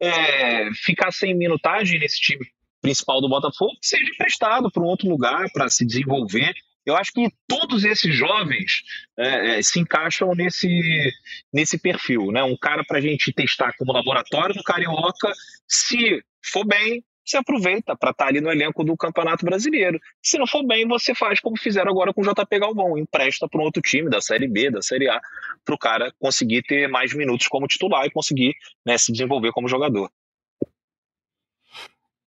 é, 0.00 0.70
ficar 0.74 1.12
sem 1.12 1.34
minutagem 1.34 1.98
nesse 1.98 2.20
time 2.20 2.46
principal 2.80 3.20
do 3.20 3.28
Botafogo, 3.28 3.72
seja 3.80 4.04
emprestado 4.04 4.70
para 4.70 4.82
um 4.82 4.86
outro 4.86 5.08
lugar 5.08 5.46
para 5.52 5.68
se 5.68 5.84
desenvolver 5.84 6.54
eu 6.84 6.96
acho 6.96 7.12
que 7.12 7.28
todos 7.46 7.84
esses 7.84 8.14
jovens 8.14 8.82
é, 9.18 9.58
é, 9.58 9.62
se 9.62 9.78
encaixam 9.80 10.34
nesse, 10.34 11.12
nesse 11.52 11.78
perfil. 11.78 12.32
Né? 12.32 12.42
Um 12.42 12.56
cara 12.56 12.84
para 12.84 12.98
a 12.98 13.00
gente 13.00 13.32
testar 13.32 13.72
como 13.78 13.92
laboratório 13.92 14.54
no 14.54 14.62
Carioca, 14.62 15.32
se 15.66 16.22
for 16.42 16.66
bem, 16.66 17.04
você 17.24 17.36
aproveita 17.36 17.96
para 17.96 18.10
estar 18.10 18.24
tá 18.24 18.28
ali 18.28 18.40
no 18.40 18.50
elenco 18.50 18.82
do 18.82 18.96
Campeonato 18.96 19.44
Brasileiro. 19.44 19.98
Se 20.22 20.38
não 20.38 20.46
for 20.46 20.66
bem, 20.66 20.86
você 20.86 21.14
faz 21.14 21.40
como 21.40 21.56
fizeram 21.56 21.90
agora 21.90 22.12
com 22.12 22.20
o 22.20 22.24
JP 22.24 22.58
Galvão, 22.58 22.98
empresta 22.98 23.48
para 23.48 23.60
um 23.60 23.64
outro 23.64 23.80
time 23.80 24.10
da 24.10 24.20
Série 24.20 24.48
B, 24.48 24.70
da 24.70 24.82
Série 24.82 25.08
A, 25.08 25.20
para 25.64 25.74
o 25.74 25.78
cara 25.78 26.12
conseguir 26.18 26.62
ter 26.62 26.88
mais 26.88 27.14
minutos 27.14 27.46
como 27.46 27.66
titular 27.66 28.04
e 28.06 28.10
conseguir 28.10 28.54
né, 28.84 28.98
se 28.98 29.12
desenvolver 29.12 29.52
como 29.52 29.68
jogador. 29.68 30.10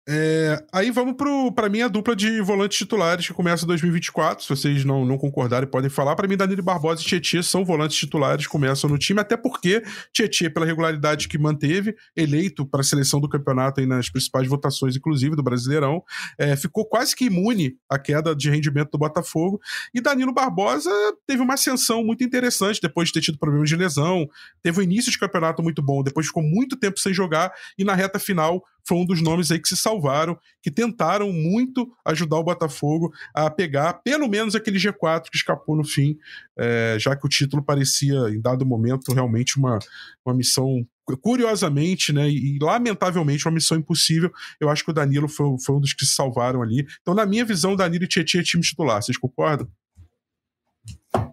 É, 0.06 0.62
aí 0.74 0.92
vamos 0.92 1.16
para 1.56 1.70
mim 1.70 1.82
a 1.82 1.88
dupla 1.88 2.14
de 2.14 2.42
volantes 2.42 2.78
titulares 2.78 3.26
que 3.26 3.34
começa 3.34 3.64
em 3.64 3.68
2024. 3.68 4.44
Se 4.44 4.50
vocês 4.50 4.84
não, 4.84 5.06
não 5.06 5.18
concordarem, 5.18 5.70
podem 5.70 5.90
falar. 5.90 6.14
Para 6.16 6.28
mim, 6.28 6.36
Danilo 6.36 6.62
Barbosa 6.62 7.02
e 7.02 7.06
Tietchan 7.06 7.42
são 7.42 7.64
volantes 7.64 7.98
titulares, 7.98 8.46
começam 8.46 8.90
no 8.90 8.98
time, 8.98 9.22
até 9.22 9.38
porque 9.38 9.82
Tietchan, 10.12 10.50
pela 10.50 10.66
regularidade 10.66 11.30
que 11.30 11.38
manteve, 11.38 11.96
eleito 12.18 12.66
para 12.66 12.82
a 12.82 12.84
seleção 12.84 13.22
do 13.22 13.30
campeonato 13.30 13.80
aí 13.80 13.88
nas 13.88 14.10
principais 14.10 14.46
votações, 14.46 14.98
inclusive 14.98 15.38
do 15.38 15.44
Brasileirão, 15.44 16.04
é, 16.38 16.58
ficou 16.58 16.86
quase 16.86 17.16
que 17.16 17.26
imune 17.26 17.78
à 17.90 17.98
queda 17.98 18.36
de 18.36 18.50
rendimento 18.50 18.92
do 18.92 18.98
Botafogo. 18.98 19.62
E 19.94 20.02
Danilo 20.02 20.34
Barbosa 20.34 20.92
teve 21.26 21.42
uma 21.42 21.54
ascensão 21.54 22.04
muito 22.04 22.26
interessante 22.26 22.82
depois 22.82 23.08
de 23.08 23.14
ter 23.14 23.22
tido 23.22 23.38
problemas 23.38 23.70
de 23.70 23.78
lesão, 23.78 24.28
teve 24.62 24.82
um 24.82 24.84
início 24.84 25.10
de 25.10 25.18
campeonato 25.18 25.64
muito 25.64 25.82
bom, 25.82 26.04
depois 26.04 26.28
ficou 26.28 26.44
muito 26.44 26.76
tempo 26.76 27.00
sem 27.00 27.14
jogar 27.14 27.54
e 27.78 27.86
na 27.86 27.94
reta 27.94 28.20
final 28.20 28.62
foi 28.86 28.98
um 28.98 29.06
dos 29.06 29.22
nomes 29.22 29.50
aí 29.50 29.60
que 29.60 29.70
se 29.70 29.78
salvaram, 29.94 30.38
que 30.62 30.72
tentaram 30.72 31.32
muito 31.32 31.92
ajudar 32.06 32.38
o 32.38 32.44
Botafogo 32.44 33.14
a 33.34 33.50
pegar 33.50 33.94
pelo 33.94 34.28
menos 34.28 34.56
aquele 34.56 34.78
G4 34.78 35.30
que 35.30 35.38
escapou 35.38 35.76
no 35.76 35.84
fim, 35.84 36.18
é, 36.58 36.98
já 37.00 37.16
que 37.16 37.26
o 37.26 37.30
título 37.30 37.64
parecia, 37.64 38.30
em 38.30 38.42
dado 38.42 38.66
momento, 38.66 39.14
realmente 39.14 39.58
uma, 39.58 39.80
uma 40.26 40.36
missão 40.36 40.86
curiosamente, 41.22 42.14
né, 42.14 42.30
e 42.30 42.58
lamentavelmente 42.62 43.46
uma 43.46 43.54
missão 43.54 43.78
impossível. 43.78 44.32
Eu 44.60 44.70
acho 44.70 44.86
que 44.86 44.92
o 44.92 44.94
Danilo 44.94 45.28
foi, 45.28 45.46
foi 45.60 45.76
um 45.76 45.80
dos 45.82 45.94
que 45.94 46.06
se 46.06 46.16
salvaram 46.16 46.62
ali. 46.62 46.86
Então, 47.02 47.14
na 47.14 47.26
minha 47.26 47.44
visão, 47.44 47.76
Danilo 47.76 48.06
e 48.06 48.08
Tietchan 48.08 48.40
é 48.40 48.44
time 48.44 48.64
titular. 48.64 49.02
Vocês 49.02 49.18
concordam? 49.18 49.68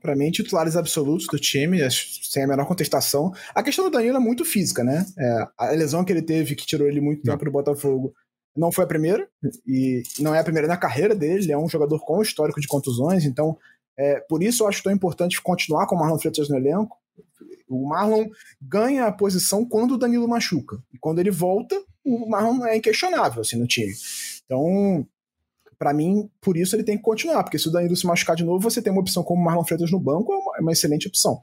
Para 0.01 0.15
mim, 0.15 0.31
titulares 0.31 0.77
absolutos 0.77 1.27
do 1.27 1.39
time, 1.39 1.79
sem 1.91 2.45
a 2.45 2.47
menor 2.47 2.67
contestação. 2.67 3.33
A 3.55 3.63
questão 3.63 3.85
do 3.87 3.91
Danilo 3.91 4.17
é 4.17 4.21
muito 4.21 4.45
física, 4.45 4.85
né? 4.85 5.07
É, 5.19 5.47
a 5.59 5.71
lesão 5.71 6.05
que 6.05 6.13
ele 6.13 6.23
teve, 6.23 6.55
que 6.55 6.67
tirou 6.67 6.87
ele 6.87 7.01
muito 7.01 7.23
tempo 7.23 7.45
do 7.45 7.51
Botafogo, 7.51 8.15
não 8.57 8.73
foi 8.73 8.85
a 8.85 8.87
primeira, 8.87 9.29
e 9.67 10.03
não 10.19 10.35
é 10.35 10.41
a 10.41 10.45
primeira 10.45 10.69
na 10.69 10.77
carreira 10.77 11.15
dele. 11.15 11.45
Ele 11.45 11.53
é 11.53 11.59
um 11.59 11.69
jogador 11.69 12.01
com 12.01 12.23
histórico 12.23 12.61
de 12.61 12.67
contusões, 12.67 13.25
então, 13.25 13.57
é, 13.97 14.21
por 14.21 14.43
isso 14.43 14.63
eu 14.63 14.69
acho 14.69 14.83
tão 14.83 14.93
importante 14.93 15.41
continuar 15.43 15.87
com 15.87 15.95
o 15.95 15.99
Marlon 15.99 16.19
Freitas 16.19 16.49
no 16.49 16.57
elenco. 16.57 16.97
O 17.69 17.89
Marlon 17.89 18.27
ganha 18.61 19.07
a 19.07 19.13
posição 19.13 19.65
quando 19.65 19.93
o 19.93 19.99
Danilo 19.99 20.27
machuca. 20.27 20.83
E 20.93 20.99
quando 20.99 21.21
ele 21.21 21.31
volta, 21.31 21.81
o 22.05 22.29
Marlon 22.29 22.65
é 22.67 22.77
inquestionável 22.77 23.43
assim, 23.43 23.57
no 23.57 23.67
time. 23.67 23.93
Então, 24.45 25.07
para 25.79 25.95
mim, 25.95 26.29
por 26.41 26.57
isso 26.57 26.75
ele 26.75 26.83
tem 26.83 26.97
que 26.97 27.03
continuar, 27.03 27.45
porque 27.45 27.59
se 27.59 27.69
o 27.69 27.71
Danilo 27.71 27.97
se 27.97 28.07
machucar 28.07 28.37
de 28.37 28.45
novo, 28.45 28.59
você 28.59 28.83
tem 28.83 28.93
uma 28.93 29.01
opção 29.01 29.23
como 29.23 29.43
Marlon 29.43 29.65
Freitas 29.65 29.91
no 29.91 30.01
banco, 30.01 30.33
é 30.33 30.37
uma, 30.37 30.57
é 30.59 30.61
uma 30.61 30.73
excelente 30.73 31.07
opção. 31.07 31.41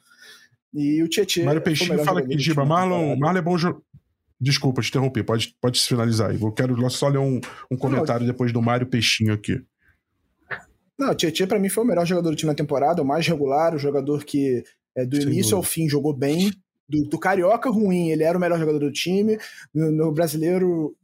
E 0.74 1.02
o 1.02 1.08
Tietchan. 1.08 1.46
Mário 1.46 1.62
Peixinho 1.62 2.04
fala 2.04 2.20
aqui, 2.20 2.38
Giba, 2.38 2.66
Marlon, 2.66 3.16
Marlon 3.16 3.40
é 3.40 3.42
bom 3.42 3.58
jogador. 3.58 3.84
Desculpa 4.40 4.82
te 4.82 4.90
interromper, 4.90 5.24
pode, 5.24 5.56
pode 5.60 5.80
se 5.80 5.88
finalizar 5.88 6.30
aí. 6.30 6.42
Eu 6.42 6.52
quero 6.52 6.90
só 6.90 7.08
ler 7.08 7.18
um, 7.18 7.40
um 7.72 7.78
comentário 7.78 8.26
depois 8.26 8.54
do 8.54 8.62
Mário 8.62 8.88
Peixinho 8.88 9.34
aqui. 9.34 9.62
Não, 10.98 11.12
o 11.12 11.16
Tietchan 11.16 11.48
para 11.48 11.60
mim 11.60 11.70
foi 11.70 11.84
o 11.84 11.88
melhor 11.88 12.06
jogador 12.06 12.30
do 12.30 12.36
time 12.36 12.52
na 12.52 12.56
temporada, 12.56 13.02
o 13.02 13.06
mais 13.06 13.28
regular, 13.28 13.76
o 13.76 13.80
jogador 13.80 14.24
que 14.24 14.64
é, 14.96 15.06
do 15.06 15.16
Sem 15.16 15.26
início 15.26 15.52
dúvida. 15.52 15.56
ao 15.58 15.64
fim 15.64 15.90
jogou 15.90 16.14
bem. 16.14 16.52
Do, 16.90 17.04
do, 17.04 17.20
Carioca 17.20 17.70
ruim, 17.70 18.10
ele 18.10 18.24
era 18.24 18.38
o 18.38 18.42
melhor 18.42 18.60
jogador 18.60 18.80
do 18.80 18.92
time. 18.92 19.38
No, 19.74 19.92
no 19.92 20.12
brasileiro 20.12 20.96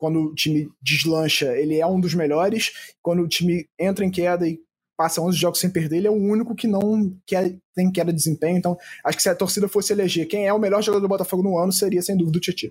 quando 0.00 0.20
o 0.22 0.34
time 0.34 0.66
deslancha, 0.80 1.54
ele 1.58 1.78
é 1.78 1.86
um 1.86 2.00
dos 2.00 2.14
melhores. 2.14 2.72
Quando 3.02 3.22
o 3.22 3.28
time 3.28 3.68
entra 3.78 4.04
em 4.04 4.10
queda 4.10 4.48
e 4.48 4.58
passa 5.00 5.22
11 5.22 5.34
jogos 5.34 5.58
sem 5.58 5.70
perder, 5.70 5.96
ele 5.96 6.08
é 6.08 6.10
o 6.10 6.14
único 6.14 6.54
que 6.54 6.68
não 6.68 7.10
quer, 7.26 7.56
tem 7.74 7.90
queda 7.90 8.12
de 8.12 8.18
desempenho. 8.18 8.58
Então, 8.58 8.76
acho 9.02 9.16
que 9.16 9.22
se 9.22 9.30
a 9.30 9.34
torcida 9.34 9.66
fosse 9.66 9.94
eleger 9.94 10.26
quem 10.26 10.46
é 10.46 10.52
o 10.52 10.58
melhor 10.58 10.82
jogador 10.82 11.00
do 11.00 11.08
Botafogo 11.08 11.42
no 11.42 11.56
ano, 11.56 11.72
seria 11.72 12.02
sem 12.02 12.14
dúvida 12.14 12.36
o 12.36 12.40
Tietchan. 12.40 12.68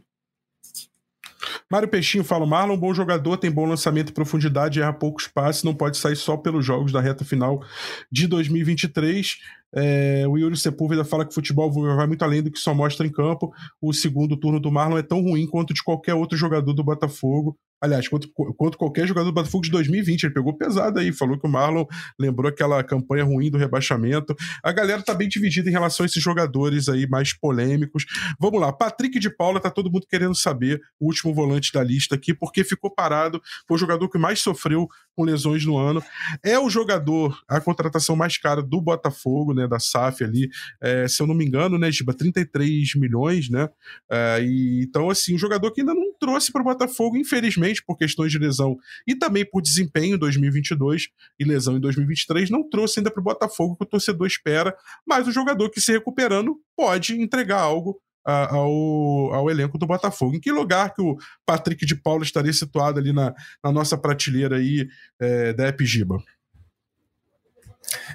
Mário 1.71 1.87
Peixinho 1.87 2.23
fala: 2.23 2.45
Marlon, 2.45 2.77
bom 2.77 2.93
jogador, 2.93 3.37
tem 3.37 3.49
bom 3.49 3.65
lançamento 3.65 4.09
e 4.09 4.13
profundidade, 4.13 4.79
erra 4.79 4.93
poucos 4.93 5.27
passes, 5.27 5.63
não 5.63 5.73
pode 5.73 5.97
sair 5.97 6.15
só 6.15 6.37
pelos 6.37 6.63
jogos 6.63 6.91
da 6.91 7.01
reta 7.01 7.25
final 7.25 7.63
de 8.11 8.27
2023. 8.27 9.37
É, 9.73 10.25
o 10.27 10.37
Yuri 10.37 10.55
Sepúlveda 10.55 11.03
fala 11.03 11.25
que 11.25 11.31
o 11.31 11.33
futebol 11.33 11.71
vai 11.71 12.05
muito 12.05 12.23
além 12.23 12.43
do 12.43 12.51
que 12.51 12.59
só 12.59 12.75
mostra 12.75 13.07
em 13.07 13.11
campo. 13.11 13.51
O 13.81 13.91
segundo 13.91 14.37
turno 14.37 14.59
do 14.59 14.71
Marlon 14.71 14.99
é 14.99 15.03
tão 15.03 15.19
ruim 15.19 15.47
quanto 15.47 15.73
de 15.73 15.83
qualquer 15.83 16.13
outro 16.13 16.37
jogador 16.37 16.73
do 16.73 16.83
Botafogo. 16.83 17.57
Aliás, 17.81 18.07
quanto, 18.07 18.29
quanto 18.57 18.77
qualquer 18.77 19.07
jogador 19.07 19.29
do 19.29 19.33
Botafogo 19.33 19.63
de 19.63 19.71
2020. 19.71 20.23
Ele 20.23 20.33
pegou 20.33 20.57
pesado 20.57 20.99
aí, 20.99 21.11
falou 21.11 21.39
que 21.39 21.47
o 21.47 21.49
Marlon 21.49 21.85
lembrou 22.19 22.49
aquela 22.49 22.83
campanha 22.83 23.23
ruim 23.23 23.49
do 23.49 23.57
rebaixamento. 23.57 24.35
A 24.63 24.71
galera 24.71 25.01
tá 25.01 25.13
bem 25.13 25.27
dividida 25.27 25.69
em 25.69 25.71
relação 25.71 26.03
a 26.03 26.07
esses 26.07 26.21
jogadores 26.21 26.89
aí 26.89 27.07
mais 27.07 27.33
polêmicos. 27.33 28.05
Vamos 28.39 28.59
lá, 28.59 28.73
Patrick 28.73 29.19
de 29.19 29.29
Paula, 29.29 29.59
tá 29.59 29.69
todo 29.69 29.91
mundo 29.91 30.05
querendo 30.09 30.35
saber, 30.35 30.81
o 30.99 31.07
último 31.07 31.33
volante 31.33 31.71
da 31.71 31.83
lista 31.83 32.15
aqui, 32.15 32.33
porque 32.33 32.63
ficou 32.63 32.93
parado, 32.93 33.41
foi 33.67 33.75
o 33.75 33.79
jogador 33.79 34.09
que 34.09 34.17
mais 34.17 34.39
sofreu 34.39 34.87
com 35.15 35.23
lesões 35.23 35.65
no 35.65 35.77
ano. 35.77 36.03
É 36.43 36.59
o 36.59 36.69
jogador, 36.69 37.39
a 37.47 37.61
contratação 37.61 38.15
mais 38.15 38.37
cara 38.37 38.61
do 38.61 38.81
Botafogo, 38.81 39.53
né, 39.53 39.67
da 39.67 39.79
SAF 39.79 40.23
ali, 40.23 40.49
é, 40.81 41.07
se 41.07 41.21
eu 41.21 41.27
não 41.27 41.35
me 41.35 41.45
engano, 41.45 41.77
né, 41.77 41.91
Giba, 41.91 42.13
33 42.13 42.95
milhões, 42.95 43.49
né? 43.49 43.69
É, 44.09 44.39
e, 44.41 44.83
então, 44.83 45.09
assim, 45.09 45.35
um 45.35 45.37
jogador 45.37 45.71
que 45.71 45.81
ainda 45.81 45.93
não 45.93 46.08
trouxe 46.19 46.51
para 46.51 46.61
o 46.61 46.65
Botafogo, 46.65 47.17
infelizmente, 47.17 47.83
por 47.83 47.97
questões 47.97 48.31
de 48.31 48.37
lesão 48.37 48.77
e 49.07 49.15
também 49.15 49.45
por 49.45 49.61
desempenho 49.61 50.15
em 50.15 50.19
2022 50.19 51.07
e 51.39 51.43
lesão 51.43 51.77
em 51.77 51.79
2023, 51.79 52.49
não 52.49 52.67
trouxe 52.67 52.99
ainda 52.99 53.09
para 53.09 53.21
o 53.21 53.23
Botafogo 53.23 53.75
que 53.75 53.83
o 53.83 53.87
torcedor 53.87 54.27
espera, 54.27 54.75
mas 55.07 55.27
o 55.27 55.31
jogador 55.31 55.69
que 55.69 55.81
se 55.81 55.91
recuperando 55.91 56.57
pode 56.75 57.19
entregar 57.19 57.61
algo 57.61 57.99
ao, 58.23 59.33
ao, 59.33 59.49
elenco 59.49 59.77
do 59.77 59.87
Botafogo. 59.87 60.35
Em 60.35 60.39
que 60.39 60.51
lugar 60.51 60.93
que 60.93 61.01
o 61.01 61.17
Patrick 61.45 61.85
de 61.85 61.95
Paula 61.95 62.23
estaria 62.23 62.53
situado 62.53 62.99
ali 62.99 63.13
na, 63.13 63.33
na 63.63 63.71
nossa 63.71 63.97
prateleira 63.97 64.57
aí 64.57 64.87
é, 65.19 65.53
da 65.53 65.67
Epigiba? 65.67 66.21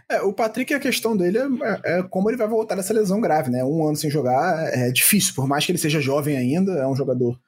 É, 0.09 0.21
o 0.23 0.33
Patrick, 0.33 0.73
a 0.73 0.79
questão 0.79 1.17
dele 1.17 1.39
é, 1.39 1.49
é, 1.85 2.03
como 2.05 2.31
ele 2.31 2.37
vai 2.37 2.47
voltar 2.47 2.77
dessa 2.77 2.93
lesão 2.93 3.21
grave, 3.21 3.51
né? 3.51 3.65
Um 3.65 3.87
ano 3.87 3.97
sem 3.97 4.11
jogar 4.11 4.69
é 4.73 4.91
difícil, 4.91 5.35
por 5.35 5.49
mais 5.49 5.67
que 5.67 5.73
ele 5.73 5.79
seja 5.79 6.01
jovem 6.01 6.37
ainda, 6.37 6.73
é 6.75 6.87
um 6.87 6.95
jogador 6.95 7.39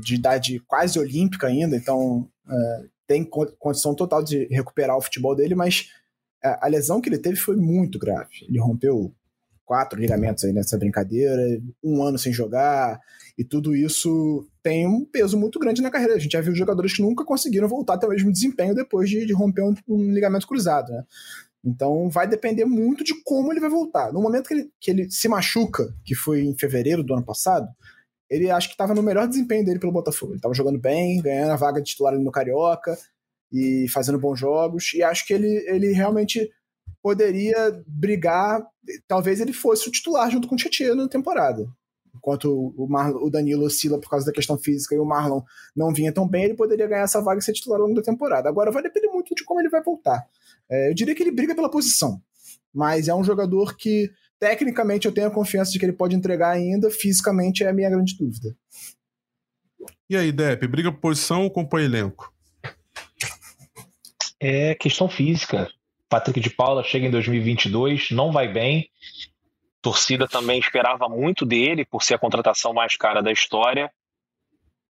de 0.00 0.14
idade 0.14 0.60
quase 0.60 0.98
olímpica 0.98 1.46
ainda, 1.46 1.76
então 1.76 2.28
é, 2.48 2.84
tem 3.06 3.24
condição 3.24 3.94
total 3.94 4.22
de 4.22 4.46
recuperar 4.46 4.96
o 4.96 5.02
futebol 5.02 5.34
dele, 5.34 5.54
mas 5.54 5.88
é, 6.42 6.58
a 6.60 6.66
lesão 6.66 7.00
que 7.00 7.08
ele 7.08 7.18
teve 7.18 7.36
foi 7.36 7.56
muito 7.56 7.98
grave. 7.98 8.46
Ele 8.48 8.58
rompeu 8.58 9.14
quatro 9.64 9.98
ligamentos 9.98 10.44
aí 10.44 10.52
nessa 10.52 10.76
brincadeira, 10.76 11.42
um 11.82 12.02
ano 12.02 12.18
sem 12.18 12.32
jogar, 12.32 13.00
e 13.38 13.44
tudo 13.44 13.74
isso 13.74 14.46
tem 14.62 14.86
um 14.86 15.04
peso 15.04 15.38
muito 15.38 15.58
grande 15.58 15.80
na 15.80 15.90
carreira. 15.90 16.14
A 16.14 16.18
gente 16.18 16.32
já 16.32 16.40
viu 16.40 16.54
jogadores 16.54 16.94
que 16.94 17.02
nunca 17.02 17.24
conseguiram 17.24 17.68
voltar 17.68 17.94
até 17.94 18.06
o 18.06 18.10
mesmo 18.10 18.32
desempenho 18.32 18.74
depois 18.74 19.08
de, 19.08 19.24
de 19.24 19.32
romper 19.32 19.62
um, 19.62 19.74
um, 19.88 20.12
ligamento 20.12 20.46
cruzado, 20.46 20.92
né? 20.92 21.04
Então 21.64 22.10
vai 22.10 22.26
depender 22.26 22.64
muito 22.64 23.04
de 23.04 23.14
como 23.22 23.52
ele 23.52 23.60
vai 23.60 23.70
voltar. 23.70 24.12
No 24.12 24.20
momento 24.20 24.48
que 24.48 24.54
ele, 24.54 24.70
que 24.80 24.90
ele 24.90 25.10
se 25.10 25.28
machuca, 25.28 25.94
que 26.04 26.14
foi 26.14 26.42
em 26.42 26.58
fevereiro 26.58 27.04
do 27.04 27.14
ano 27.14 27.24
passado, 27.24 27.68
ele 28.32 28.50
acho 28.50 28.68
que 28.68 28.74
estava 28.74 28.94
no 28.94 29.02
melhor 29.02 29.28
desempenho 29.28 29.62
dele 29.62 29.78
pelo 29.78 29.92
Botafogo. 29.92 30.32
Ele 30.32 30.38
estava 30.38 30.54
jogando 30.54 30.78
bem, 30.78 31.20
ganhando 31.20 31.50
a 31.52 31.56
vaga 31.56 31.82
de 31.82 31.90
titular 31.90 32.18
no 32.18 32.32
Carioca 32.32 32.96
e 33.52 33.86
fazendo 33.90 34.18
bons 34.18 34.40
jogos. 34.40 34.94
E 34.94 35.02
acho 35.02 35.26
que 35.26 35.34
ele, 35.34 35.48
ele 35.68 35.92
realmente 35.92 36.50
poderia 37.02 37.84
brigar. 37.86 38.66
Talvez 39.06 39.38
ele 39.38 39.52
fosse 39.52 39.86
o 39.86 39.92
titular 39.92 40.30
junto 40.30 40.48
com 40.48 40.54
o 40.54 40.58
Tietchan 40.58 40.94
na 40.94 41.08
temporada. 41.08 41.68
Enquanto 42.16 42.72
o, 42.74 42.86
Marlon, 42.88 43.22
o 43.22 43.30
Danilo 43.30 43.66
oscila 43.66 44.00
por 44.00 44.08
causa 44.08 44.24
da 44.24 44.32
questão 44.32 44.56
física 44.56 44.94
e 44.94 44.98
o 44.98 45.04
Marlon 45.04 45.42
não 45.76 45.92
vinha 45.92 46.12
tão 46.12 46.26
bem, 46.26 46.44
ele 46.44 46.54
poderia 46.54 46.86
ganhar 46.86 47.02
essa 47.02 47.20
vaga 47.20 47.38
e 47.38 47.42
ser 47.42 47.52
titular 47.52 47.80
ao 47.80 47.86
longo 47.86 48.00
da 48.00 48.02
temporada. 48.04 48.48
Agora 48.48 48.70
vai 48.70 48.82
depender 48.82 49.08
muito 49.08 49.34
de 49.34 49.44
como 49.44 49.60
ele 49.60 49.68
vai 49.68 49.82
voltar. 49.82 50.26
É, 50.70 50.88
eu 50.88 50.94
diria 50.94 51.14
que 51.14 51.22
ele 51.22 51.32
briga 51.32 51.54
pela 51.54 51.70
posição, 51.70 52.18
mas 52.72 53.08
é 53.08 53.14
um 53.14 53.24
jogador 53.24 53.76
que 53.76 54.10
Tecnicamente, 54.42 55.06
eu 55.06 55.14
tenho 55.14 55.28
a 55.28 55.30
confiança 55.30 55.70
de 55.70 55.78
que 55.78 55.84
ele 55.84 55.92
pode 55.92 56.16
entregar 56.16 56.50
ainda, 56.50 56.90
fisicamente 56.90 57.62
é 57.62 57.68
a 57.68 57.72
minha 57.72 57.88
grande 57.88 58.18
dúvida. 58.18 58.56
E 60.10 60.16
aí, 60.16 60.32
Depp, 60.32 60.66
briga 60.66 60.90
por 60.90 60.98
posição 60.98 61.44
ou 61.44 61.50
compõe 61.50 61.84
elenco? 61.84 62.34
É 64.40 64.74
questão 64.74 65.08
física. 65.08 65.70
Patrick 66.08 66.40
de 66.40 66.50
Paula 66.50 66.82
chega 66.82 67.06
em 67.06 67.10
2022, 67.12 68.10
não 68.10 68.32
vai 68.32 68.52
bem. 68.52 68.90
torcida 69.80 70.26
também 70.26 70.58
esperava 70.58 71.08
muito 71.08 71.46
dele 71.46 71.84
por 71.84 72.02
ser 72.02 72.14
a 72.14 72.18
contratação 72.18 72.74
mais 72.74 72.96
cara 72.96 73.22
da 73.22 73.30
história. 73.30 73.92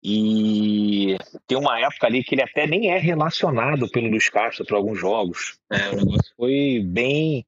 E 0.04 1.16
tem 1.46 1.56
uma 1.56 1.80
época 1.80 2.06
ali 2.06 2.22
que 2.22 2.34
ele 2.34 2.42
até 2.42 2.66
nem 2.66 2.90
é 2.90 2.98
relacionado 2.98 3.88
pelo 3.88 4.10
Luiz 4.10 4.28
Castro 4.28 4.66
para 4.66 4.76
alguns 4.76 5.00
jogos. 5.00 5.58
É, 5.72 5.88
o 5.88 5.96
negócio 5.96 6.34
foi 6.36 6.82
bem, 6.84 7.46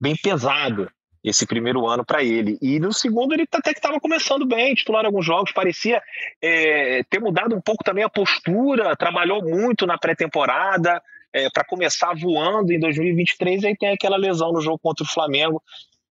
bem 0.00 0.16
pesado 0.16 0.90
esse 1.22 1.46
primeiro 1.46 1.86
ano 1.86 2.04
para 2.04 2.22
ele. 2.22 2.58
E 2.60 2.80
no 2.80 2.92
segundo 2.92 3.32
ele 3.32 3.46
até 3.50 3.72
que 3.72 3.78
estava 3.78 4.00
começando 4.00 4.46
bem, 4.46 4.74
titular 4.74 5.04
alguns 5.04 5.24
jogos, 5.24 5.52
parecia 5.52 6.02
é, 6.40 7.02
ter 7.04 7.20
mudado 7.20 7.54
um 7.54 7.60
pouco 7.60 7.84
também 7.84 8.02
a 8.02 8.08
postura, 8.08 8.96
trabalhou 8.96 9.42
muito 9.42 9.86
na 9.86 9.96
pré-temporada 9.96 11.00
é, 11.32 11.48
para 11.50 11.64
começar 11.64 12.14
voando 12.14 12.72
em 12.72 12.80
2023, 12.80 13.64
aí 13.64 13.76
tem 13.76 13.90
aquela 13.90 14.16
lesão 14.16 14.52
no 14.52 14.60
jogo 14.60 14.78
contra 14.78 15.04
o 15.04 15.08
Flamengo 15.08 15.62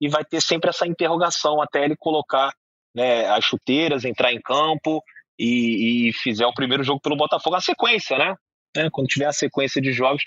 e 0.00 0.08
vai 0.08 0.24
ter 0.24 0.40
sempre 0.40 0.70
essa 0.70 0.86
interrogação 0.86 1.60
até 1.60 1.84
ele 1.84 1.96
colocar 1.96 2.52
né, 2.94 3.26
as 3.28 3.44
chuteiras, 3.44 4.04
entrar 4.04 4.32
em 4.32 4.40
campo 4.40 5.02
e, 5.38 6.08
e 6.08 6.12
fizer 6.12 6.46
o 6.46 6.54
primeiro 6.54 6.84
jogo 6.84 7.00
pelo 7.00 7.16
Botafogo, 7.16 7.56
a 7.56 7.60
sequência, 7.60 8.16
né? 8.16 8.34
né? 8.76 8.88
Quando 8.90 9.08
tiver 9.08 9.26
a 9.26 9.32
sequência 9.32 9.80
de 9.80 9.92
jogos, 9.92 10.22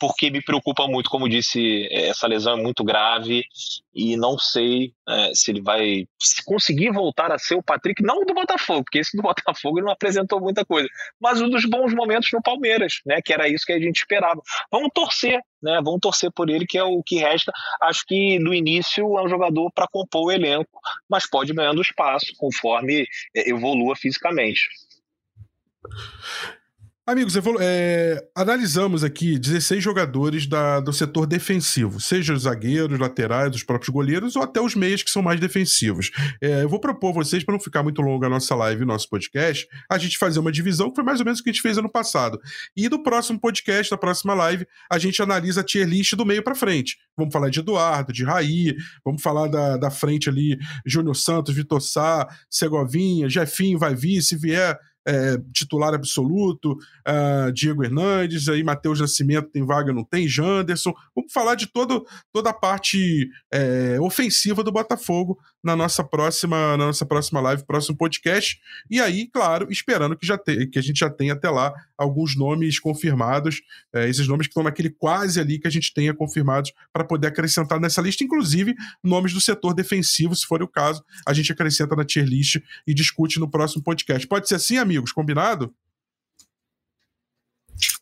porque 0.00 0.30
me 0.30 0.42
preocupa 0.42 0.88
muito, 0.88 1.10
como 1.10 1.28
disse, 1.28 1.86
é, 1.90 2.08
essa 2.08 2.26
lesão 2.26 2.58
é 2.58 2.62
muito 2.62 2.82
grave 2.82 3.44
e 3.94 4.16
não 4.16 4.38
sei 4.38 4.94
é, 5.06 5.32
se 5.34 5.50
ele 5.50 5.60
vai 5.60 6.06
conseguir 6.46 6.90
voltar 6.90 7.30
a 7.30 7.38
ser 7.38 7.56
o 7.56 7.62
Patrick, 7.62 8.02
não 8.02 8.24
do 8.24 8.32
Botafogo, 8.32 8.84
porque 8.84 8.98
esse 8.98 9.14
do 9.14 9.22
Botafogo 9.22 9.78
ele 9.78 9.84
não 9.84 9.92
apresentou 9.92 10.40
muita 10.40 10.64
coisa, 10.64 10.88
mas 11.20 11.42
um 11.42 11.50
dos 11.50 11.66
bons 11.66 11.92
momentos 11.92 12.30
no 12.32 12.42
Palmeiras, 12.42 13.00
né, 13.04 13.20
que 13.22 13.32
era 13.32 13.46
isso 13.46 13.66
que 13.66 13.74
a 13.74 13.78
gente 13.78 13.98
esperava. 13.98 14.40
Vamos 14.72 14.88
torcer, 14.94 15.38
né, 15.62 15.80
vamos 15.84 16.00
torcer 16.00 16.32
por 16.32 16.48
ele, 16.48 16.66
que 16.66 16.78
é 16.78 16.82
o 16.82 17.02
que 17.02 17.16
resta. 17.16 17.52
Acho 17.82 18.04
que 18.06 18.38
no 18.38 18.54
início 18.54 19.18
é 19.18 19.22
um 19.22 19.28
jogador 19.28 19.70
para 19.72 19.86
compor 19.86 20.28
o 20.28 20.32
elenco, 20.32 20.80
mas 21.08 21.28
pode 21.28 21.52
ganhando 21.52 21.82
espaço 21.82 22.32
conforme 22.38 23.06
é, 23.36 23.50
evolua 23.50 23.94
fisicamente. 23.94 24.62
Amigos, 27.10 27.34
é, 27.58 28.24
analisamos 28.36 29.02
aqui 29.02 29.36
16 29.36 29.82
jogadores 29.82 30.46
da, 30.46 30.78
do 30.78 30.92
setor 30.92 31.26
defensivo, 31.26 32.00
seja 32.00 32.32
os 32.32 32.42
zagueiros, 32.42 33.00
laterais, 33.00 33.52
os 33.52 33.64
próprios 33.64 33.92
goleiros 33.92 34.36
ou 34.36 34.42
até 34.44 34.60
os 34.60 34.76
meias 34.76 35.02
que 35.02 35.10
são 35.10 35.20
mais 35.20 35.40
defensivos. 35.40 36.12
É, 36.40 36.62
eu 36.62 36.68
vou 36.68 36.78
propor 36.78 37.12
vocês, 37.12 37.42
para 37.42 37.52
não 37.52 37.58
ficar 37.58 37.82
muito 37.82 38.00
longa 38.00 38.28
a 38.28 38.30
nossa 38.30 38.54
live 38.54 38.84
nosso 38.84 39.08
podcast, 39.08 39.66
a 39.90 39.98
gente 39.98 40.18
fazer 40.18 40.38
uma 40.38 40.52
divisão 40.52 40.88
que 40.88 40.94
foi 40.94 41.02
mais 41.02 41.18
ou 41.18 41.24
menos 41.24 41.40
o 41.40 41.42
que 41.42 41.50
a 41.50 41.52
gente 41.52 41.62
fez 41.62 41.78
ano 41.78 41.90
passado. 41.90 42.38
E 42.76 42.88
no 42.88 43.02
próximo 43.02 43.40
podcast, 43.40 43.90
na 43.90 43.98
próxima 43.98 44.32
live, 44.32 44.64
a 44.88 44.96
gente 44.96 45.20
analisa 45.20 45.62
a 45.62 45.64
tier 45.64 45.88
list 45.88 46.14
do 46.14 46.24
meio 46.24 46.44
para 46.44 46.54
frente. 46.54 46.96
Vamos 47.16 47.32
falar 47.32 47.50
de 47.50 47.58
Eduardo, 47.58 48.12
de 48.12 48.22
Raí, 48.22 48.76
vamos 49.04 49.20
falar 49.20 49.48
da, 49.48 49.76
da 49.76 49.90
frente 49.90 50.28
ali, 50.28 50.56
Júnior 50.86 51.16
Santos, 51.16 51.56
Vitor 51.56 51.80
Sá, 51.80 52.28
Segovinha, 52.48 53.28
Jefinho, 53.28 53.80
vai 53.80 53.96
vir, 53.96 54.22
se 54.22 54.36
vier 54.36 54.78
é, 55.06 55.38
titular 55.52 55.94
absoluto, 55.94 56.72
uh, 56.72 57.52
Diego 57.52 57.84
Hernandes, 57.84 58.48
aí 58.48 58.62
Matheus 58.62 59.00
Nascimento 59.00 59.50
tem 59.50 59.64
vaga, 59.64 59.92
não 59.92 60.04
tem, 60.04 60.28
Janderson. 60.28 60.92
Vamos 61.14 61.32
falar 61.32 61.54
de 61.54 61.66
todo, 61.66 62.06
toda 62.32 62.50
a 62.50 62.54
parte 62.54 63.28
é, 63.52 63.98
ofensiva 64.00 64.62
do 64.62 64.72
Botafogo 64.72 65.38
na 65.62 65.76
nossa 65.76 66.02
próxima 66.02 66.76
na 66.76 66.86
nossa 66.86 67.04
próxima 67.04 67.40
live, 67.40 67.64
próximo 67.64 67.96
podcast. 67.96 68.60
E 68.90 69.00
aí, 69.00 69.26
claro, 69.26 69.70
esperando 69.70 70.16
que, 70.16 70.26
já 70.26 70.38
te, 70.38 70.66
que 70.66 70.78
a 70.78 70.82
gente 70.82 70.98
já 70.98 71.10
tenha 71.10 71.34
até 71.34 71.48
lá 71.50 71.72
alguns 71.96 72.36
nomes 72.36 72.78
confirmados, 72.78 73.60
é, 73.92 74.08
esses 74.08 74.26
nomes 74.26 74.46
que 74.46 74.50
estão 74.50 74.62
naquele 74.62 74.90
quase 74.90 75.40
ali 75.40 75.58
que 75.58 75.66
a 75.66 75.70
gente 75.70 75.92
tenha 75.92 76.14
confirmados 76.14 76.72
para 76.92 77.04
poder 77.04 77.28
acrescentar 77.28 77.78
nessa 77.80 78.00
lista, 78.00 78.24
inclusive 78.24 78.74
nomes 79.02 79.32
do 79.32 79.40
setor 79.40 79.74
defensivo, 79.74 80.34
se 80.34 80.46
for 80.46 80.62
o 80.62 80.68
caso, 80.68 81.04
a 81.26 81.32
gente 81.32 81.52
acrescenta 81.52 81.94
na 81.94 82.04
tier 82.04 82.26
list 82.26 82.56
e 82.86 82.94
discute 82.94 83.38
no 83.38 83.50
próximo 83.50 83.82
podcast. 83.82 84.26
Pode 84.26 84.48
ser 84.48 84.56
assim, 84.56 84.78
amigos? 84.78 85.12
Combinado? 85.12 85.74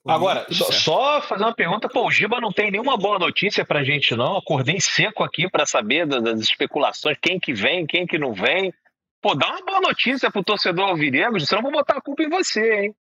Agora, 0.07 0.47
só, 0.51 0.73
só, 0.73 1.23
fazer 1.23 1.45
uma 1.45 1.55
pergunta, 1.55 1.89
pô, 1.89 2.07
o 2.07 2.11
Giba 2.11 2.41
não 2.41 2.53
tem 2.53 2.71
nenhuma 2.71 2.97
boa 2.97 3.19
notícia 3.19 3.65
pra 3.65 3.85
gente, 3.85 4.17
não. 4.17 4.37
Acordei 4.37 4.81
seco 4.81 5.23
aqui 5.23 5.49
para 5.51 5.67
saber 5.67 6.07
das, 6.07 6.23
das, 6.23 6.41
especulações, 6.41 7.19
quem 7.21 7.39
que 7.39 7.53
vem, 7.53 7.87
quem 7.87 8.07
que 8.07 8.19
não 8.19 8.33
vem. 8.33 8.73
Pô, 9.21 9.35
dá 9.35 9.49
uma 9.49 9.65
boa 9.65 9.81
notícia 9.81 10.31
pro 10.31 10.45
torcedor 10.45 10.89
alvinegro, 10.89 11.41
senão 11.41 11.61
eu 11.61 11.65
vou 11.65 11.73
botar 11.73 11.99
a 11.99 12.01
culpa 12.01 12.23
em 12.23 12.31
você, 12.31 12.85
hein? 12.85 12.95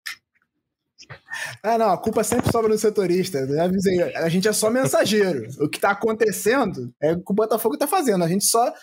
Ah, 1.61 1.77
não, 1.77 1.91
a 1.91 1.97
culpa 1.97 2.23
sempre 2.23 2.51
sobra 2.51 2.69
no 2.69 2.77
setorista. 2.77 3.37
Eu 3.37 3.61
avisei, 3.61 4.01
a 4.01 4.29
gente 4.29 4.47
é 4.47 4.53
só 4.53 4.69
mensageiro. 4.69 5.47
O 5.59 5.69
que 5.69 5.79
tá 5.79 5.91
acontecendo 5.91 6.93
é 7.01 7.11
o 7.11 7.17
que 7.17 7.31
o 7.31 7.35
Botafogo 7.35 7.77
tá 7.77 7.85
fazendo. 7.85 8.23
A 8.23 8.27
gente 8.27 8.45
só 8.45 8.73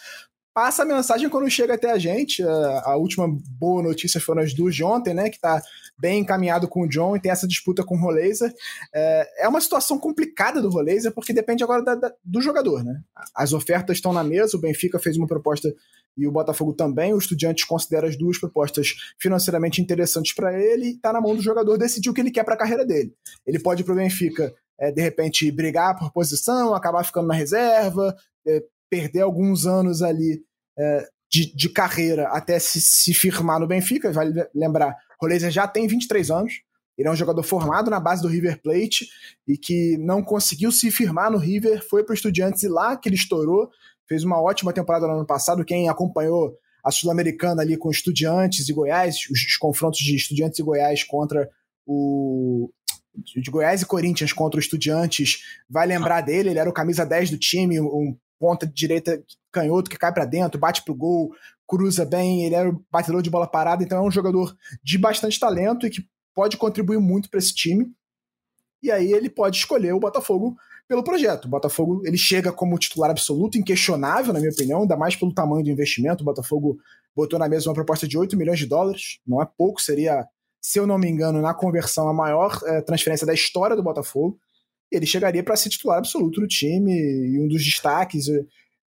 passa 0.54 0.82
a 0.82 0.86
mensagem 0.86 1.28
quando 1.28 1.48
chega 1.50 1.74
até 1.74 1.90
a 1.90 1.98
gente. 1.98 2.42
A, 2.42 2.96
última 2.96 3.26
boa 3.58 3.82
notícia 3.82 4.20
foram 4.20 4.42
as 4.42 4.54
duas 4.54 4.74
de 4.74 4.84
ontem, 4.84 5.14
né? 5.14 5.30
Que 5.30 5.40
tá 5.40 5.62
bem 5.98 6.20
encaminhado 6.20 6.68
com 6.68 6.82
o 6.82 6.88
John 6.88 7.16
e 7.16 7.20
tem 7.20 7.30
essa 7.30 7.46
disputa 7.46 7.84
com 7.84 7.96
o 7.96 8.00
Roleiser. 8.00 8.52
É, 8.94 9.44
é 9.44 9.48
uma 9.48 9.60
situação 9.60 9.98
complicada 9.98 10.60
do 10.60 10.68
Roleiser, 10.68 11.12
porque 11.12 11.32
depende 11.32 11.62
agora 11.62 11.82
da, 11.82 11.94
da, 11.94 12.12
do 12.24 12.40
jogador, 12.40 12.84
né? 12.84 13.00
As 13.34 13.52
ofertas 13.52 13.96
estão 13.96 14.12
na 14.12 14.24
mesa, 14.24 14.56
o 14.56 14.60
Benfica 14.60 14.98
fez 14.98 15.16
uma 15.16 15.26
proposta 15.26 15.72
e 16.16 16.26
o 16.26 16.32
Botafogo 16.32 16.72
também. 16.72 17.14
O 17.14 17.18
Estudiantes 17.18 17.64
considera 17.64 18.06
as 18.06 18.16
duas 18.16 18.38
propostas 18.38 18.94
financeiramente 19.18 19.80
interessantes 19.80 20.34
para 20.34 20.58
ele 20.58 20.90
e 20.90 20.98
tá 20.98 21.12
na 21.12 21.20
mão 21.20 21.34
do 21.34 21.42
jogador 21.42 21.76
decidir 21.76 22.10
o 22.10 22.14
que 22.14 22.20
ele 22.20 22.30
quer 22.30 22.44
para 22.44 22.54
a 22.54 22.58
carreira 22.58 22.84
dele. 22.84 23.14
Ele 23.46 23.58
pode 23.58 23.82
ir 23.82 23.84
pro 23.84 23.94
Benfica, 23.94 24.52
é, 24.78 24.90
de 24.90 25.00
repente, 25.00 25.50
brigar 25.50 25.98
por 25.98 26.12
posição, 26.12 26.74
acabar 26.74 27.04
ficando 27.04 27.28
na 27.28 27.34
reserva, 27.34 28.14
é, 28.46 28.62
perder 28.92 29.22
alguns 29.22 29.64
anos 29.64 30.02
ali 30.02 30.44
é, 30.78 31.06
de, 31.30 31.56
de, 31.56 31.70
carreira 31.70 32.28
até 32.28 32.58
se, 32.58 32.78
se, 32.78 33.14
firmar 33.14 33.58
no 33.58 33.66
Benfica. 33.66 34.12
Vale 34.12 34.46
lembrar, 34.54 34.94
Rolezer 35.18 35.50
já 35.50 35.66
tem 35.66 35.86
23 35.86 36.30
anos. 36.30 36.52
Ele 36.98 37.08
é 37.08 37.10
um 37.10 37.16
jogador 37.16 37.42
formado 37.42 37.90
na 37.90 37.98
base 37.98 38.20
do 38.20 38.28
River 38.28 38.60
Plate 38.60 39.08
e 39.48 39.56
que 39.56 39.96
não 39.96 40.22
conseguiu 40.22 40.70
se 40.70 40.90
firmar 40.90 41.30
no 41.30 41.38
River, 41.38 41.82
foi 41.88 42.04
para 42.04 42.12
o 42.12 42.14
Estudiantes 42.14 42.62
e 42.64 42.68
lá 42.68 42.94
que 42.94 43.08
ele 43.08 43.16
estourou. 43.16 43.70
Fez 44.06 44.24
uma 44.24 44.38
ótima 44.38 44.74
temporada 44.74 45.06
no 45.06 45.14
ano 45.14 45.26
passado. 45.26 45.64
Quem 45.64 45.88
acompanhou 45.88 46.54
a 46.84 46.90
Sul-Americana 46.90 47.62
ali 47.62 47.78
com 47.78 47.90
Estudiantes 47.90 48.68
e 48.68 48.74
Goiás, 48.74 49.16
os, 49.30 49.42
os 49.42 49.56
confrontos 49.56 50.00
de 50.00 50.14
Estudiantes 50.14 50.58
e 50.58 50.62
Goiás 50.62 51.02
contra 51.02 51.48
o, 51.86 52.70
de 53.14 53.50
Goiás 53.50 53.80
e 53.80 53.86
Corinthians 53.86 54.34
contra 54.34 54.58
o 54.58 54.60
Estudiantes 54.60 55.40
vai 55.68 55.86
lembrar 55.86 56.20
dele, 56.20 56.50
ele 56.50 56.58
era 56.58 56.68
o 56.68 56.74
camisa 56.74 57.06
10 57.06 57.30
do 57.30 57.38
time, 57.38 57.80
um 57.80 58.14
ponta 58.42 58.66
de 58.66 58.72
direita 58.74 59.22
canhoto 59.52 59.88
que 59.88 59.96
cai 59.96 60.12
para 60.12 60.24
dentro, 60.24 60.58
bate 60.58 60.82
pro 60.82 60.92
gol, 60.92 61.32
cruza 61.64 62.04
bem, 62.04 62.44
ele 62.44 62.56
era 62.56 62.68
o 62.68 62.84
batedor 62.90 63.22
de 63.22 63.30
bola 63.30 63.46
parada, 63.46 63.84
então 63.84 63.98
é 63.98 64.02
um 64.02 64.10
jogador 64.10 64.52
de 64.82 64.98
bastante 64.98 65.38
talento 65.38 65.86
e 65.86 65.90
que 65.90 66.04
pode 66.34 66.56
contribuir 66.56 66.98
muito 66.98 67.30
para 67.30 67.38
esse 67.38 67.54
time. 67.54 67.86
E 68.82 68.90
aí 68.90 69.12
ele 69.12 69.30
pode 69.30 69.58
escolher 69.58 69.92
o 69.92 70.00
Botafogo 70.00 70.56
pelo 70.88 71.04
projeto. 71.04 71.44
O 71.44 71.48
Botafogo 71.48 72.02
ele 72.04 72.18
chega 72.18 72.50
como 72.50 72.76
titular 72.76 73.12
absoluto, 73.12 73.56
inquestionável, 73.56 74.32
na 74.32 74.40
minha 74.40 74.50
opinião, 74.50 74.82
ainda 74.82 74.96
mais 74.96 75.14
pelo 75.14 75.32
tamanho 75.32 75.62
do 75.62 75.70
investimento. 75.70 76.22
O 76.22 76.26
Botafogo 76.26 76.78
botou 77.14 77.38
na 77.38 77.48
mesa 77.48 77.70
uma 77.70 77.76
proposta 77.76 78.08
de 78.08 78.18
8 78.18 78.36
milhões 78.36 78.58
de 78.58 78.66
dólares, 78.66 79.20
não 79.24 79.40
é 79.40 79.46
pouco, 79.56 79.80
seria, 79.80 80.26
se 80.60 80.80
eu 80.80 80.86
não 80.86 80.98
me 80.98 81.08
engano, 81.08 81.40
na 81.40 81.54
conversão, 81.54 82.08
a 82.08 82.12
maior 82.12 82.58
é, 82.64 82.80
transferência 82.80 83.24
da 83.24 83.34
história 83.34 83.76
do 83.76 83.84
Botafogo 83.84 84.36
ele 84.92 85.06
chegaria 85.06 85.42
para 85.42 85.56
ser 85.56 85.70
titular 85.70 85.98
absoluto 85.98 86.40
do 86.40 86.46
time 86.46 86.92
e 86.92 87.40
um 87.40 87.48
dos 87.48 87.64
destaques 87.64 88.26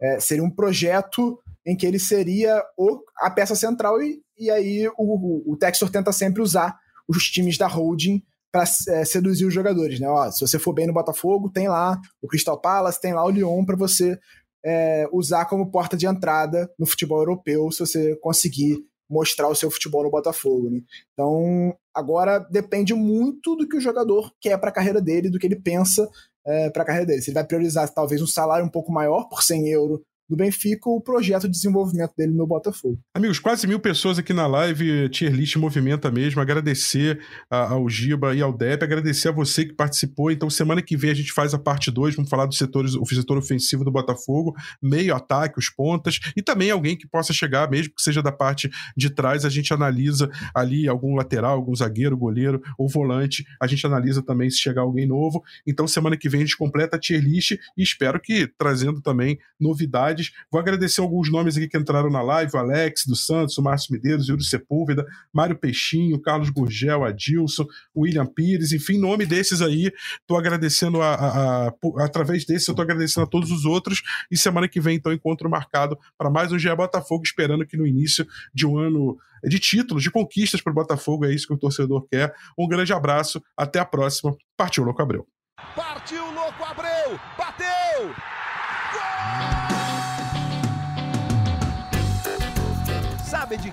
é, 0.01 0.19
seria 0.19 0.43
um 0.43 0.49
projeto 0.49 1.39
em 1.65 1.75
que 1.75 1.85
ele 1.85 1.99
seria 1.99 2.63
o, 2.77 2.99
a 3.17 3.29
peça 3.29 3.55
central 3.55 4.01
e, 4.01 4.21
e 4.37 4.51
aí 4.51 4.87
o, 4.97 5.51
o 5.51 5.57
Textor 5.57 5.89
tenta 5.89 6.11
sempre 6.11 6.41
usar 6.41 6.77
os 7.07 7.23
times 7.23 7.57
da 7.57 7.67
holding 7.67 8.21
para 8.51 8.63
é, 8.89 9.03
seduzir 9.03 9.45
os 9.45 9.53
jogadores, 9.53 9.99
né? 9.99 10.07
Ó, 10.07 10.31
se 10.31 10.39
você 10.39 10.57
for 10.57 10.73
bem 10.73 10.87
no 10.87 10.93
Botafogo, 10.93 11.49
tem 11.49 11.67
lá 11.67 11.99
o 12.21 12.27
Crystal 12.27 12.59
Palace, 12.59 13.01
tem 13.01 13.13
lá 13.13 13.25
o 13.25 13.29
Lyon 13.29 13.65
para 13.65 13.75
você 13.75 14.17
é, 14.63 15.07
usar 15.11 15.45
como 15.45 15.69
porta 15.69 15.97
de 15.97 16.07
entrada 16.07 16.71
no 16.79 16.85
futebol 16.85 17.19
europeu, 17.19 17.69
se 17.71 17.79
você 17.79 18.15
conseguir 18.17 18.77
mostrar 19.09 19.49
o 19.49 19.55
seu 19.55 19.69
futebol 19.69 20.03
no 20.03 20.09
Botafogo. 20.09 20.69
Né? 20.69 20.81
Então, 21.13 21.75
agora 21.95 22.39
depende 22.39 22.93
muito 22.93 23.55
do 23.55 23.67
que 23.67 23.77
o 23.77 23.81
jogador 23.81 24.31
quer 24.41 24.57
para 24.57 24.69
a 24.69 24.73
carreira 24.73 25.01
dele, 25.01 25.29
do 25.29 25.39
que 25.39 25.47
ele 25.47 25.55
pensa 25.55 26.07
é, 26.45 26.69
para 26.69 26.83
a 26.83 26.85
carreira 26.85 27.07
dele. 27.07 27.21
Se 27.21 27.29
ele 27.29 27.35
vai 27.35 27.45
priorizar 27.45 27.89
talvez 27.93 28.21
um 28.21 28.27
salário 28.27 28.65
um 28.65 28.69
pouco 28.69 28.91
maior 28.91 29.29
por 29.29 29.41
100 29.41 29.69
euros 29.69 30.01
do 30.29 30.35
Benfica 30.35 30.89
o 30.89 31.01
projeto 31.01 31.43
de 31.43 31.51
desenvolvimento 31.51 32.13
dele 32.17 32.33
no 32.33 32.47
Botafogo. 32.47 32.99
Amigos, 33.13 33.39
quase 33.39 33.67
mil 33.67 33.79
pessoas 33.79 34.17
aqui 34.17 34.33
na 34.33 34.47
live, 34.47 35.09
tier 35.09 35.31
list 35.31 35.55
movimenta 35.57 36.09
mesmo. 36.09 36.41
Agradecer 36.41 37.19
ao 37.49 37.87
Giba 37.89 38.35
e 38.35 38.41
ao 38.41 38.55
Dep, 38.55 38.83
agradecer 38.83 39.29
a 39.29 39.31
você 39.31 39.65
que 39.65 39.73
participou. 39.73 40.31
Então, 40.31 40.49
semana 40.49 40.81
que 40.81 40.97
vem 40.97 41.11
a 41.11 41.13
gente 41.13 41.31
faz 41.31 41.53
a 41.53 41.59
parte 41.59 41.91
2, 41.91 42.15
vamos 42.15 42.29
falar 42.29 42.45
dos 42.45 42.57
setores, 42.57 42.95
o 42.95 43.05
setor 43.05 43.37
ofensivo 43.37 43.83
do 43.83 43.91
Botafogo, 43.91 44.55
meio 44.81 45.15
ataque, 45.15 45.59
os 45.59 45.69
pontas, 45.69 46.19
e 46.35 46.41
também 46.41 46.71
alguém 46.71 46.97
que 46.97 47.07
possa 47.07 47.33
chegar, 47.33 47.69
mesmo 47.69 47.93
que 47.93 48.01
seja 48.01 48.21
da 48.21 48.31
parte 48.31 48.69
de 48.95 49.09
trás, 49.09 49.45
a 49.45 49.49
gente 49.49 49.73
analisa 49.73 50.29
ali 50.53 50.87
algum 50.87 51.15
lateral, 51.15 51.55
algum 51.55 51.75
zagueiro, 51.75 52.17
goleiro 52.17 52.61
ou 52.77 52.87
volante, 52.89 53.45
a 53.61 53.67
gente 53.67 53.85
analisa 53.85 54.21
também 54.21 54.49
se 54.49 54.57
chegar 54.57 54.81
alguém 54.81 55.05
novo. 55.05 55.43
Então, 55.67 55.87
semana 55.87 56.17
que 56.17 56.29
vem 56.29 56.41
a 56.41 56.45
gente 56.45 56.57
completa 56.57 56.95
a 56.95 56.99
tier 56.99 57.21
list 57.21 57.51
e 57.51 57.83
espero 57.83 58.19
que 58.19 58.47
trazendo 58.57 59.01
também 59.01 59.37
novidades 59.59 60.14
Vou 60.51 60.59
agradecer 60.59 61.01
alguns 61.01 61.31
nomes 61.31 61.57
aqui 61.57 61.67
que 61.67 61.77
entraram 61.77 62.09
na 62.09 62.21
live: 62.21 62.51
o 62.53 62.57
Alex 62.57 63.05
dos 63.05 63.25
Santos, 63.25 63.57
o 63.57 63.61
Márcio 63.61 63.93
Medeiros, 63.93 64.27
Yuri 64.27 64.43
Sepúlveda, 64.43 65.05
Mário 65.33 65.57
Peixinho, 65.57 66.19
Carlos 66.19 66.49
Gurgel, 66.49 67.03
Adilson, 67.03 67.65
William 67.95 68.25
Pires, 68.25 68.71
enfim, 68.71 68.97
nome 68.97 69.25
desses 69.25 69.61
aí. 69.61 69.91
Estou 70.21 70.37
agradecendo 70.37 71.01
a, 71.01 71.13
a, 71.13 71.67
a, 71.67 71.73
através 71.99 72.45
desse, 72.45 72.69
eu 72.69 72.73
estou 72.73 72.83
agradecendo 72.83 73.25
a 73.25 73.29
todos 73.29 73.51
os 73.51 73.65
outros. 73.65 74.01
E 74.31 74.37
semana 74.37 74.67
que 74.67 74.79
vem, 74.79 74.97
então, 74.97 75.11
encontro 75.11 75.49
marcado 75.49 75.97
para 76.17 76.29
mais 76.29 76.51
um 76.51 76.59
GE 76.59 76.73
Botafogo, 76.75 77.23
esperando 77.23 77.65
que 77.65 77.77
no 77.77 77.85
início 77.85 78.25
de 78.53 78.65
um 78.65 78.77
ano 78.77 79.17
de 79.43 79.59
títulos, 79.59 80.03
de 80.03 80.11
conquistas 80.11 80.61
para 80.61 80.71
o 80.71 80.75
Botafogo, 80.75 81.25
é 81.25 81.33
isso 81.33 81.47
que 81.47 81.53
o 81.53 81.57
torcedor 81.57 82.07
quer. 82.09 82.33
Um 82.57 82.67
grande 82.67 82.93
abraço, 82.93 83.41
até 83.57 83.79
a 83.79 83.85
próxima. 83.85 84.35
Partiu, 84.57 84.83
Louco 84.83 85.01
Abreu. 85.01 85.27